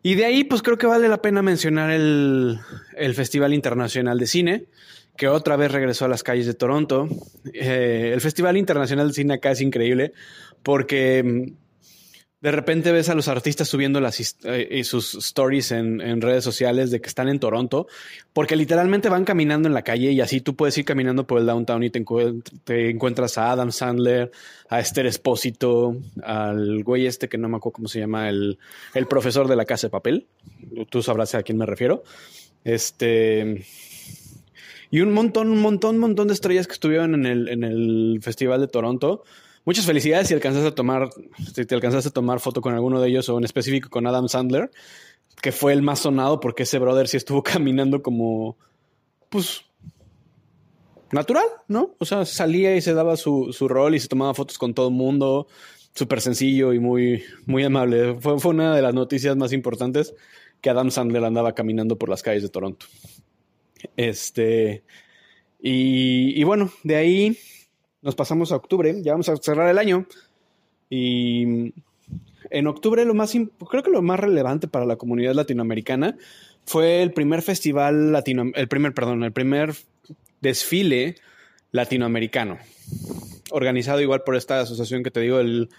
Y 0.02 0.16
de 0.16 0.26
ahí, 0.26 0.44
pues 0.44 0.62
creo 0.62 0.78
que 0.78 0.88
vale 0.88 1.08
la 1.08 1.22
pena 1.22 1.42
mencionar 1.42 1.92
el, 1.92 2.60
Festival 3.14 3.54
Internacional 3.54 4.20
de 4.20 4.28
Cine, 4.28 4.66
que 5.16 5.28
otra 5.28 5.56
vez 5.56 5.72
regresó 5.72 6.06
a 6.06 6.10
las 6.10 6.24
calles 6.24 6.46
de 6.46 6.54
Toronto. 6.54 7.08
Eh, 7.54 8.12
el 8.14 8.20
Festival 8.20 8.58
Internacional 8.58 9.10
de 9.10 9.14
Cine 9.14 9.34
acá 9.36 9.52
es 9.52 9.62
increíble 9.62 10.14
porque 10.62 11.54
de 12.44 12.52
repente 12.52 12.92
ves 12.92 13.08
a 13.08 13.16
los 13.16 13.30
artistas 13.30 13.70
subiendo 13.70 14.02
las, 14.02 14.38
eh, 14.44 14.84
sus 14.84 15.16
stories 15.16 15.72
en, 15.72 16.22
redes 16.22 16.44
sociales 16.44 16.92
de 16.92 17.00
que 17.00 17.08
están 17.08 17.30
en 17.30 17.40
Toronto, 17.40 17.88
porque 18.34 18.58
literalmente 18.58 19.08
van 19.08 19.24
caminando 19.24 19.70
en 19.70 19.74
la 19.74 19.82
calle 19.82 20.12
y 20.12 20.20
así 20.20 20.42
tú 20.42 20.54
puedes 20.54 20.78
ir 20.78 20.84
caminando 20.84 21.26
por 21.26 21.40
el 21.40 21.46
downtown 21.46 21.84
y 21.84 21.90
te, 21.90 22.04
encuentras 22.90 23.38
a 23.38 23.52
Adam 23.52 23.72
Sandler, 23.72 24.30
a 24.68 24.82
Esther 24.82 25.06
Espósito, 25.06 25.96
al 26.22 26.84
güey 26.84 27.06
este 27.06 27.30
que 27.30 27.38
no 27.38 27.48
me 27.48 27.56
acuerdo 27.56 27.76
cómo 27.76 27.88
se 27.88 28.02
llama, 28.02 28.28
el, 28.28 28.58
profesor 29.10 29.48
de 29.48 29.56
la 29.56 29.64
casa 29.64 29.88
de 29.88 29.92
papel. 29.92 30.28
Tú 30.90 31.02
sabrás 31.02 31.36
a 31.36 31.44
quién 31.44 31.58
me 31.58 31.66
refiero. 31.66 32.04
Este. 32.66 33.66
Y 34.92 35.00
un 35.00 35.14
montón, 35.14 35.50
un 35.50 35.62
montón, 35.62 35.96
un 35.96 36.02
montón 36.02 36.28
de 36.28 36.34
estrellas 36.34 36.68
que 36.68 36.74
estuvieron 36.74 37.14
en 37.16 37.26
el, 37.26 37.48
en 37.48 37.64
el 37.64 38.20
Festival 38.22 38.60
de 38.60 38.68
Toronto. 38.68 39.24
Muchas 39.66 39.86
felicidades 39.86 40.28
si 40.28 40.34
alcanzaste 40.34 40.68
a 40.68 40.76
tomar, 40.76 41.10
si 41.54 41.66
te 41.66 41.76
alcanzaste 41.76 42.10
a 42.10 42.12
tomar 42.12 42.40
foto 42.40 42.60
con 42.60 42.74
alguno 42.74 43.00
de 43.00 43.10
ellos 43.10 43.30
o 43.30 43.38
en 43.38 43.46
específico 43.46 43.90
con 43.90 44.06
Adam 44.06 44.28
Sandler, 44.28 44.70
que 45.42 45.52
fue 45.52 45.72
el 45.72 45.82
más 45.82 46.00
sonado 46.00 46.40
porque 46.40 46.64
ese 46.64 46.80
brother 46.80 47.08
sí 47.08 47.18
estuvo 47.18 47.42
caminando 47.44 48.02
como, 48.02 48.58
pues, 49.30 49.66
natural, 51.12 51.46
¿no? 51.68 51.96
O 52.00 52.06
sea, 52.06 52.26
salía 52.26 52.76
y 52.76 52.82
se 52.82 52.94
daba 52.94 53.16
su, 53.16 53.54
rol 53.70 53.96
y 53.96 54.00
se 54.00 54.10
tomaba 54.10 54.34
fotos 54.34 54.58
con 54.58 54.74
todo 54.74 54.90
el 54.90 54.96
mundo, 54.96 55.48
súper 55.94 56.20
sencillo 56.20 56.74
y 56.74 56.80
muy, 56.80 57.24
muy 57.46 57.64
amable. 57.64 58.16
Fue, 58.16 58.40
fue 58.40 58.52
una 58.52 58.76
de 58.76 58.82
las 58.82 58.94
noticias 58.94 59.38
más 59.38 59.54
importantes 59.54 60.14
que 60.60 60.70
Adam 60.70 60.92
Sandler 60.92 61.24
andaba 61.24 61.54
caminando 61.54 61.98
por 61.98 62.10
las 62.10 62.22
calles 62.22 62.44
de 62.44 62.50
Toronto. 62.50 62.86
Este, 63.96 64.84
y, 65.62 66.40
y 66.40 66.44
bueno, 66.44 66.72
de 66.84 66.96
ahí 66.96 67.38
nos 68.04 68.16
pasamos 68.16 68.52
a 68.52 68.58
octubre, 68.58 69.02
ya 69.02 69.14
vamos 69.14 69.30
a 69.30 69.38
cerrar 69.38 69.70
el 69.70 69.80
año. 69.80 70.06
Y 70.90 71.74
en 72.50 72.68
octubre 72.68 73.04
lo 73.06 73.14
más, 73.14 73.34
creo 73.70 73.84
que 73.84 73.90
lo 73.90 74.02
más 74.02 74.20
relevante 74.20 74.68
para 74.68 74.86
la 74.86 74.98
comunidad 74.98 75.34
latinoamericana 75.34 76.18
fue 76.66 77.02
el 77.02 77.14
primer 77.14 77.42
festival 77.42 78.12
latino, 78.12 78.52
el 78.54 78.68
primer, 78.68 78.94
perdón, 78.94 79.24
el 79.24 79.32
primer 79.32 79.74
desfile 80.42 81.16
latinoamericano, 81.72 82.60
organizado 83.50 84.02
igual 84.02 84.22
por 84.24 84.36
esta 84.36 84.60
asociación 84.60 85.04
que 85.04 85.12
te 85.12 85.22
digo, 85.22 85.40
el, 85.40 85.70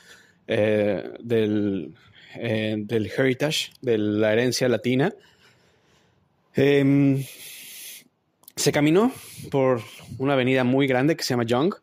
eh, 0.48 1.10
del, 1.20 1.94
eh, 2.34 2.76
del 2.78 3.06
Heritage, 3.06 3.70
de 3.80 3.98
la 3.98 4.32
herencia 4.32 4.68
latina. 4.68 5.14
Em, 6.54 7.24
se 8.56 8.72
caminó 8.72 9.12
por 9.50 9.80
una 10.18 10.34
avenida 10.34 10.64
muy 10.64 10.86
grande 10.86 11.16
que 11.16 11.24
se 11.24 11.30
llama 11.30 11.44
Young 11.44 11.74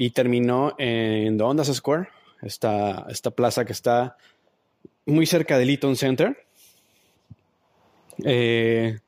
y 0.00 0.12
terminó 0.12 0.74
en 0.78 1.36
The 1.36 1.44
Ondas 1.44 1.70
Square, 1.70 2.08
esta, 2.40 3.04
esta 3.10 3.32
plaza 3.32 3.66
que 3.66 3.72
está 3.74 4.16
muy 5.04 5.26
cerca 5.26 5.58
del 5.58 5.68
Eaton 5.68 5.94
Center. 5.94 6.38
Eh, 8.24 8.98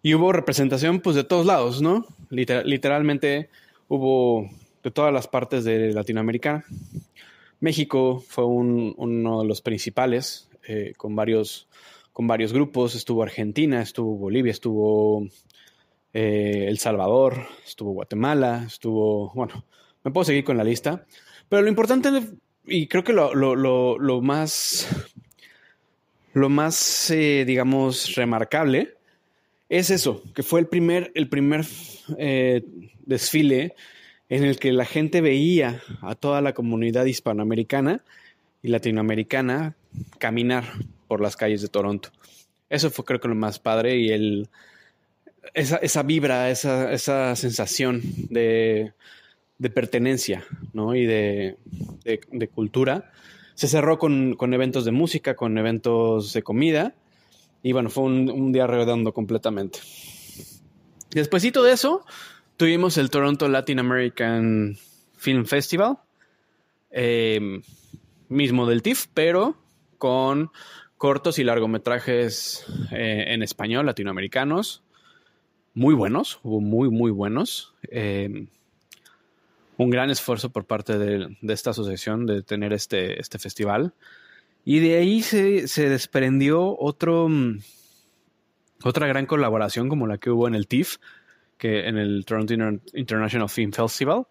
y 0.00 0.14
hubo 0.14 0.32
representación 0.32 1.00
pues 1.00 1.16
de 1.16 1.24
todos 1.24 1.44
lados, 1.44 1.82
¿no? 1.82 2.06
literalmente 2.30 3.50
hubo 3.88 4.48
de 4.82 4.90
todas 4.90 5.12
las 5.12 5.28
partes 5.28 5.64
de 5.64 5.92
Latinoamérica. 5.92 6.64
México 7.60 8.24
fue 8.26 8.46
uno 8.46 9.42
de 9.42 9.46
los 9.46 9.60
principales, 9.60 10.48
eh, 10.66 10.94
con, 10.96 11.14
varios, 11.14 11.68
con 12.14 12.26
varios 12.26 12.54
grupos. 12.54 12.94
Estuvo 12.94 13.22
Argentina, 13.22 13.82
estuvo 13.82 14.16
Bolivia, 14.16 14.52
estuvo 14.52 15.26
eh, 16.14 16.64
El 16.68 16.78
Salvador, 16.78 17.48
estuvo 17.66 17.90
Guatemala, 17.90 18.64
estuvo, 18.66 19.30
bueno, 19.34 19.62
me 20.06 20.12
puedo 20.12 20.24
seguir 20.24 20.44
con 20.44 20.56
la 20.56 20.62
lista. 20.62 21.04
Pero 21.48 21.62
lo 21.62 21.68
importante, 21.68 22.08
y 22.64 22.86
creo 22.86 23.02
que 23.02 23.12
lo, 23.12 24.20
más, 24.22 24.86
lo 26.32 26.48
más, 26.48 27.10
eh, 27.10 27.42
digamos, 27.44 28.14
remarcable 28.14 28.94
es 29.68 29.90
eso, 29.90 30.22
que 30.32 30.44
fue 30.44 30.60
el 30.60 30.68
primer, 30.68 31.10
el 31.16 31.28
primer 31.28 31.66
eh, 32.18 32.62
desfile 33.04 33.74
en 34.28 34.44
el 34.44 34.60
que 34.60 34.72
la 34.72 34.84
gente 34.84 35.20
veía 35.20 35.82
a 36.02 36.14
toda 36.14 36.40
la 36.40 36.52
comunidad 36.52 37.04
hispanoamericana 37.06 38.04
y 38.62 38.68
latinoamericana 38.68 39.74
caminar 40.18 40.66
por 41.08 41.20
las 41.20 41.34
calles 41.34 41.62
de 41.62 41.68
Toronto. 41.68 42.10
Eso 42.70 42.92
fue 42.92 43.04
creo 43.04 43.18
que 43.18 43.26
lo 43.26 43.34
más 43.34 43.58
padre 43.58 43.96
y 43.96 44.10
el, 44.10 44.48
esa, 45.52 45.78
esa 45.78 46.04
vibra, 46.04 46.48
esa, 46.48 46.92
esa 46.92 47.34
sensación 47.34 48.02
de 48.30 48.92
de 49.58 49.70
pertenencia 49.70 50.44
¿no? 50.72 50.94
y 50.94 51.06
de, 51.06 51.56
cultura. 52.54 53.10
Se 53.54 53.68
cerró 53.68 53.98
con, 53.98 54.36
eventos 54.52 54.84
de 54.84 54.92
música, 54.92 55.34
con 55.34 55.56
eventos 55.58 56.32
de 56.32 56.42
comida. 56.42 56.94
Y 57.62 57.72
bueno, 57.72 57.90
fue 57.90 58.04
un, 58.04 58.52
día 58.52 58.66
redondo 58.66 59.12
completamente. 59.12 59.80
Despuésito 61.10 61.62
de 61.62 61.72
eso, 61.72 62.04
tuvimos 62.56 62.98
el 62.98 63.10
Toronto 63.10 63.48
Latin 63.48 63.78
American 63.78 64.76
Film 65.16 65.46
Festival. 65.46 65.98
Eh, 66.90 67.60
mismo 68.28 68.66
del 68.66 68.82
TIFF, 68.82 69.06
pero 69.14 69.56
con 69.98 70.50
cortos 70.96 71.38
y 71.38 71.44
largometrajes 71.44 72.64
eh, 72.92 73.24
en 73.28 73.42
español 73.42 73.86
latinoamericanos. 73.86 74.82
Muy 75.74 75.94
buenos, 75.94 76.40
hubo 76.42 76.60
muy, 76.60 76.88
muy 76.88 77.10
buenos. 77.10 77.74
Eh, 77.90 78.46
un 79.78 79.90
gran 79.90 80.10
esfuerzo 80.10 80.50
por 80.50 80.64
parte 80.64 80.98
de, 80.98 81.36
esta 81.48 81.70
asociación 81.70 82.26
de 82.26 82.42
tener 82.42 82.72
este, 82.72 83.20
este 83.20 83.38
festival. 83.38 83.94
Y 84.64 84.80
de 84.80 84.96
ahí 84.96 85.22
se, 85.22 85.88
desprendió 85.88 86.76
otro, 86.78 87.28
mm, 87.28 87.60
otra 88.84 89.06
gran 89.06 89.26
colaboración 89.26 89.88
como 89.88 90.06
la 90.06 90.18
que 90.18 90.30
hubo 90.30 90.48
en 90.48 90.54
el 90.54 90.66
TIFF, 90.66 90.96
que 91.58 91.86
en 91.86 91.98
el 91.98 92.24
Toronto 92.24 92.54
International 92.94 93.48
Film 93.48 93.72
Festival, 93.72 94.26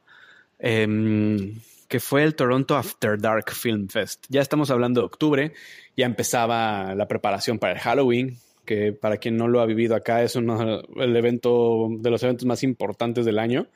em, 0.59 1.59
que 1.87 1.99
fue 1.99 2.23
el 2.23 2.35
Toronto 2.35 2.75
After 2.75 3.19
Dark 3.19 3.51
Film 3.51 3.87
Fest. 3.87 4.25
Ya 4.29 4.41
estamos 4.41 4.71
hablando 4.71 5.01
de 5.01 5.05
octubre, 5.05 5.53
ya 5.95 6.05
empezaba 6.05 6.95
la 6.95 7.07
preparación 7.07 7.59
para 7.59 7.73
el 7.73 7.79
Halloween, 7.79 8.37
que 8.65 8.91
para 8.93 9.17
quien 9.17 9.37
no 9.37 9.47
lo 9.47 9.61
ha 9.61 9.65
vivido 9.65 9.95
acá 9.95 10.23
es 10.23 10.35
uno, 10.35 10.81
el 10.95 11.15
evento 11.15 11.87
de 11.91 12.09
los 12.09 12.23
eventos 12.23 12.45
más 12.45 12.63
importantes 12.63 13.25
del 13.25 13.39
año. 13.39 13.67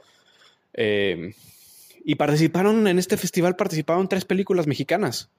Eh, 0.74 1.34
y 2.04 2.16
participaron 2.16 2.88
en 2.88 3.00
este 3.00 3.18
festival, 3.18 3.56
participaron 3.56 4.08
tres 4.08 4.26
películas 4.26 4.68
mexicanas. 4.68 5.30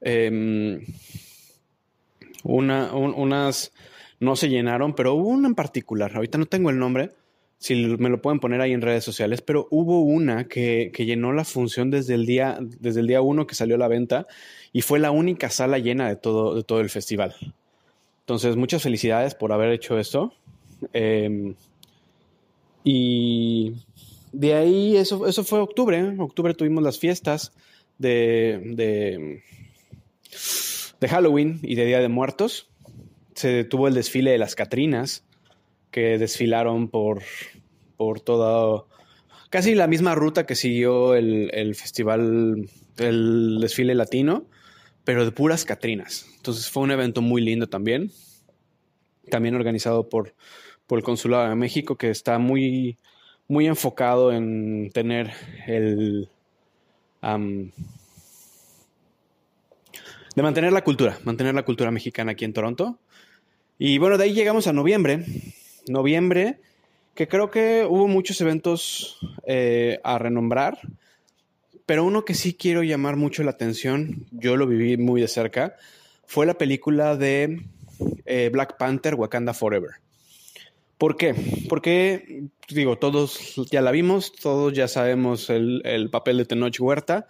Em, 0.00 0.84
una, 2.42 2.94
unas 2.94 3.72
no 4.20 4.36
se 4.36 4.48
llenaron, 4.48 4.94
pero 4.94 5.14
hubo 5.14 5.28
una 5.28 5.48
en 5.48 5.54
particular. 5.54 6.12
Ahorita 6.14 6.38
no 6.38 6.46
tengo 6.46 6.70
el 6.70 6.78
nombre, 6.78 7.12
si 7.58 7.74
me 7.74 8.10
lo 8.10 8.20
pueden 8.20 8.40
poner 8.40 8.60
ahí 8.60 8.72
en 8.72 8.82
redes 8.82 9.04
sociales, 9.04 9.40
pero 9.40 9.66
hubo 9.70 10.00
una 10.00 10.46
que, 10.46 10.92
llenó 10.96 11.32
la 11.32 11.44
función 11.44 11.90
desde 11.90 12.14
el 12.14 12.26
día, 12.26 12.58
desde 12.60 13.00
el 13.00 13.06
día 13.06 13.20
uno 13.22 13.46
que 13.46 13.54
salió 13.54 13.76
a 13.76 13.78
la 13.78 13.88
venta 13.88 14.26
y 14.72 14.82
fue 14.82 14.98
la 14.98 15.10
única 15.10 15.50
sala 15.50 15.78
llena 15.78 16.08
de 16.08 16.16
todo, 16.16 16.54
de 16.54 16.62
todo 16.62 16.80
el 16.80 16.90
festival. 16.90 17.34
Entonces, 18.20 18.56
muchas 18.56 18.82
felicidades 18.82 19.34
por 19.34 19.52
haber 19.52 19.70
hecho 19.70 19.98
esto. 19.98 20.34
Em, 20.92 21.54
y 22.84 23.74
de 24.36 24.54
ahí, 24.54 24.96
eso, 24.96 25.26
eso 25.26 25.44
fue 25.44 25.60
octubre. 25.60 25.98
En 25.98 26.20
octubre 26.20 26.52
tuvimos 26.52 26.84
las 26.84 26.98
fiestas 26.98 27.52
de, 27.96 28.60
de, 28.74 29.42
de 31.00 31.08
Halloween 31.08 31.58
y 31.62 31.74
de 31.74 31.86
Día 31.86 32.00
de 32.00 32.08
Muertos. 32.08 32.68
Se 33.34 33.64
tuvo 33.64 33.88
el 33.88 33.94
desfile 33.94 34.32
de 34.32 34.38
las 34.38 34.54
Catrinas 34.54 35.24
que 35.90 36.18
desfilaron 36.18 36.88
por, 36.88 37.22
por 37.96 38.20
toda, 38.20 38.84
casi 39.48 39.74
la 39.74 39.86
misma 39.86 40.14
ruta 40.14 40.44
que 40.44 40.54
siguió 40.54 41.14
el, 41.14 41.74
festival, 41.74 42.68
el 42.98 43.58
desfile 43.58 43.94
latino, 43.94 44.44
pero 45.04 45.24
de 45.24 45.32
puras 45.32 45.64
Catrinas. 45.64 46.26
Entonces 46.36 46.68
fue 46.68 46.82
un 46.82 46.90
evento 46.90 47.22
muy 47.22 47.40
lindo 47.40 47.68
también, 47.68 48.10
también 49.30 49.54
organizado 49.54 50.10
por, 50.10 50.34
por 50.86 50.98
el 50.98 51.04
Consulado 51.04 51.48
de 51.48 51.54
México, 51.54 51.96
que 51.96 52.10
está 52.10 52.38
muy, 52.38 52.98
muy 53.48 53.66
enfocado 53.66 54.32
en 54.32 54.90
tener 54.92 55.32
el... 55.66 56.28
de 60.36 60.42
mantener 60.42 60.72
la 60.72 60.84
cultura, 60.84 61.18
mantener 61.24 61.54
la 61.54 61.64
cultura 61.64 61.90
mexicana 61.90 62.32
aquí 62.32 62.44
en 62.44 62.52
Toronto. 62.52 62.98
Y 63.78 63.98
bueno, 63.98 64.16
de 64.18 64.24
ahí 64.24 64.32
llegamos 64.32 64.66
a 64.66 64.72
noviembre, 64.72 65.24
noviembre, 65.88 66.60
que 67.14 67.28
creo 67.28 67.50
que 67.50 67.86
hubo 67.88 68.08
muchos 68.08 68.40
eventos 68.40 69.18
eh, 69.46 70.00
a 70.04 70.18
renombrar, 70.18 70.78
pero 71.84 72.04
uno 72.04 72.24
que 72.24 72.34
sí 72.34 72.54
quiero 72.54 72.82
llamar 72.82 73.16
mucho 73.16 73.42
la 73.42 73.52
atención, 73.52 74.26
yo 74.30 74.56
lo 74.56 74.66
viví 74.66 74.96
muy 74.96 75.20
de 75.20 75.28
cerca, 75.28 75.76
fue 76.26 76.46
la 76.46 76.54
película 76.54 77.16
de 77.16 77.62
eh, 78.24 78.50
Black 78.52 78.76
Panther 78.76 79.14
Wakanda 79.14 79.54
Forever. 79.54 80.05
¿Por 80.98 81.16
qué? 81.16 81.34
Porque, 81.68 82.44
digo, 82.68 82.96
todos 82.96 83.54
ya 83.70 83.82
la 83.82 83.90
vimos, 83.90 84.32
todos 84.32 84.72
ya 84.72 84.88
sabemos 84.88 85.50
el, 85.50 85.82
el 85.84 86.08
papel 86.08 86.38
de 86.38 86.46
Tenoch 86.46 86.80
Huerta, 86.80 87.26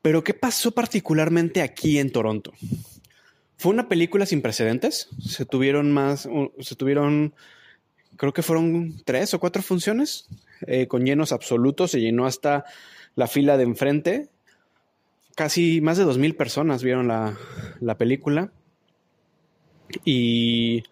pero 0.00 0.24
¿qué 0.24 0.34
pasó 0.34 0.72
particularmente 0.72 1.62
aquí 1.62 1.98
en 1.98 2.10
Toronto? 2.10 2.52
Fue 3.58 3.70
una 3.72 3.88
película 3.88 4.26
sin 4.26 4.42
precedentes. 4.42 5.08
Se 5.20 5.46
tuvieron 5.46 5.92
más, 5.92 6.28
se 6.58 6.74
tuvieron, 6.74 7.34
creo 8.16 8.32
que 8.32 8.42
fueron 8.42 9.00
tres 9.04 9.34
o 9.34 9.38
cuatro 9.38 9.62
funciones 9.62 10.26
eh, 10.66 10.88
con 10.88 11.04
llenos 11.04 11.30
absolutos. 11.30 11.92
Se 11.92 12.00
llenó 12.00 12.26
hasta 12.26 12.64
la 13.14 13.28
fila 13.28 13.56
de 13.56 13.62
enfrente. 13.62 14.30
Casi 15.36 15.80
más 15.80 15.96
de 15.96 16.04
dos 16.04 16.18
mil 16.18 16.34
personas 16.34 16.82
vieron 16.82 17.06
la, 17.06 17.38
la 17.78 17.96
película. 17.96 18.50
Y 20.04 20.82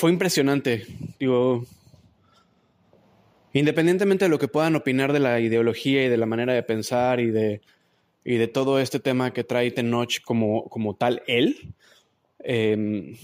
fue 0.00 0.10
impresionante. 0.10 0.86
Digo, 1.18 1.64
independientemente 3.52 4.24
de 4.24 4.28
lo 4.30 4.38
que 4.38 4.48
puedan 4.48 4.74
opinar 4.74 5.12
de 5.12 5.20
la 5.20 5.40
ideología 5.40 6.04
y 6.04 6.08
de 6.08 6.16
la 6.16 6.26
manera 6.26 6.52
de 6.54 6.62
pensar 6.62 7.20
y 7.20 7.30
de, 7.30 7.60
y 8.24 8.36
de 8.36 8.48
todo 8.48 8.80
este 8.80 8.98
tema 8.98 9.32
que 9.32 9.44
trae 9.44 9.70
Tenoch 9.70 10.20
como, 10.22 10.64
como 10.68 10.94
tal 10.94 11.22
él, 11.26 11.74
Em, 12.42 13.16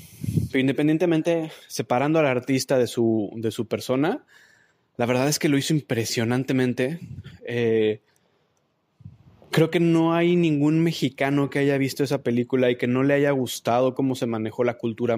pero 0.50 0.60
independientemente, 0.60 1.50
separando 1.68 2.18
al 2.18 2.26
artista 2.26 2.78
de 2.78 2.86
su, 2.86 3.30
de 3.36 3.50
su 3.50 3.66
persona, 3.66 4.24
la 4.96 5.06
verdad 5.06 5.28
es 5.28 5.38
que 5.38 5.48
lo 5.48 5.58
hizo 5.58 5.74
impresionantemente. 5.74 7.00
Eh, 7.46 8.00
creo 9.50 9.70
que 9.70 9.80
no 9.80 10.14
hay 10.14 10.36
ningún 10.36 10.82
mexicano 10.82 11.48
que 11.48 11.60
haya 11.60 11.78
visto 11.78 12.04
esa 12.04 12.22
película 12.22 12.70
y 12.70 12.76
que 12.76 12.86
no 12.86 13.02
le 13.02 13.14
haya 13.14 13.30
gustado 13.30 13.94
cómo 13.94 14.14
se 14.14 14.26
manejó 14.26 14.64
la 14.64 14.74
cultura, 14.74 15.16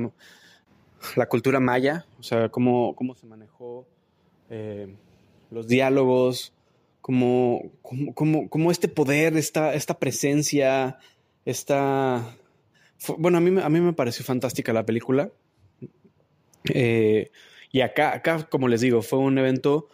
la 1.16 1.26
cultura 1.26 1.60
maya, 1.60 2.06
o 2.18 2.22
sea, 2.22 2.48
cómo, 2.48 2.94
cómo 2.94 3.14
se 3.14 3.26
manejó 3.26 3.86
eh, 4.50 4.94
los 5.50 5.68
diálogos, 5.68 6.52
cómo, 7.00 7.70
cómo, 7.82 8.70
este 8.70 8.88
poder, 8.88 9.36
esta, 9.36 9.74
esta 9.74 9.98
presencia, 9.98 10.98
esta 11.44 12.36
bueno, 13.16 13.38
a 13.38 13.40
mí, 13.40 13.60
a 13.60 13.68
mí 13.68 13.80
me 13.80 13.92
pareció 13.92 14.24
fantástica 14.24 14.72
la 14.72 14.84
película. 14.84 15.30
Eh, 16.74 17.30
y 17.70 17.80
acá, 17.80 18.14
acá, 18.14 18.48
como 18.50 18.68
les 18.68 18.80
digo, 18.80 19.02
fue 19.02 19.18
un 19.18 19.38
evento 19.38 19.88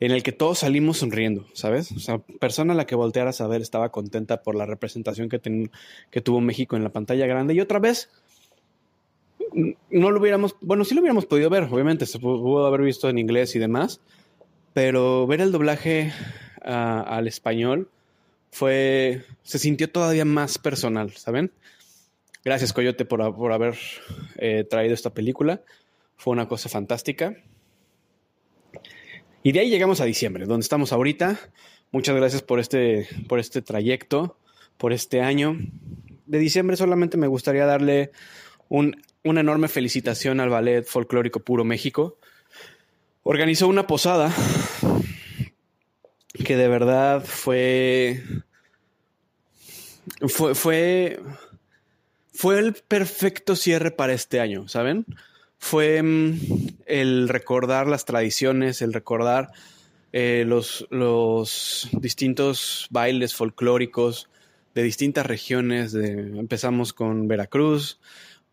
en 0.00 0.12
el 0.12 0.22
que 0.22 0.32
todos 0.32 0.60
salimos 0.60 0.98
sonriendo, 0.98 1.46
¿sabes? 1.54 1.92
O 1.92 1.98
sea, 1.98 2.18
persona 2.18 2.72
a 2.72 2.76
la 2.76 2.86
que 2.86 2.94
voltearas 2.94 3.40
a 3.40 3.46
ver 3.46 3.62
estaba 3.62 3.90
contenta 3.90 4.42
por 4.42 4.54
la 4.54 4.66
representación 4.66 5.28
que, 5.28 5.70
que 6.10 6.20
tuvo 6.20 6.40
México 6.40 6.76
en 6.76 6.84
la 6.84 6.90
pantalla 6.90 7.26
grande. 7.26 7.54
Y 7.54 7.60
otra 7.60 7.78
vez, 7.78 8.10
no 9.90 10.10
lo 10.10 10.20
hubiéramos, 10.20 10.56
bueno, 10.60 10.84
sí 10.84 10.94
lo 10.94 11.00
hubiéramos 11.00 11.26
podido 11.26 11.50
ver, 11.50 11.64
obviamente, 11.64 12.06
se 12.06 12.18
pudo 12.18 12.66
haber 12.66 12.82
visto 12.82 13.08
en 13.08 13.18
inglés 13.18 13.54
y 13.56 13.58
demás, 13.58 14.00
pero 14.72 15.26
ver 15.26 15.40
el 15.40 15.52
doblaje 15.52 16.12
ah, 16.62 17.04
al 17.06 17.28
español 17.28 17.90
fue, 18.50 19.24
se 19.42 19.58
sintió 19.58 19.90
todavía 19.90 20.24
más 20.24 20.58
personal, 20.58 21.12
¿saben? 21.12 21.52
Gracias, 22.44 22.72
Coyote, 22.72 23.04
por, 23.04 23.52
haber 23.52 23.76
eh, 24.36 24.64
traído 24.64 24.94
esta 24.94 25.10
película. 25.10 25.62
Fue 26.16 26.32
una 26.32 26.48
cosa 26.48 26.68
fantástica. 26.68 27.36
Y 29.42 29.52
de 29.52 29.60
ahí 29.60 29.70
llegamos 29.70 30.00
a 30.00 30.04
diciembre, 30.04 30.46
donde 30.46 30.64
estamos 30.64 30.92
ahorita. 30.92 31.38
Muchas 31.90 32.16
gracias 32.16 32.42
por 32.42 32.60
este, 32.60 33.08
por 33.28 33.38
este 33.38 33.62
trayecto, 33.62 34.38
por 34.76 34.92
este 34.92 35.20
año. 35.20 35.58
De 36.26 36.38
diciembre 36.38 36.76
solamente 36.76 37.16
me 37.16 37.26
gustaría 37.26 37.66
darle 37.66 38.12
una 39.24 39.40
enorme 39.40 39.68
felicitación 39.68 40.40
al 40.40 40.50
Ballet 40.50 40.84
Folclórico 40.84 41.40
Puro 41.40 41.64
México. 41.64 42.18
Organizó 43.22 43.68
una 43.68 43.86
posada 43.86 44.32
que 46.44 46.56
de 46.56 46.68
verdad 46.68 47.24
fue, 47.24 48.22
fue, 50.28 50.54
fue 50.54 51.20
fue 52.38 52.60
el 52.60 52.74
perfecto 52.74 53.56
cierre 53.56 53.90
para 53.90 54.12
este 54.12 54.38
año, 54.38 54.68
¿saben? 54.68 55.04
Fue 55.58 56.00
mm, 56.00 56.38
el 56.86 57.28
recordar 57.28 57.88
las 57.88 58.04
tradiciones, 58.04 58.80
el 58.80 58.92
recordar 58.92 59.50
eh, 60.12 60.44
los, 60.46 60.86
los, 60.90 61.88
distintos 61.94 62.86
bailes 62.90 63.34
folclóricos 63.34 64.30
de 64.72 64.84
distintas 64.84 65.26
regiones. 65.26 65.94
Empezamos 65.94 66.92
con 66.92 67.26
Veracruz, 67.26 67.98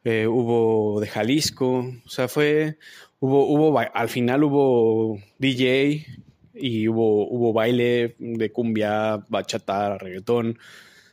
eh, 0.05 0.27
hubo 0.27 1.01
de 1.01 1.07
Jalisco, 1.07 1.85
o 2.05 2.09
sea, 2.09 2.29
fue, 2.29 2.77
hubo, 3.19 3.45
hubo, 3.47 3.77
al 3.77 4.09
final 4.09 4.45
hubo 4.45 5.19
DJ 5.37 6.05
y 6.53 6.87
hubo, 6.87 7.27
hubo 7.27 7.51
baile 7.51 8.15
de 8.19 8.51
cumbia, 8.53 9.25
bachata, 9.27 9.97
reggaetón 9.97 10.57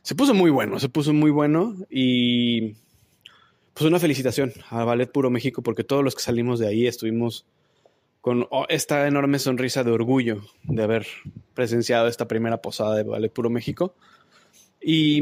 se 0.03 0.15
puso 0.15 0.33
muy 0.33 0.51
bueno, 0.51 0.79
se 0.79 0.89
puso 0.89 1.13
muy 1.13 1.31
bueno 1.31 1.75
y 1.89 2.75
pues 3.73 3.85
una 3.87 3.99
felicitación 3.99 4.53
a 4.69 4.83
Ballet 4.83 5.09
Puro 5.11 5.29
México 5.29 5.63
porque 5.63 5.85
todos 5.85 6.03
los 6.03 6.13
que 6.13 6.21
salimos 6.21 6.59
de 6.59 6.67
ahí 6.67 6.85
estuvimos 6.85 7.45
con 8.19 8.45
oh, 8.51 8.65
esta 8.67 9.07
enorme 9.07 9.39
sonrisa 9.39 9.83
de 9.83 9.91
orgullo 9.91 10.43
de 10.63 10.83
haber 10.83 11.07
presenciado 11.53 12.07
esta 12.07 12.27
primera 12.27 12.61
posada 12.61 12.97
de 12.97 13.03
Ballet 13.03 13.31
Puro 13.31 13.49
México. 13.49 13.95
Y 14.81 15.21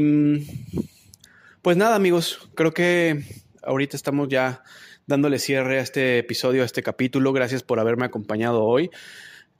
pues 1.62 1.76
nada 1.76 1.94
amigos, 1.94 2.48
creo 2.54 2.74
que 2.74 3.22
ahorita 3.62 3.96
estamos 3.96 4.28
ya 4.28 4.62
dándole 5.06 5.38
cierre 5.38 5.78
a 5.78 5.82
este 5.82 6.18
episodio, 6.18 6.62
a 6.62 6.66
este 6.66 6.82
capítulo. 6.82 7.32
Gracias 7.32 7.62
por 7.62 7.80
haberme 7.80 8.06
acompañado 8.06 8.64
hoy. 8.64 8.90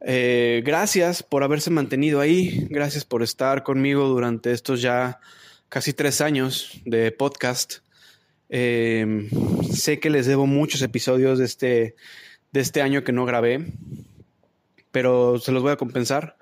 Eh, 0.04 0.62
gracias 0.64 1.22
por 1.22 1.44
haberse 1.44 1.70
mantenido 1.70 2.20
ahí, 2.20 2.66
gracias 2.70 3.04
por 3.04 3.22
estar 3.22 3.62
conmigo 3.62 4.08
durante 4.08 4.50
estos 4.50 4.82
ya 4.82 5.20
casi 5.68 5.92
tres 5.92 6.20
años 6.20 6.80
de 6.84 7.12
podcast. 7.12 7.78
Eh, 8.48 9.28
sé 9.72 10.00
que 10.00 10.10
les 10.10 10.26
debo 10.26 10.46
muchos 10.46 10.82
episodios 10.82 11.38
de 11.38 11.44
este, 11.44 11.96
de 12.50 12.60
este 12.60 12.82
año 12.82 13.04
que 13.04 13.12
no 13.12 13.24
grabé, 13.24 13.72
pero 14.90 15.38
se 15.38 15.52
los 15.52 15.62
voy 15.62 15.72
a 15.72 15.76
compensar. 15.76 16.36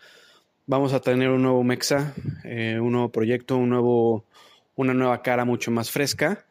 Vamos 0.67 0.93
a 0.93 1.01
tener 1.01 1.29
un 1.29 1.43
nuevo 1.43 1.63
Mexa, 1.63 2.15
eh, 2.45 2.79
un 2.81 2.93
nuevo 2.93 3.11
proyecto, 3.11 3.57
un 3.57 3.69
nuevo, 3.69 4.25
una 4.75 4.95
nueva 4.95 5.23
cara 5.23 5.45
mucho 5.45 5.71
más 5.71 5.91
fresca. 5.91 6.47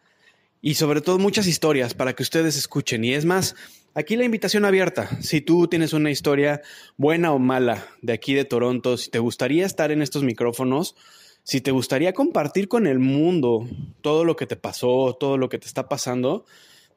Y 0.62 0.76
sobre 0.76 1.01
todo 1.01 1.20
muchas 1.20 1.47
historias 1.47 1.93
para 1.93 2.14
que 2.14 2.24
ustedes 2.24 2.57
escuchen. 2.57 3.03
Y 3.03 3.14
es 3.14 3.26
más, 3.26 3.55
aquí 3.93 4.16
la 4.16 4.26
invitación 4.26 4.66
abierta. 4.66 5.10
Si 5.22 5.41
tú 5.41 5.68
tienes 5.68 5.93
una 5.93 6.12
historia 6.12 6.62
buena 6.97 7.32
o 7.32 7.39
mala 7.39 7.88
de 8.01 8.14
aquí 8.14 8.34
de 8.34 8.45
Toronto, 8.45 8.97
si 8.97 9.10
te 9.10 9.20
gustaría 9.20 9.66
estar 9.66 9.91
en 9.91 10.01
estos 10.01 10.24
micrófonos, 10.24 10.95
si 11.43 11.62
te 11.62 11.72
gustaría 11.72 12.14
compartir 12.14 12.68
con 12.68 12.88
el 12.88 12.99
mundo 12.99 13.68
todo 14.01 14.26
lo 14.26 14.36
que 14.36 14.45
te 14.45 14.55
pasó, 14.55 15.18
todo 15.20 15.38
lo 15.38 15.49
que 15.49 15.57
te 15.57 15.68
está 15.68 15.89
pasando, 15.89 16.45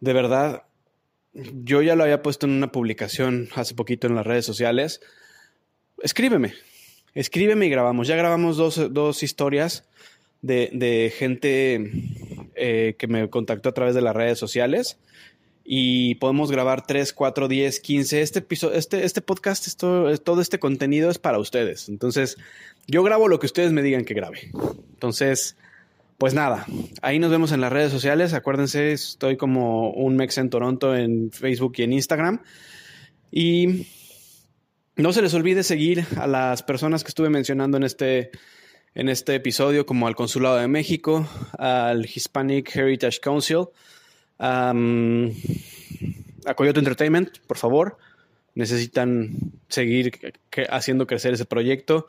de 0.01 0.13
verdad, 0.13 0.65
yo 1.33 1.81
ya 1.81 1.95
lo 1.97 2.03
había 2.03 2.23
puesto 2.23 2.47
en 2.47 2.53
una 2.53 2.73
publicación 2.73 3.49
hace 3.55 3.75
poquito 3.75 4.07
en 4.07 4.15
las 4.15 4.27
redes 4.27 4.45
sociales. 4.45 5.01
Escríbeme, 6.03 6.55
escríbeme 7.15 7.67
y 7.67 7.71
grabamos. 7.71 8.09
Ya 8.09 8.17
grabamos 8.17 8.57
dos, 8.57 9.23
historias 9.23 9.85
de, 10.43 11.13
gente 11.17 11.93
eh, 12.65 12.95
que 12.97 13.09
me 13.09 13.29
contactó 13.29 13.71
a 13.71 13.75
través 13.75 13.93
de 13.97 14.03
las 14.03 14.15
redes 14.15 14.39
sociales 14.39 15.01
y 15.65 16.15
podemos 16.15 16.53
grabar 16.53 16.87
3, 16.87 17.13
4, 17.13 17.49
10, 17.49 17.81
15. 17.81 18.23
Este, 18.23 18.47
este, 18.73 19.05
este 19.05 19.21
podcast, 19.21 19.67
esto, 19.67 20.17
todo 20.19 20.41
este 20.41 20.61
contenido 20.61 21.11
es 21.11 21.19
para 21.19 21.41
ustedes. 21.41 21.89
Entonces, 21.89 22.37
yo 22.87 23.03
grabo 23.03 23.27
lo 23.27 23.41
que 23.41 23.47
ustedes 23.47 23.73
me 23.73 23.83
digan 23.83 24.05
que 24.05 24.15
grabe. 24.15 24.53
Entonces, 24.93 25.57
pues 26.19 26.35
nada, 26.35 26.65
ahí 27.01 27.19
nos 27.19 27.33
vemos 27.33 27.51
en 27.51 27.61
las 27.61 27.73
redes 27.73 27.91
sociales. 27.91 28.33
Acuérdense, 28.33 28.93
estoy 28.93 29.37
como 29.37 29.91
un 29.91 30.15
Mex 30.15 30.39
en 30.39 30.49
Toronto 30.49 30.95
en 30.95 31.33
Facebook 31.33 31.73
y 31.79 31.83
en 31.83 31.95
Instagram. 31.95 32.43
Y 33.33 33.89
no 34.95 35.13
se 35.13 35.21
les 35.21 35.35
olvide 35.35 35.65
seguir 35.65 36.07
a 36.17 36.29
las 36.29 36.63
personas 36.63 37.03
que 37.03 37.09
estuve 37.09 37.29
mencionando 37.29 37.77
en 37.77 37.83
este, 37.83 38.31
en 38.95 39.09
este 39.09 39.35
episodio, 39.35 39.87
como 39.87 40.07
al 40.07 40.15
Consulado 40.15 40.57
de 40.57 40.69
México, 40.69 41.27
al 41.59 42.05
Hispanic 42.07 42.75
Heritage 42.77 43.21
Council, 43.21 43.67
a 44.39 44.73
Coyote 46.57 46.79
Entertainment, 46.79 47.39
por 47.47 47.57
favor. 47.59 47.99
Necesitan 48.55 49.31
seguir 49.69 50.35
haciendo 50.69 51.07
crecer 51.07 51.33
ese 51.35 51.45
proyecto. 51.47 52.07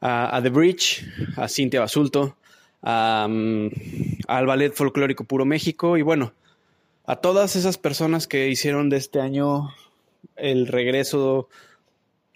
a 0.00 0.40
The 0.42 0.50
Bridge, 0.50 1.06
a 1.36 1.48
Cintia 1.48 1.80
Basulto, 1.80 2.36
al 2.82 3.70
Ballet 4.28 4.72
Folclórico 4.72 5.24
Puro 5.24 5.44
México 5.46 5.96
y 5.96 6.02
bueno, 6.02 6.34
a 7.06 7.16
todas 7.16 7.56
esas 7.56 7.78
personas 7.78 8.26
que 8.26 8.48
hicieron 8.48 8.90
de 8.90 8.98
este 8.98 9.20
año 9.20 9.74
el 10.36 10.66
regreso 10.66 11.48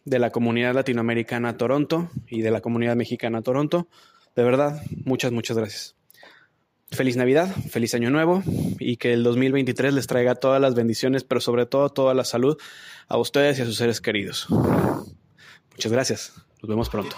de 0.08 0.18
la 0.18 0.30
comunidad 0.30 0.74
latinoamericana 0.74 1.56
Toronto 1.56 2.10
y 2.26 2.42
de 2.42 2.50
la 2.50 2.60
comunidad 2.60 2.96
mexicana 2.96 3.42
Toronto. 3.42 3.88
De 4.34 4.42
verdad, 4.42 4.82
muchas, 5.04 5.32
muchas 5.32 5.56
gracias. 5.56 5.96
Feliz 6.90 7.16
Navidad, 7.16 7.54
feliz 7.70 7.94
Año 7.94 8.08
Nuevo 8.10 8.42
y 8.78 8.96
que 8.96 9.12
el 9.12 9.22
2023 9.22 9.92
les 9.92 10.06
traiga 10.06 10.34
todas 10.34 10.60
las 10.60 10.74
bendiciones, 10.74 11.22
pero 11.22 11.40
sobre 11.40 11.66
todo 11.66 11.90
toda 11.90 12.14
la 12.14 12.24
salud 12.24 12.56
a 13.08 13.18
ustedes 13.18 13.58
y 13.58 13.62
a 13.62 13.64
sus 13.66 13.76
seres 13.76 14.00
queridos. 14.00 14.46
Muchas 15.72 15.92
gracias. 15.92 16.32
Nos 16.62 16.68
vemos 16.68 16.88
pronto. 16.88 17.14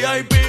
VIP. 0.00 0.39